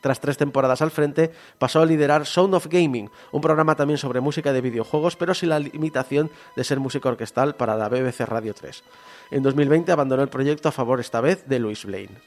[0.06, 4.20] Tras tres temporadas al frente, pasó a liderar Sound of Gaming, un programa también sobre
[4.20, 8.54] música de videojuegos, pero sin la limitación de ser música orquestal para la BBC Radio
[8.54, 8.84] 3.
[9.32, 12.20] En 2020 abandonó el proyecto a favor esta vez de Louis Blaine.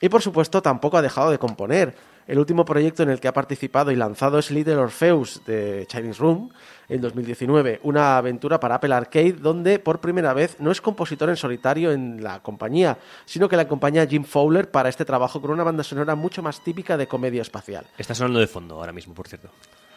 [0.00, 1.94] Y por supuesto tampoco ha dejado de componer.
[2.26, 6.18] El último proyecto en el que ha participado y lanzado es Little Orpheus de Chinese
[6.20, 6.50] Room
[6.88, 11.36] en 2019, una aventura para Apple Arcade donde por primera vez no es compositor en
[11.36, 12.96] solitario en la compañía,
[13.26, 16.62] sino que la acompaña Jim Fowler para este trabajo con una banda sonora mucho más
[16.64, 17.84] típica de comedia espacial.
[17.98, 19.50] Está sonando de fondo ahora mismo, por cierto.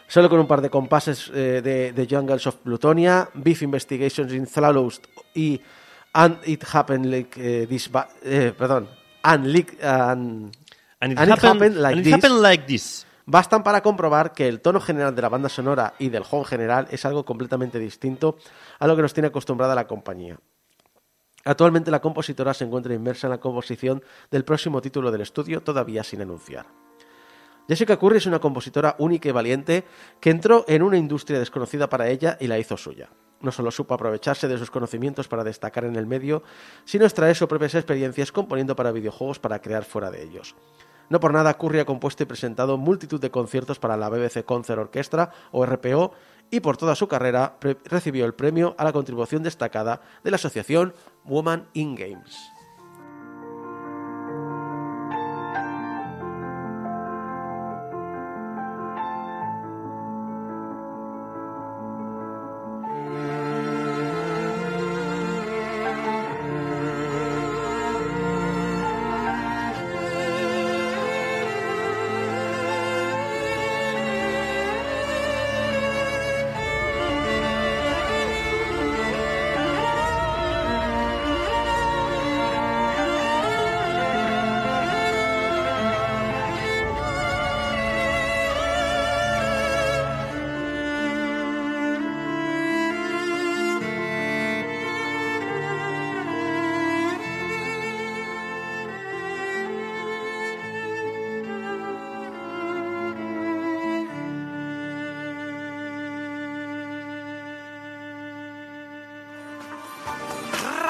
[0.06, 4.46] Solo con un par de compases eh, de, de Jungles of Plutonia, Beef Investigations in
[4.46, 5.00] Thallows
[5.34, 5.60] y
[6.14, 7.90] And It Happened Like eh, This...
[7.90, 8.88] ba- eh, perdón.
[9.22, 10.50] And, Like- and-
[11.00, 12.14] And it, And it happened, happened like and it this.
[12.14, 13.06] happened like this.
[13.26, 16.48] bastan para comprobar que el tono general de la banda sonora y del juego en
[16.48, 18.38] general es algo completamente distinto
[18.78, 20.38] a lo que nos tiene acostumbrada la compañía.
[21.44, 26.02] Actualmente la compositora se encuentra inmersa en la composición del próximo título del estudio, todavía
[26.04, 26.66] sin anunciar.
[27.68, 29.84] Jessica Curry es una compositora única y valiente
[30.20, 33.10] que entró en una industria desconocida para ella y la hizo suya.
[33.40, 36.42] No solo supo aprovecharse de sus conocimientos para destacar en el medio,
[36.84, 40.56] sino extraer sus propias experiencias componiendo para videojuegos para crear fuera de ellos.
[41.08, 44.80] No por nada, Curry ha compuesto y presentado multitud de conciertos para la BBC Concert
[44.80, 46.12] Orchestra o RPO
[46.50, 50.94] y por toda su carrera recibió el premio a la contribución destacada de la asociación
[51.24, 52.57] Woman in Games.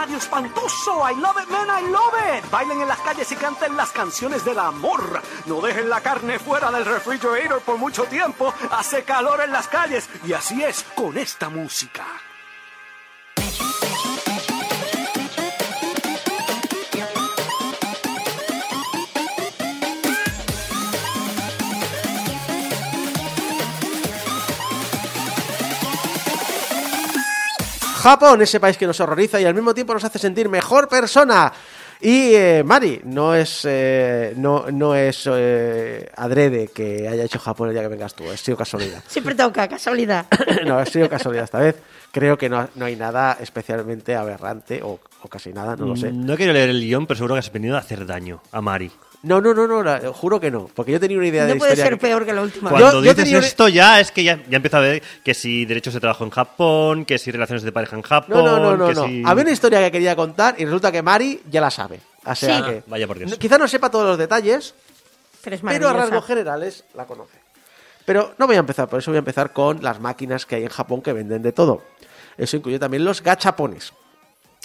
[0.09, 2.51] Radio Espantoso, I love it, man, I love it.
[2.51, 5.21] Bailen en las calles y canten las canciones del amor.
[5.45, 8.55] No dejen la carne fuera del refrigerator por mucho tiempo.
[8.71, 12.18] Hace calor en las calles y así es con esta música.
[27.99, 31.53] Japón, ese país que nos horroriza y al mismo tiempo nos hace sentir mejor persona.
[32.01, 37.69] Y eh, Mari, no es, eh, no, no es eh, adrede que haya hecho Japón
[37.69, 39.03] el día que vengas tú, ha sido casualidad.
[39.09, 40.27] Siempre toca, casualidad.
[40.65, 41.75] no, ha sido casualidad esta vez.
[42.13, 46.13] Creo que no, no hay nada especialmente aberrante o, o casi nada, no lo sé.
[46.13, 48.93] No quiero leer el guion, pero seguro que has venido a hacer daño a Mari.
[49.23, 51.55] No, no, no, no, la- juro que no, porque yo tenía una idea de No
[51.55, 52.71] la puede ser que- peor que la última.
[52.71, 55.65] Cuando yo dices una- esto ya es que ya, ya empiezo a ver que si
[55.65, 58.77] derechos de trabajo en Japón, que si relaciones de pareja en Japón, No, no, no,
[58.77, 59.07] no, que no.
[59.07, 59.23] si...
[59.27, 62.01] Había una historia que quería contar y resulta que Mari ya la sabe.
[62.25, 62.63] O sea Sí.
[62.65, 63.31] que, Vaya por Dios.
[63.31, 64.75] no- quizá no sepa todos los detalles,
[65.43, 67.39] Pero es pero a rasgos generales la conoce.
[68.05, 70.63] Pero no voy a empezar por eso, voy a empezar con las máquinas que hay
[70.63, 71.83] en Japón que venden de todo.
[72.37, 73.93] Eso incluye también los gachapones.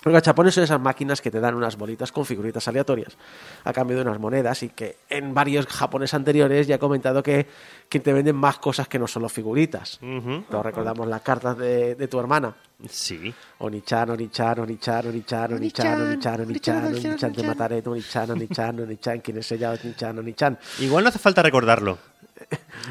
[0.03, 3.17] Los gachapones son esas máquinas que te dan unas bolitas con figuritas aleatorias
[3.63, 7.47] a cambio de unas monedas y que en varios japones anteriores ya he comentado que,
[7.88, 9.99] que te venden más cosas que no solo figuritas.
[10.01, 10.43] Ujú.
[10.49, 12.53] Todos recordamos las cartas de, de tu hermana.
[12.89, 13.34] Sí.
[13.59, 19.51] Onichan, Onichan, Onichan, Onichan, Onichan, Onichan, Onichan, Onichan, te mataré, Onichan, Onichan, Onichan, quién es
[19.53, 20.59] ella, Onichan, Onichan.
[20.80, 21.97] Igual no hace falta recordarlo.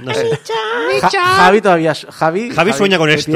[0.02, 0.40] No sé.
[1.01, 3.31] Ja- Javi todavía, Javi, Javi sueña con esto.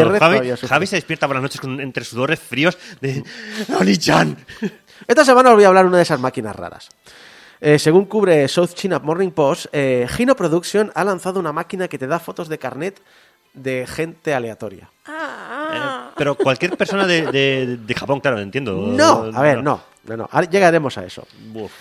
[0.69, 3.23] Javi, se despierta por las noches con, entre sudores fríos de...
[3.79, 4.37] ¡Oni-chan!
[5.07, 6.89] Esta semana os voy a hablar de una de esas máquinas raras.
[7.61, 11.99] Eh, según cubre South China Morning Post, eh, Hino Production ha lanzado una máquina que
[11.99, 13.01] te da fotos de carnet
[13.53, 14.91] de gente aleatoria.
[15.07, 18.73] Eh, pero cualquier persona de, de- de Japón, claro, entiendo.
[18.77, 21.27] No, a ver, no, no, llegaremos a eso.
[21.49, 21.73] Buf.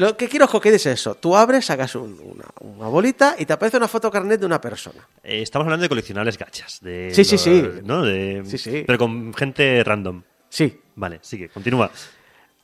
[0.00, 1.14] Lo que quiero que es eso.
[1.16, 4.58] Tú abres, sacas un- una, una bolita y te aparece una foto carnet de una
[4.58, 5.06] persona.
[5.22, 6.78] Eh, estamos hablando de coleccionables gachas.
[6.80, 7.62] De Sí, sí, sí.
[7.84, 8.02] ¿no?
[8.02, 8.82] De, Sí, sí.
[8.86, 10.22] Pero con gente random.
[10.48, 10.80] Sí.
[10.96, 11.90] Vale, sigue, continúa.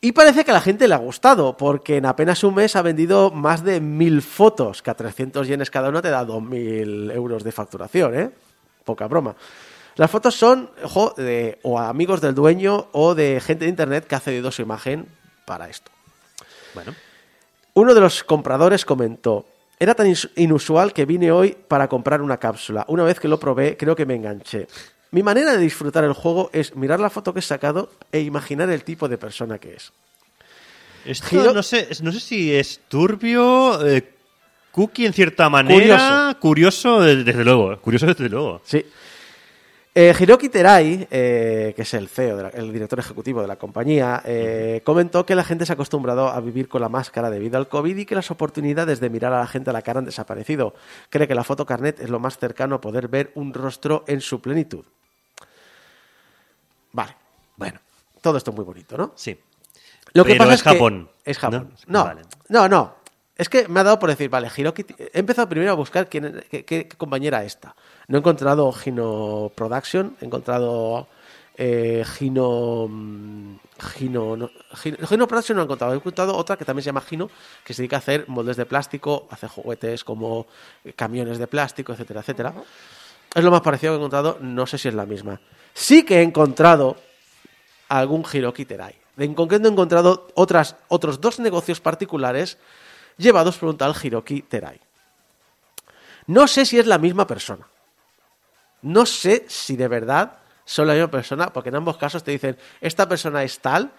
[0.01, 2.81] Y parece que a la gente le ha gustado, porque en apenas un mes ha
[2.83, 7.45] vendido más de mil fotos, que a 300 yenes cada una te da 2.000 euros
[7.45, 8.31] de facturación, ¿eh?
[8.85, 9.37] Poca broma.
[9.97, 14.15] Las fotos son, ojo, de o amigos del dueño o de gente de internet que
[14.15, 15.07] ha cedido su imagen
[15.45, 15.91] para esto.
[16.75, 16.95] Bueno,
[17.77, 19.45] Uno de los compradores comentó,
[19.79, 22.87] era tan inusual que vine hoy para comprar una cápsula.
[22.89, 24.67] Una vez que lo probé, creo que me enganché.
[25.11, 28.71] Mi manera de disfrutar el juego es mirar la foto que he sacado e imaginar
[28.71, 29.93] el tipo de persona que es.
[31.05, 34.09] esto no sé, no sé si es turbio, eh,
[34.71, 38.63] cookie en cierta manera, curioso, eh, desde luego, curioso desde luego.
[38.65, 38.87] Sí.
[39.99, 44.21] Eh, Hiroki Terai, eh, que es el CEO, la- el director ejecutivo de la compañía,
[44.27, 47.67] eh, comentó que la gente se ha acostumbrado a vivir con la máscara debido al
[47.67, 50.75] COVID y que las oportunidades de mirar a la gente a la cara han desaparecido.
[51.09, 54.21] Cree que la foto carnet es lo más cercano a poder ver un rostro en
[54.21, 54.85] su plenitud.
[56.93, 57.17] Vale,
[57.57, 57.81] bueno,
[58.21, 59.13] todo esto es muy bonito, ¿no?
[59.15, 59.41] Sí.
[60.13, 61.71] Lo que Pero pasa es es, que Japón, es Japón.
[61.87, 62.01] ¿no?
[62.01, 62.23] No, Vale.
[62.51, 62.96] no, no.
[63.37, 64.85] Es que me ha dado por decir, vale, Hiroki.
[65.13, 67.75] He empezado primero a buscar quién, qué, qué- qué compañera esta.
[68.09, 71.07] No he encontrado Hino Production, he encontrado
[71.59, 73.57] eh, Gino, mm,
[73.97, 77.01] Gino, no, Gino, Gino Production no he encontrado, he encontrado otra que también se llama
[77.03, 77.31] Gino,
[77.65, 80.47] que se dedica a hacer moldes de plástico, hace juguetes como
[80.85, 82.55] eh, camiones de plástico, etcétera, etcétera.
[83.35, 85.41] Es lo más parecido que he encontrado, no sé si es la misma.
[85.75, 86.97] Sí que he encontrado
[87.89, 88.95] algún Hiroki Terai.
[89.19, 92.59] En concreto he encontrado otras, otros dos negocios particulares
[93.17, 94.81] llevados por un tal Hiroki Terai.
[96.27, 97.67] No sé si es la misma persona.
[98.83, 102.57] No sé si de verdad son la misma persona, porque en ambos casos te dicen,
[102.81, 103.93] esta persona es tal,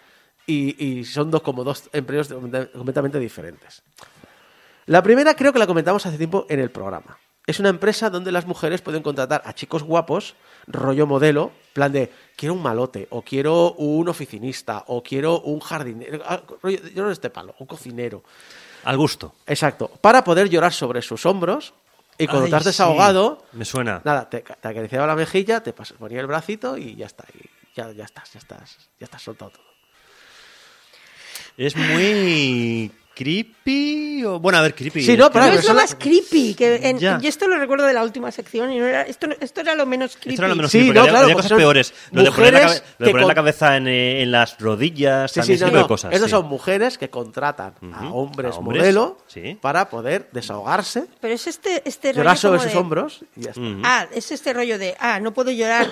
[0.48, 3.84] y, son dos como dos empleos completamente diferentes.
[4.86, 7.18] La primera creo que la comentamos hace tiempo en el programa.
[7.46, 10.36] Es una empresa donde las mujeres pueden contratar a chicos guapos,
[10.68, 16.22] rollo modelo, plan de quiero un malote, o quiero un oficinista, o quiero un jardinero,
[16.26, 16.42] ah,
[16.94, 18.24] yo no este palo, un cocinero.
[18.88, 19.36] Al gusto.
[19.46, 21.74] Exacto, para poder llorar sobre sus hombros
[22.18, 24.02] y cuando Ay, te has sí, desahogado, Me suena.
[24.06, 27.92] nada, te, te acariciaba la mejilla, te ponía el bracito y ya está, y ya,
[27.92, 29.64] ya estás, ya estás, ya estás soltado todo.
[31.58, 34.24] Es muy creepy.
[34.26, 35.02] o- Bueno, a ver, creepy.
[35.04, 36.54] Sí, no, que- pero No es lo más creepy.
[36.54, 37.00] Que en-.
[37.00, 39.86] Yo esto lo recuerdo de la última sección y no era, esto, esto era lo
[39.86, 40.30] menos creepy.
[40.36, 41.94] Esto era lo menos Sí, creepy, no, había, claro, había cosas peores.
[42.12, 45.58] Lo de poner la, cabe- lo de cabeza en, eh, en las rodillas, Sí, también
[45.58, 46.14] sí, ese no, tipo de cosas.
[46.14, 46.32] Esas sí.
[46.32, 49.58] son mujeres que contratan a hombres, a hombres, modelo sí.
[49.62, 53.50] para poder desahogarse, Pero es este, este rollo llorar sobre sus de- hombros y ya
[53.52, 53.62] está.
[53.62, 53.82] Ujú.
[53.84, 55.88] Ah, es este rollo de, ah, no puedo llorar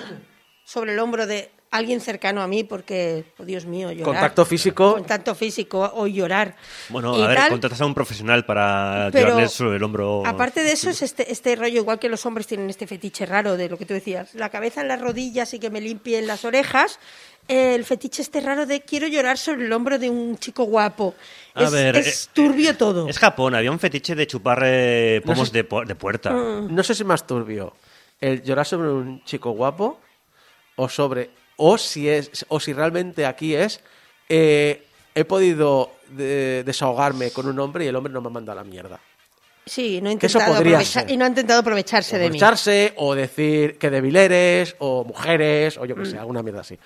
[0.64, 4.04] sobre el hombro de alguien cercano a mí porque, oh Dios mío, llorar.
[4.14, 4.94] Contacto físico.
[4.94, 6.56] Contacto físico o llorar.
[6.88, 10.22] Bueno, Y a ver, tal, contratas a un profesional para pero llevarle sobre el hombro.
[10.26, 13.56] Aparte de eso, es este, este rollo, igual que los hombres tienen este fetiche raro
[13.56, 16.44] de lo que tú decías, la cabeza en las rodillas y que me limpien las
[16.44, 16.98] orejas.
[17.48, 21.14] El fetiche este raro de quiero llorar sobre el hombro de un chico guapo.
[21.54, 23.08] A es, ver, es eh, turbio todo.
[23.08, 26.32] Es Japón, había un fetiche de chupar eh, No pomos sé- de, pu- de puerta.
[26.32, 26.74] Mm.
[26.74, 27.74] No sé si más turbio
[28.20, 30.00] el llorar sobre un chico guapo
[30.74, 33.80] o sobre o si es o si realmente aquí es
[34.28, 34.84] eh,
[35.14, 38.62] he podido de- desahogarme con un hombre y el hombre no me ha mandado a
[38.62, 39.00] la mierda.
[39.64, 40.62] Sí, no ha intentado
[41.08, 42.36] y no ha intentado aprovecharse de mí.
[42.38, 46.06] Aprovecharse o decir que débil eres o mujeres o yo que Mm.
[46.06, 46.78] sé, alguna mierda así.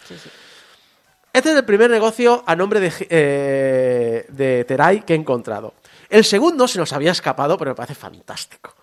[1.32, 5.74] Este es el primer negocio a nombre de, eh, de Terai que he encontrado.
[6.08, 8.74] El segundo se nos había escapado, pero me parece fantástico.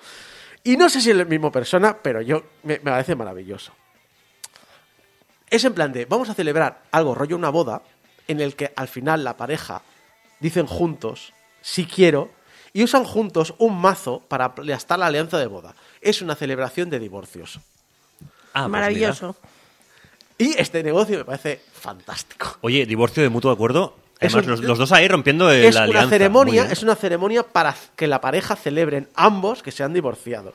[0.63, 3.73] Y no sé si es la misma persona, pero yo me, me parece maravilloso.
[5.49, 7.81] Es en plan de, vamos a celebrar algo rollo una boda,
[8.27, 9.81] en el que al final la pareja
[10.39, 12.29] dicen juntos, si quiero,
[12.73, 15.73] y usan juntos un mazo para aplastar la alianza de boda.
[16.01, 17.59] Es una celebración de divorcios.
[18.53, 19.35] Ah, pues Maravilloso.
[20.37, 22.57] Y este negocio me parece fantástico.
[22.61, 23.95] Oye, divorcio de mutuo acuerdo.
[24.19, 26.01] Es Además, un- los, los dos ahí rompiendo es la una alianza.
[26.05, 30.53] Muy ceremonia, es una ceremonia para que la pareja celebren ambos que se han divorciado.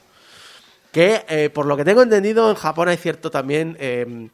[0.93, 4.28] Que eh, por lo que tengo entendido en Japón hay cierto también eh,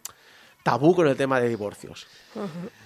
[0.68, 2.06] tabú con el tema de divorcios.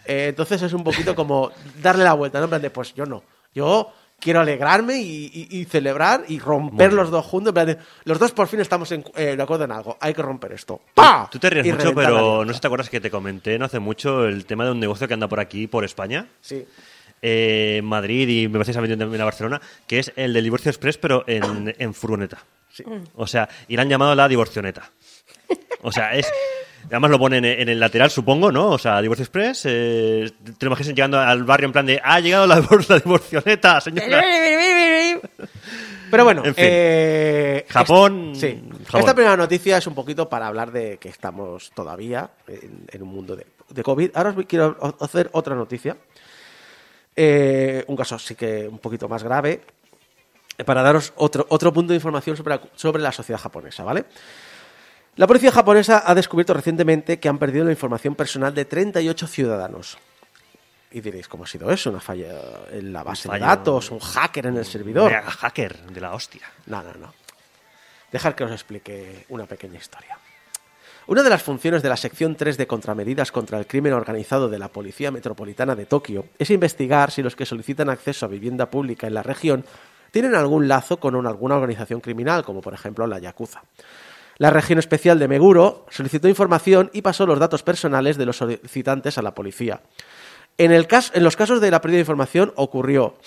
[0.04, 1.50] Eh, entonces es un poquito como
[1.82, 2.44] darle la vuelta, ¿no?
[2.44, 3.22] En plan de, pues yo no.
[3.54, 7.50] Yo quiero alegrarme y, y- y celebrar y romper los dos juntos.
[7.50, 9.96] En plan de, los dos por fin estamos en- eh, de acuerdo en algo.
[10.00, 10.80] Hay que romper esto.
[10.94, 11.28] ¡Pah!
[11.30, 13.64] Tú te ríes Y mucho, pero no sé si te acuerdas que te comenté no
[13.64, 16.28] hace mucho el tema de un negocio que anda por aquí, por España.
[16.40, 16.64] Sí.
[17.20, 20.44] eh, Madrid y me parece que se ha también a Barcelona, que es el del
[20.44, 22.38] divorcio express, pero en, en furgoneta.
[23.16, 24.90] O sea, y la han llamado la divorcioneta.
[25.82, 26.26] O sea, es.
[26.92, 28.68] Además lo ponen en el lateral, supongo, ¿no?
[28.70, 29.62] O sea, divorcio express.
[29.64, 32.00] Eh, te lo imaginas llegando al barrio en plan de.
[32.04, 32.56] ¡Ha llegado la,
[32.88, 34.22] la divorcioneta, señora!
[36.10, 36.64] Pero bueno, En fin.
[36.68, 38.62] eh, Japón- sí.
[38.84, 39.00] Japón.
[39.00, 43.08] Esta primera noticia es un poquito para hablar de que estamos todavía en, en un
[43.08, 44.10] mundo de, de COVID.
[44.14, 45.96] Ahora os quiero hacer otra noticia.
[47.16, 49.62] Eh, un caso sí que un poquito más grave.
[50.58, 54.04] eh, Para daros otro, otro punto de información sobre sobre la sociedad japonesa, ¿vale?
[55.16, 59.98] La policía japonesa ha descubierto recientemente que han perdido la información personal de 38 ciudadanos.
[60.90, 61.90] Y diréis, ¿cómo ha sido eso?
[61.90, 62.30] ¿Una falla
[62.70, 63.90] en la base de datos?
[63.90, 65.10] ¿Un hacker en el servidor?
[65.10, 66.42] Mega hacker de la hostia.
[66.66, 67.12] No, no, no.
[68.10, 70.18] Dejar que os explique una pequeña historia.
[71.06, 74.58] Una de las funciones de la sección 3 de contramedidas contra el crimen organizado de
[74.58, 79.06] la Policía Metropolitana de Tokio es investigar si los que solicitan acceso a vivienda pública
[79.08, 79.64] en la región
[80.10, 83.62] tienen algún lazo con una- alguna organización criminal, como por ejemplo la Yakuza.
[84.42, 89.16] La región especial de Meguro solicitó información y pasó los datos personales de los solicitantes
[89.16, 89.82] a la policía.
[90.58, 93.18] En, el caso, en los casos de la pérdida de información ocurrió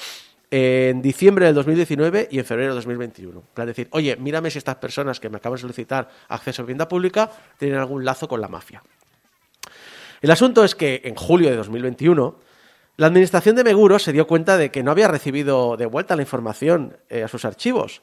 [0.52, 3.40] en diciembre del 2019 y en febrero del 2021.
[3.40, 6.66] En plan decir, oye, mírame si estas personas que me acaban de solicitar acceso a
[6.66, 8.84] vivienda pública tienen algún lazo con la mafia.
[10.22, 12.36] El asunto es que en julio de 2021
[12.98, 16.24] la administración de Meguro se dio cuenta de que no había recibido de vuelta la
[16.24, 18.02] información eh, a sus archivos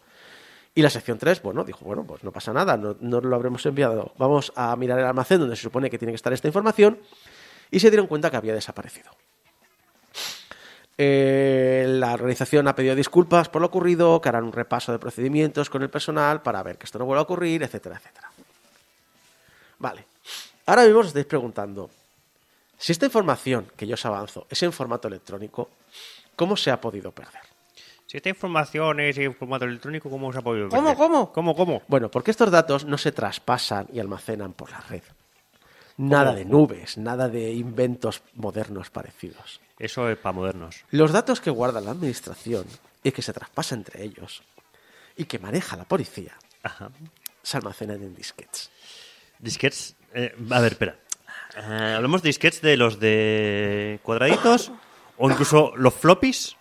[0.74, 4.12] Y la sección 3, bueno, dijo, bueno, pues no pasa nada, no, lo habremos enviado.
[4.16, 6.98] Vamos a mirar el almacén donde se supone que tiene que estar esta información
[7.70, 9.10] y se dieron cuenta que había desaparecido.
[10.96, 15.68] Eh, la organización ha pedido disculpas por lo ocurrido, que harán un repaso de procedimientos
[15.68, 18.30] con el personal para ver que esto no vuelva a ocurrir, etcétera, etcétera.
[19.78, 20.06] Vale.
[20.64, 21.90] Ahora mismo os estáis preguntando,
[22.78, 25.68] si esta información que yo os avanzo es en formato electrónico,
[26.34, 27.51] ¿cómo se ha podido perder?
[28.12, 31.32] Si esta información es en formato electrónico, ¿cómo se ha podido ¿Cómo, cómo?
[31.32, 31.82] ¿Cómo, cómo?
[31.88, 35.00] Bueno, porque estos datos no se traspasan y almacenan por la red.
[35.96, 39.62] Nada de nubes, nada de inventos modernos parecidos.
[39.78, 40.84] Eso es para modernos.
[40.90, 42.66] Los datos que guarda la administración
[43.02, 44.42] y que se traspasan entre ellos
[45.16, 46.90] y que maneja la policía Ajá.
[47.42, 48.70] se almacenan en disquetes.
[49.38, 49.96] Disquets.
[50.12, 50.96] eh, a ver, espera.
[51.56, 54.70] Eh, ¿Hablamos de disquets de los de cuadraditos?
[55.16, 56.58] ¿O incluso los floppies?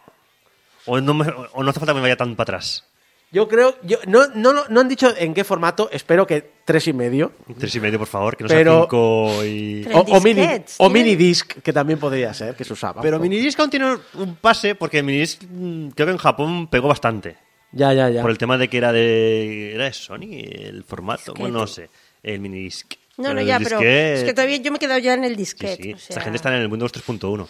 [0.86, 2.86] ¿O no, me- o no hace falta que me vaya tan para atrás?
[3.34, 6.86] Yo creo, yo, no, no, no- no han dicho en qué formato, espero que tres
[6.88, 7.32] y medio.
[7.58, 9.88] Tres y medio, por favor, que no Pero- sea cinco y...
[9.94, 10.46] O, o mini,
[10.80, 13.02] o mini disc, que también podría ser, que se usaba.
[13.02, 13.30] Pero un poco.
[13.30, 17.38] Minidisc aún tiene un pase, porque Minidisc mm, creo que en Japón pegó bastante.
[17.72, 18.22] Ya, ya, ya.
[18.22, 19.76] Por el tema de que era de...
[19.76, 21.22] ¿Era de Sony el formato?
[21.32, 21.40] Disquete.
[21.40, 21.90] Bueno, no sé.
[22.22, 22.96] El Minidisc.
[23.16, 25.32] No, no, el ya, pero es que todavía yo me he quedado ya en el
[25.32, 25.84] Sí, disquete.
[25.84, 25.94] sí.
[25.94, 27.48] o sea, Esta gente está en el Windows 3.1.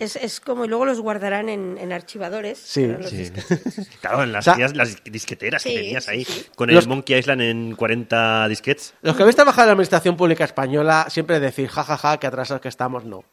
[0.00, 2.58] es, es como, y luego los guardarán en, en archivadores.
[2.58, 2.86] Sí,
[4.00, 6.24] Claro, en las, O sea- tías- las disqueteras que tenías ahí.
[6.24, 6.46] sí.
[6.56, 8.94] Con el Los- Monkey Island en 40 disquets.
[9.02, 12.68] Los que habéis trabajado en la administración pública española siempre decir, jajaja, que atrasados que
[12.68, 13.24] estamos, no.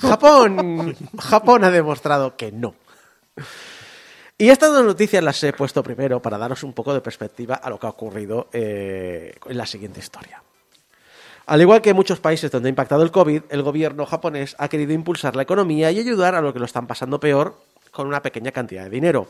[0.00, 2.74] Japón, Japón ha demostrado que no.
[4.36, 7.68] Y estas dos noticias las he puesto primero para daros un poco de perspectiva a
[7.70, 10.42] lo que ha ocurrido eh, en la siguiente historia.
[11.50, 14.92] Al igual que muchos países donde ha impactado el COVID, el gobierno japonés ha querido
[14.92, 17.56] impulsar la economía y ayudar a los que lo están pasando peor
[17.90, 19.26] con una pequeña cantidad de dinero.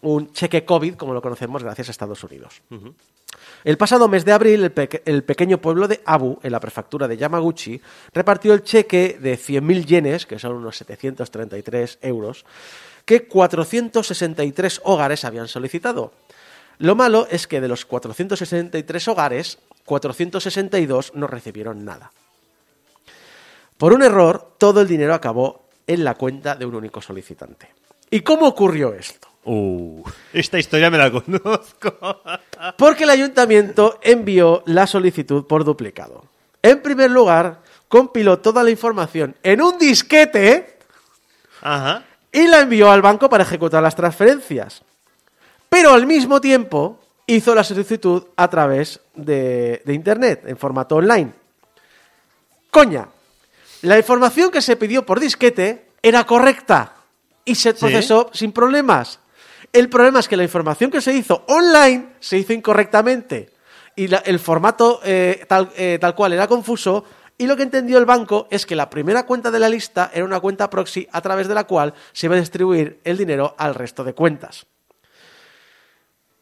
[0.00, 2.60] Un cheque COVID, como lo conocemos gracias a Estados Unidos.
[3.62, 7.16] El pasado mes de abril, el, el pequeño pueblo de Abu, en la prefectura de
[7.16, 7.80] Yamaguchi,
[8.12, 12.44] repartió el cheque de 100.000 yenes, que son unos 733 euros,
[13.04, 16.12] que 463 hogares habían solicitado.
[16.80, 22.10] Lo malo es que de los 463 hogares, 462 no recibieron nada.
[23.76, 27.68] Por un error, todo el dinero acabó en la cuenta de un único solicitante.
[28.10, 29.28] ¿Y cómo ocurrió esto?
[29.44, 30.02] Uh,
[30.32, 32.22] esta historia me la conozco.
[32.78, 36.24] Porque el ayuntamiento envió la solicitud por duplicado.
[36.62, 40.78] En primer lugar, compiló toda la información en un disquete
[41.60, 42.04] Ajá.
[42.32, 44.82] y la envió al banco para ejecutar las transferencias.
[45.70, 51.32] Pero al mismo tiempo hizo la solicitud a través de, de Internet, en formato online.
[52.70, 53.08] Coña,
[53.82, 56.94] la información que se pidió por disquete era correcta
[57.44, 59.20] y se procesó sin problemas.
[59.72, 63.50] El problema es que la información que se hizo online se hizo incorrectamente
[63.96, 67.04] y la- el formato eh, tal, eh, tal cual era confuso
[67.38, 70.24] y lo que entendió el banco es que la primera cuenta de la lista era
[70.24, 73.74] una cuenta proxy a través de la cual se iba a distribuir el dinero al
[73.76, 74.66] resto de cuentas.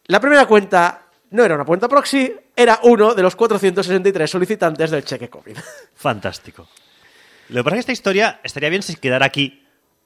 [0.08, 5.04] La primera cuenta no era una cuenta proxy, era uno de los 463 solicitantes del
[5.04, 5.56] cheque COVID.
[5.94, 6.66] Fantástico.
[7.50, 9.64] Lo que pasa es que esta historia estaría bien si quedara aquí,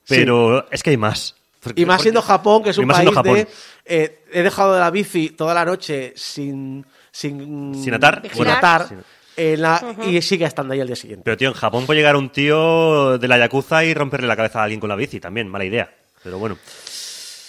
[0.08, 1.34] pero es que hay más.
[1.60, 3.48] Porque- Y más porque- siendo Japón, que es un país de...
[3.84, 6.84] eh, he dejado la bici toda la noche sin...
[7.14, 8.22] Sin, Sin atar.
[8.24, 9.04] sin Bueno, atar, sin-
[9.36, 11.22] en la- y sigue estando ahí al día siguiente.
[11.24, 14.60] Pero tío, en Japón puede llegar un tío de la Yakuza y romperle la cabeza
[14.60, 15.92] a alguien con la bici también, mala idea.
[16.24, 16.56] Pero bueno.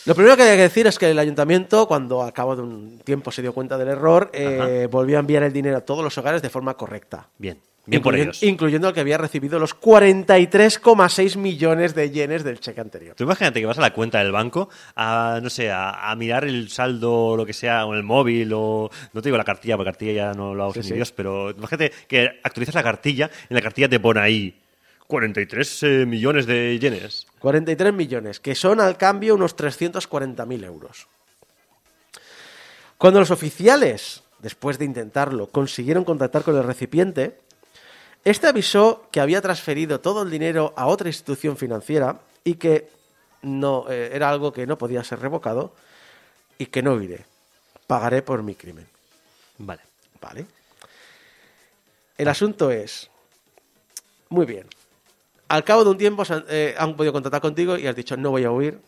[0.05, 2.99] Lo primero que hay que decir es que el ayuntamiento, cuando al cabo de un
[3.03, 6.17] tiempo se dio cuenta del error, eh, volvió a enviar el dinero a todos los
[6.17, 7.29] hogares de forma correcta.
[7.37, 7.59] Bien.
[7.85, 8.41] Bien por ellos.
[8.43, 13.13] Incluyendo el que había recibido los 43,6 millones de yenes del cheque anterior.
[13.15, 16.45] Tú imagínate que vas a la cuenta del banco a, no sé, a, a mirar
[16.45, 19.75] el saldo o lo que sea, o el móvil, o no te digo la cartilla,
[19.75, 20.93] porque cartilla ya no lo hago Sí, ni sí.
[20.93, 24.62] Dios, pero imagínate que actualizas la cartilla, en la cartilla te pone ahí
[25.07, 27.27] 43 eh, millones de yenes.
[27.39, 31.07] 43 millones, que son al cambio unos 340.000 euros.
[32.97, 37.37] Cuando los oficiales, después de intentarlo, consiguieron contactar con el recipiente,
[38.23, 42.89] este avisó que había transferido todo el dinero a otra institución financiera y que
[43.41, 45.75] no eh, era algo que no podía ser revocado
[46.57, 47.25] y que no iré.
[47.87, 48.87] Pagaré por mi crimen.
[49.57, 49.81] Vale.
[50.21, 50.45] Vale.
[52.17, 53.09] El asunto es,
[54.29, 54.67] muy bien,
[55.47, 58.31] al cabo de un tiempo han, eh, han podido contactar contigo y has dicho, no
[58.31, 58.79] voy a huir.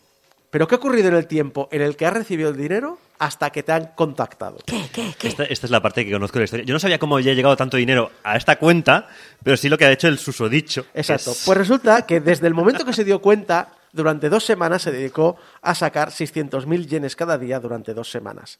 [0.49, 3.49] Pero ¿qué ha ocurrido en el tiempo en el que has recibido el dinero hasta
[3.49, 4.57] que te han contactado?
[4.65, 5.27] ¿Qué, qué, qué?
[5.27, 6.65] Esta, esta es la parte que conozco de la historia.
[6.65, 9.09] Yo no sabía cómo había llegado tanto dinero a esta cuenta,
[9.43, 10.85] pero sí lo que ha hecho el susodicho.
[10.93, 11.31] Exacto.
[11.31, 14.91] es- Pues resulta que desde el momento que se dio cuenta, durante dos semanas se
[14.93, 18.59] dedicó a sacar 600.000 yenes cada día durante dos semanas.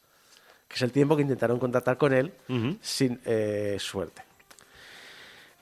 [0.68, 2.34] que es el tiempo que intentaron contactar con él
[2.82, 4.24] sin eh, suerte.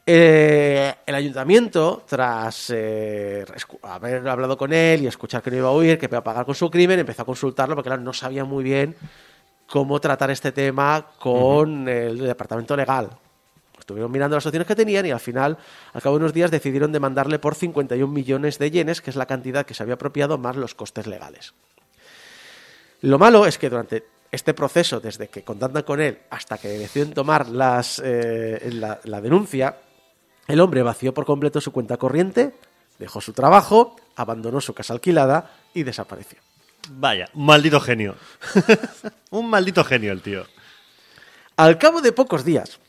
[0.06, 3.46] Eh, el ayuntamiento, tras eh,
[3.84, 6.46] haber hablado con él y escuchar que no iba a huir, que iba a pagar
[6.46, 8.96] con su crimen, empezó a consultarlo porque claro, no sabía muy bien
[9.66, 13.10] cómo tratar este tema con el departamento legal.
[13.80, 15.58] Estuvieron mirando las opciones que tenían y al final,
[15.94, 19.26] al cabo de unos días, decidieron demandarle por 51 millones de yenes, que es la
[19.26, 21.54] cantidad que se había apropiado más los costes legales.
[23.02, 27.14] Lo malo es que durante este proceso, desde que contactan con él hasta que deciden
[27.14, 29.76] tomar las, eh, la, la denuncia,
[30.48, 32.54] el hombre vació por completo su cuenta corriente,
[33.00, 36.40] dejó su trabajo, abandonó su casa alquilada y desapareció.
[36.90, 38.16] Vaya, un maldito genio.
[39.30, 40.46] un maldito genio el tío.
[41.56, 42.80] Al cabo de pocos días,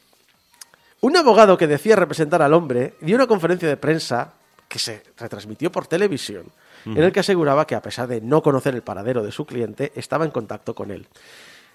[1.01, 4.33] un abogado que decía representar al hombre dio una conferencia de prensa
[4.69, 6.51] que se retransmitió por televisión,
[6.87, 9.93] en el que aseguraba que a pesar de no conocer el paradero de su cliente,
[9.95, 11.07] estaba en contacto con él.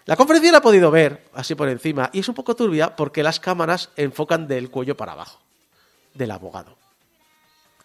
[0.05, 3.23] La conferencia la ha podido ver así por encima y es un poco turbia porque
[3.23, 5.39] las cámaras enfocan del cuello para abajo
[6.19, 6.75] del abogado.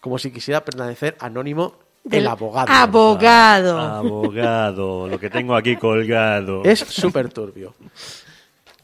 [0.01, 2.71] Como si quisiera permanecer anónimo Del el abogado.
[2.71, 3.79] Abogado.
[3.79, 6.63] Abogado, lo que tengo aquí colgado.
[6.63, 7.73] Es súper turbio.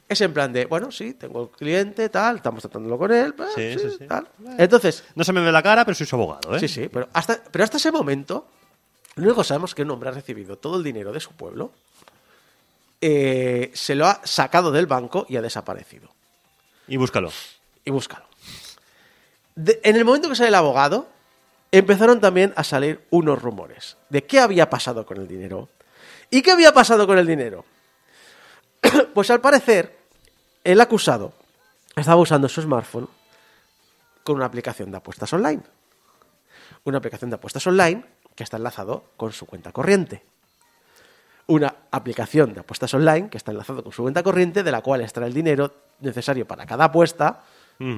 [0.08, 3.54] Es en plan de, bueno, sí, tengo el cliente, tal, estamos tratándolo con él, pues,
[3.56, 4.28] Sí, sí, sí, tal.
[4.58, 6.60] Entonces, No se me ve la cara, pero soy su abogado, ¿eh?
[6.60, 8.48] sí, sí, pero hasta, pero hasta ese momento,
[9.16, 11.32] lo único que sabemos es que un hombre ha recibido todo el dinero de su
[11.32, 11.72] pueblo,
[13.00, 16.10] eh, se lo ha sacado del banco y ha desaparecido.
[16.88, 17.32] Y búscalo.
[17.86, 18.26] Y búscalo.
[19.56, 21.08] De- en el momento que sale el abogado,
[21.72, 25.70] empezaron también a salir unos rumores de qué había pasado con el dinero.
[26.30, 27.66] ¿Y qué había pasado con el dinero?
[29.14, 29.98] pues al parecer,
[30.64, 31.34] el acusado
[31.96, 33.08] estaba usando su smartphone
[34.24, 35.62] con una aplicación de apuestas online.
[36.84, 38.04] Una aplicación de apuestas online
[38.36, 40.24] que está enlazado con su cuenta corriente.
[41.48, 45.02] Una aplicación de apuestas online que está enlazado con su cuenta corriente, de la cual
[45.02, 47.42] extrae el dinero necesario para cada apuesta,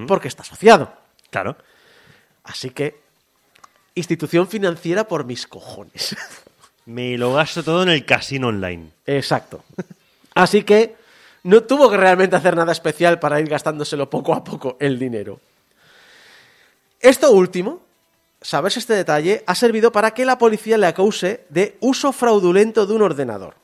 [0.07, 0.91] porque está asociado.
[1.33, 1.57] Claro.
[2.43, 3.01] Así que,
[3.95, 6.15] institución financiera por mis cojones.
[6.85, 8.91] Me lo gasto todo en el casino online.
[9.07, 9.63] Exacto.
[10.35, 10.95] Así que
[11.41, 15.39] no tuvo que realmente hacer nada especial para ir gastándoselo poco a poco el dinero.
[16.99, 17.81] Esto último,
[18.39, 22.93] saberse este detalle, ha servido para que la policía le acuse de uso fraudulento de
[22.93, 23.55] un ordenador.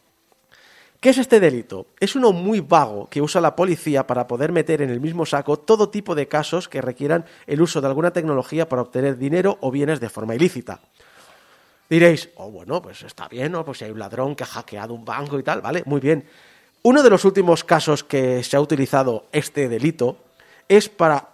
[1.00, 1.86] ¿Qué es este delito?
[2.02, 5.58] Es uno muy vago que usa la policía para poder meter en el mismo saco
[5.58, 9.72] todo tipo de casos que requieran el uso de alguna tecnología para obtener dinero o
[9.72, 10.82] bienes de forma ilícita.
[11.90, 13.64] Diréis, oh, bueno, pues está bien, ¿no?
[13.64, 15.84] Pues si hay un ladrón que ha hackeado un banco y tal, ¿vale?
[15.86, 16.28] Muy bien.
[16.84, 20.18] Uno de los últimos casos que se ha utilizado este delito
[20.68, 21.29] es para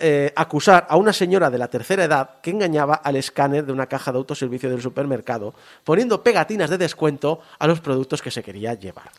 [0.00, 3.86] eh, acusar a una señora de la tercera edad que engañaba al escáner de una
[3.86, 8.74] caja de autoservicio del supermercado, poniendo pegatinas de descuento a los productos que se quería
[8.74, 9.10] llevar.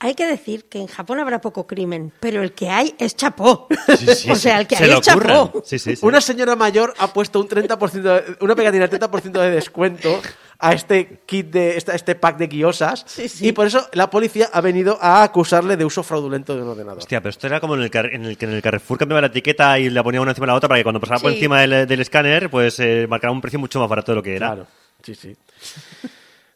[0.00, 3.66] Hay que decir que en Japón habrá poco crimen, pero el que hay es chapó.
[3.98, 5.18] Sí, sí, o sea, el que se hay es chapó.
[5.20, 5.50] curran.
[5.64, 6.06] Sí, sí, sí.
[6.06, 10.20] Una señora mayor ha puesto un 30%, de- una pegatina del 30% de descuento
[10.60, 13.48] a este kit de esta- este pack de guiosas Sí, sí.
[13.48, 16.98] y por eso la policía ha venido a acusarle de uso fraudulento de un ordenador.
[16.98, 19.20] Hostia, pero esto era como en el, car- en el que en el Carrefour cambiaba
[19.20, 21.32] la etiqueta y la ponía una encima de la otra para que cuando pasaba por
[21.32, 24.36] encima del, del escáner, pues eh, marcara un precio mucho más barato de lo que
[24.36, 24.46] era.
[24.48, 24.66] Claro,
[25.02, 25.36] sí, sí.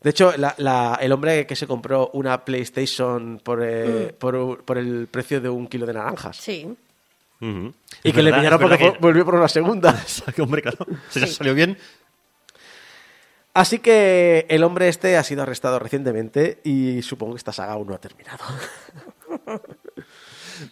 [0.03, 4.79] De hecho, la- la- el hombre que se compró una PlayStation por, eh, por, por
[4.79, 6.75] el precio de un kilo de naranjas Sí.
[7.41, 10.01] Y Es que le pillaron porque volvió por una segunda.
[10.39, 10.87] Hombre, claro.
[11.11, 11.77] Se le salió bien.
[13.55, 17.89] Así que el hombre este ha sido arrestado recientemente y supongo que esta saga aún
[17.89, 18.45] no ha terminado.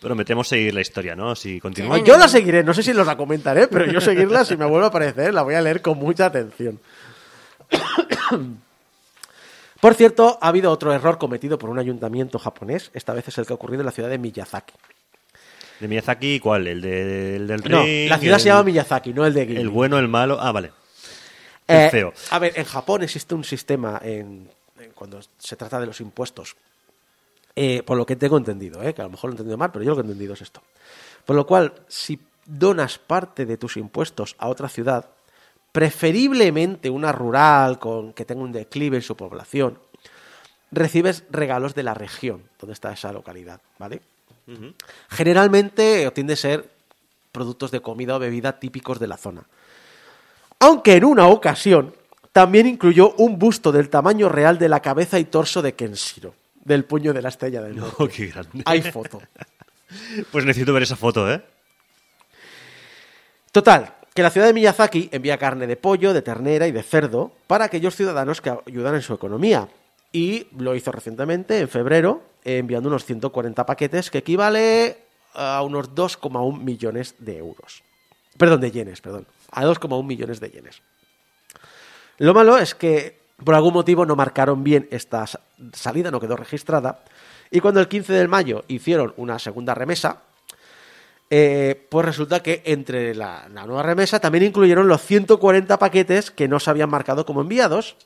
[0.00, 1.34] Prometemos seguir la historia, ¿no?
[1.34, 1.96] Si continúa.
[1.96, 2.04] Sí.
[2.06, 4.86] Yo la seguiré, no sé si los la comentaré, pero yo seguirla, si me vuelve
[4.86, 6.78] a aparecer, la voy a leer con mucha atención.
[9.80, 13.46] Por cierto, ha habido otro error cometido por un ayuntamiento japonés, esta vez es el
[13.46, 14.74] que ha ocurrido en la ciudad de Miyazaki.
[15.80, 16.66] ¿De Miyazaki cuál?
[16.66, 19.46] ¿El, de- el del No, ring, la ciudad el- se llama Miyazaki, no el de
[19.46, 19.60] Ghibli.
[19.62, 20.38] El bueno, el malo.
[20.38, 20.72] Ah, vale.
[21.66, 22.12] Eh, el feo.
[22.30, 26.56] A ver, en Japón existe un sistema en, en cuando se trata de los impuestos.
[27.56, 29.72] Eh, por lo que tengo entendido, eh, que a lo mejor lo he entendido mal,
[29.72, 30.62] pero yo lo que he entendido es esto.
[31.24, 35.06] Por lo cual, si donas parte de tus impuestos a otra ciudad,
[35.72, 39.78] preferiblemente una rural con que tenga un declive en su población,
[40.70, 44.02] recibes regalos de la región donde está esa localidad, ¿vale?
[45.08, 46.68] Generalmente tiende a ser
[47.30, 49.44] productos de comida o bebida típicos de la zona.
[50.58, 51.94] Aunque en una ocasión
[52.32, 56.34] también incluyó un busto del tamaño real de la cabeza y torso de Kenshiro,
[56.64, 57.96] del puño de la estrella del norte.
[57.98, 58.62] Oh, qué grande.
[58.64, 59.20] Hay foto.
[60.30, 61.42] Pues necesito ver esa foto, ¿eh?
[63.50, 67.32] Total, que la ciudad de Miyazaki envía carne de pollo, de ternera y de cerdo
[67.46, 69.68] para aquellos ciudadanos que ayudan en su economía.
[70.12, 74.98] Y lo hizo recientemente, en febrero, enviando unos 140 paquetes, que equivale
[75.34, 77.82] a unos 2,1 millones de euros.
[78.36, 79.26] Perdón, de yenes, perdón.
[79.52, 80.82] A 2,1 millones de yenes.
[82.18, 85.40] Lo malo es que por algún motivo no marcaron bien esta sa-
[85.72, 87.04] salida, no quedó registrada.
[87.50, 90.22] Y cuando el 15 de mayo hicieron una segunda remesa,
[91.32, 96.58] eh, pues resulta que entre la, nueva remesa también incluyeron los 140 paquetes que no
[96.58, 97.96] se habían marcado como enviados.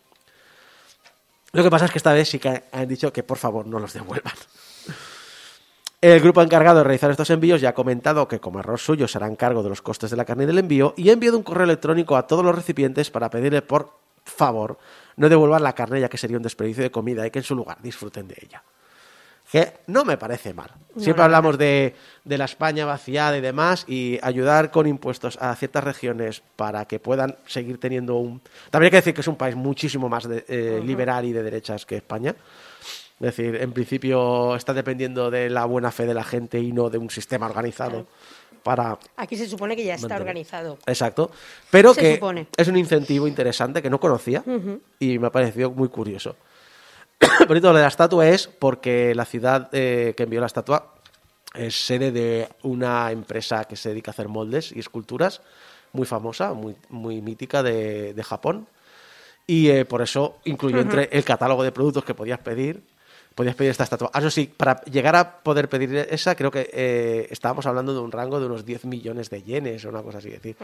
[1.53, 3.79] Lo que pasa es que esta vez sí que han dicho que por favor no
[3.79, 4.35] los devuelvan.
[6.03, 9.17] El grupo encargado de realizar estos envíos ya ha comentado que como error suyo se
[9.17, 11.45] harán cargo de los costes de la carne y del envío y ha enviado un
[11.45, 13.91] correo electrónico a todos los recipientes para pedirle por
[14.23, 14.79] favor
[15.17, 17.55] no devuelvan la carne ya que sería un desperdicio de comida y que en su
[17.55, 18.63] lugar disfruten de ella.
[19.55, 20.69] Que no me parece mal.
[20.97, 21.95] Siempre la hablamos de,
[22.25, 26.99] de la España vaciada y demás y ayudar con impuestos a ciertas regiones para que
[26.99, 28.41] puedan seguir teniendo un...
[28.71, 31.45] También hay que decir que es un país muchísimo más de- eh, liberal y de
[31.45, 32.31] derechas que España.
[33.21, 36.91] Es decir, en principio está dependiendo de la buena fe de la gente y no
[36.91, 38.09] de un sistema organizado
[38.65, 40.23] para Aquí se supone que ya está Mantener.
[40.23, 40.79] organizado.
[40.85, 41.31] Exacto.
[41.71, 42.49] Pero Se que supone.
[42.57, 44.43] es un incentivo interesante que no conocía
[44.99, 46.35] y me ha parecido muy curioso.
[47.49, 50.95] Lo de la estatua es porque la ciudad eh, que envió la estatua
[51.55, 55.41] es sede de una empresa que se dedica a hacer moldes y esculturas
[55.93, 58.67] muy famosa, muy, muy mítica de, de Japón.
[59.47, 62.83] Y eh, por eso incluyó entre el catálogo de productos que podías pedir,
[63.35, 64.11] podías pedir esta estatua.
[64.13, 68.01] Ah, Eso sí, para llegar a poder pedir esa, creo que eh, estábamos hablando de
[68.01, 70.29] un rango de unos 10 millones de yenes o una cosa así.
[70.29, 70.57] Es decir,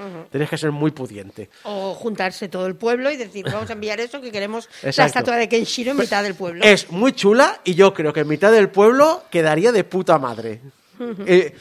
[0.49, 1.51] que ser muy pudiente.
[1.65, 5.37] O juntarse todo el pueblo y decir, vamos a enviar eso, que queremos la estatua
[5.37, 6.65] de Kenshiro en mitad del pueblo.
[6.65, 10.61] Es muy chula y yo creo que en mitad del pueblo quedaría de puta madre.
[11.27, 11.59] Eh, ¿Por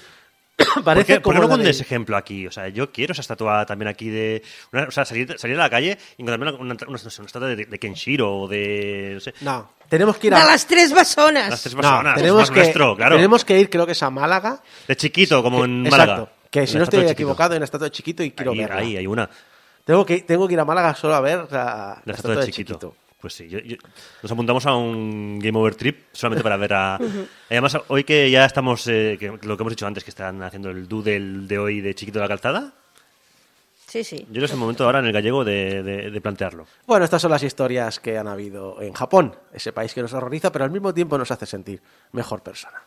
[0.83, 2.47] parece qué, por qué como no la pones de- ese ejemplo aquí?
[2.47, 4.41] O sea, yo quiero esa estatua también aquí de...
[4.71, 7.47] una- o sea, salir, salir a la calle y encontrarme una, una, una- no estatua
[7.49, 9.11] de, de Kenshiro o de...
[9.15, 10.45] No sé, No, tenemos que ir ¡De a...
[10.45, 11.49] las tres basonas!
[11.49, 12.15] las tres No, personas.
[12.15, 13.15] es tenemos que, nuestro, claro.
[13.15, 14.61] tenemos que ir, creo que es a Málaga.
[14.87, 16.11] De chiquito, como en Exacto.
[16.11, 16.31] Málaga.
[16.51, 17.11] Que si La no estatua estoy de chiquito.
[17.11, 18.75] equivocado, hay una estatua de chiquito y quiero ahí, verla.
[18.77, 19.29] ahí hay una.
[19.85, 22.51] Tengo, que, tengo que ir a Málaga solo a ver la, La la estatua de
[22.51, 22.95] chiquito.
[23.21, 23.75] Pues sí, yo- yo-
[24.23, 26.97] nos apuntamos a un Game Over Trip solamente para ver a...
[27.49, 30.69] Además, hoy que ya estamos, eh, que lo que hemos dicho antes, que están haciendo
[30.69, 32.73] el doodle de hoy de Chiquito de la Calzada,
[33.87, 34.17] Sí, sí.
[34.19, 36.67] yo creo que es el momento ahora en el gallego de, de- de plantearlo.
[36.85, 40.51] Bueno, estas son las historias que han habido en Japón, ese país que nos horroriza,
[40.51, 41.81] pero al mismo tiempo nos hace sentir
[42.11, 42.79] mejor persona.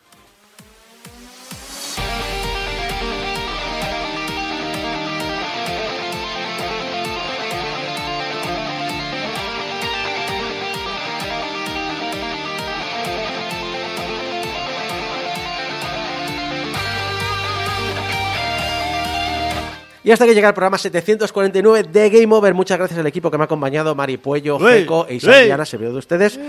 [20.03, 22.53] Y hasta que llega el programa 749 de Game Over.
[22.53, 24.59] Muchas gracias al equipo que me ha acompañado, Mari Puello.
[24.59, 25.15] Jeco e.
[25.15, 26.39] Isabel se veo de ustedes.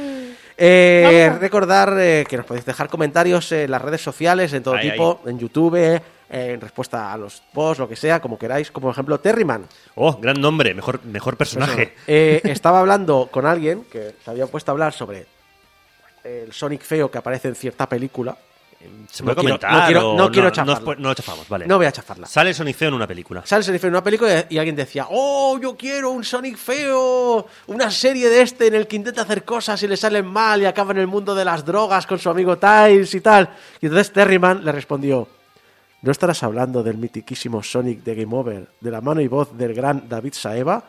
[0.56, 4.90] Eh, recordar eh, que nos podéis dejar comentarios en las redes sociales, en todo Ahí,
[4.90, 6.00] tipo, en YouTube, eh,
[6.30, 9.66] en respuesta a los posts, lo que sea, como queráis, como por ejemplo Terryman.
[9.94, 11.94] Oh, gran nombre, mejor, mejor personaje.
[12.06, 15.26] Eh, estaba hablando con alguien que se había puesto a hablar sobre
[16.24, 18.36] el Sonic feo que aparece en cierta película.
[19.10, 20.94] ¿Se No quiero- no quiero- no quiero chafarla.
[20.98, 21.66] no, chafamos, vale.
[21.66, 22.26] No voy a chafarla.
[22.26, 23.42] Sale Sonic Feo en una película.
[23.44, 26.56] Sale Sonic Feo en una película y y alguien decía, oh, yo quiero un Sonic
[26.56, 30.62] feo, una serie de este en el que intenta hacer cosas y le salen mal
[30.62, 33.48] y acaba en el mundo de las drogas con su amigo Tiles y tal.
[33.80, 35.28] Y entonces Terryman le respondió,
[36.02, 39.74] ¿no estarás hablando del mitiquísimo Sonic de Game Over, de la mano y voz del
[39.74, 40.84] gran David Saeva?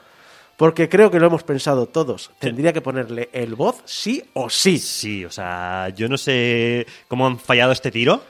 [0.58, 2.32] Porque creo que lo hemos pensado todos.
[2.40, 4.78] Tendría que ponerle el voz sí o sí.
[4.80, 8.24] Sí, o sea, yo no sé cómo han fallado este tiro.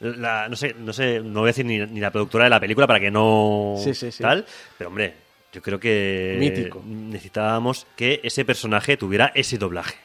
[0.00, 2.60] La- no sé, no sé, no voy a decir ni, ni la productora de la
[2.60, 4.22] película para que no Sí, sí, sí.
[4.22, 4.46] tal,
[4.78, 5.14] pero hombre,
[5.52, 6.80] yo creo que Mítico.
[6.86, 9.96] necesitábamos que ese personaje tuviera ese doblaje.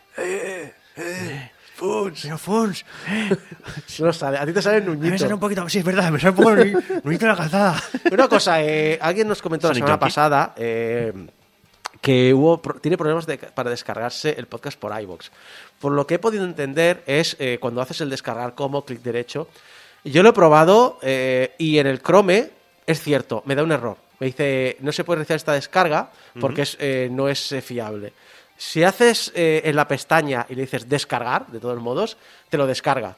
[1.75, 2.85] Fons, Fons.
[3.99, 5.39] No sale, a ti te sale Nuñito.
[5.39, 6.55] poquito, sí, es verdad, me sale un poco
[7.03, 7.81] nuñito la calzada.
[8.11, 11.11] Una cosa, eh, alguien nos comentó la semana pasada eh,
[12.03, 15.29] que hubo tiene problemas de- para descargarse el podcast por iVoox.
[15.79, 19.47] Por lo que he podido entender es eh, cuando haces el descargar como clic derecho.
[20.03, 22.49] Yo lo he probado eh, y en el Chrome
[22.85, 23.95] es cierto, me da un error.
[24.19, 26.11] Me dice, no se puede realizar esta descarga
[26.41, 28.11] porque es, eh, no es fiable.
[28.57, 32.17] Si haces en la pestaña y le dices descargar, de todos modos,
[32.49, 33.15] te lo descarga.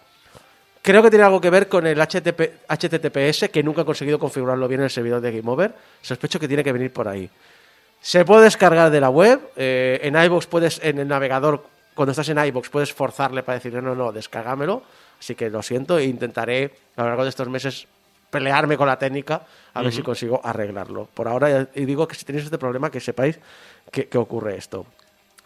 [0.84, 4.68] Creo que tiene algo que ver con el HTTP, HTTPS, que nunca he conseguido configurarlo
[4.68, 5.74] bien en el servidor de Game Over.
[6.02, 7.28] Sospecho que tiene que venir por ahí.
[8.06, 9.42] Se puede descargar de la web.
[9.56, 11.66] eh, en iVoox puedes, en el navegador,
[11.96, 14.84] cuando estás en iVoox, puedes forzarle para decirle no, no, descárgamelo.
[15.20, 17.88] Así que lo siento e intentaré a lo largo de estos meses
[18.30, 19.42] pelearme con la técnica
[19.74, 21.10] a ver si consigo arreglarlo.
[21.16, 23.40] Por ahora, y digo que si tenéis este problema, que sepáis
[23.92, 24.86] que, que ocurre esto.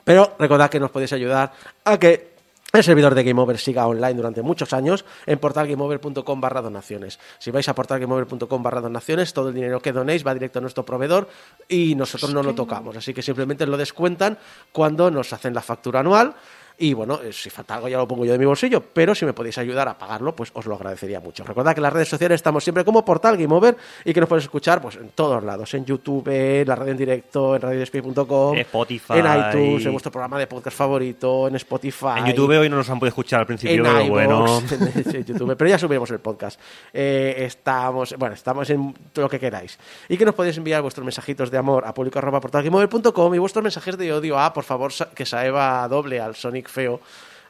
[0.04, 1.54] Pero recordad que nos podéis ayudar
[1.86, 2.39] a que
[2.72, 7.20] el servidor de Game Over siga online durante muchos años en portalgameover.com barra donaciones.
[7.40, 10.86] Si vais a portalgameover.com barra donaciones, todo el dinero que donéis va directo a nuestro
[10.86, 11.28] proveedor
[11.68, 12.96] y nosotros no lo tocamos.
[12.96, 14.38] Así que simplemente lo descuentan
[14.72, 16.36] cuando nos hacen la factura anual.
[16.82, 19.26] Y bueno, eh, si falta algo ya lo pongo yo de mi bolsillo, pero si
[19.26, 21.44] me podéis ayudar a pagarlo, pues os lo agradecería mucho.
[21.44, 23.76] Recordad que en las redes sociales estamos siempre como Portal Game Over
[24.06, 26.98] y que nos podéis escuchar pues en todos lados, en YouTube, en la radio en
[26.98, 29.14] directo, en radiodespí.com, En Spotify.
[29.18, 32.20] en iTunes, en vuestro programa de podcast favorito, en Spotify.
[32.20, 34.62] En YouTube hoy no nos han podido escuchar al principio, en pero bueno.
[34.70, 36.62] en YouTube, pero ya subiremos el podcast.
[36.94, 39.78] Eh, estamos, bueno, estamos en lo que queráis.
[40.08, 44.14] Y que nos podéis enviar vuestros mensajitos de amor a público.portalgameover.com y vuestros mensajes de
[44.14, 47.02] odio a, por favor, que Saeva doble al Sonic Feo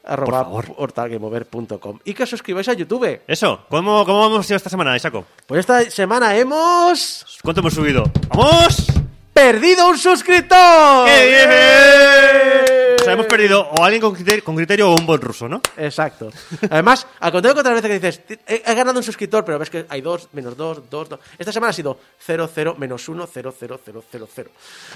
[0.03, 0.65] arroba favor.
[0.75, 3.21] portalgameover.com y que os suscribáis a YouTube.
[3.27, 5.25] Eso, ¿cómo, cómo vamos esta semana, Isaco?
[5.45, 8.03] Pues esta semana hemos ¿Cuánto hemos subido?
[8.29, 8.87] ¡Vamos!
[9.33, 11.05] perdido un suscriptor.
[11.07, 11.49] ¡Qué bien!
[11.49, 12.95] ¡Eh!
[12.99, 15.61] O sea, hemos perdido o alguien con criterio, con criterio o un buen ruso, ¿no?
[15.77, 16.29] Exacto.
[16.69, 19.57] Además, al contrario que otras veces que dices, "Ti- he, he ganado un suscriptor, pero
[19.57, 21.19] ves que hay dos, menos dos, dos, dos.
[21.37, 24.49] Esta semana ha sido 0, 0, menos 1, 0, 0, 0, 0, 0.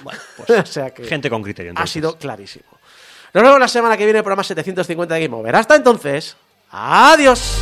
[0.04, 1.94] Bueno, pues, o sea que Gente con criterio, ha entonces.
[1.94, 2.66] sido clarísimo.
[3.34, 5.56] Nos vemos la semana que viene, programa 750 de Game Over.
[5.56, 6.38] Hasta entonces,
[6.70, 7.62] adiós.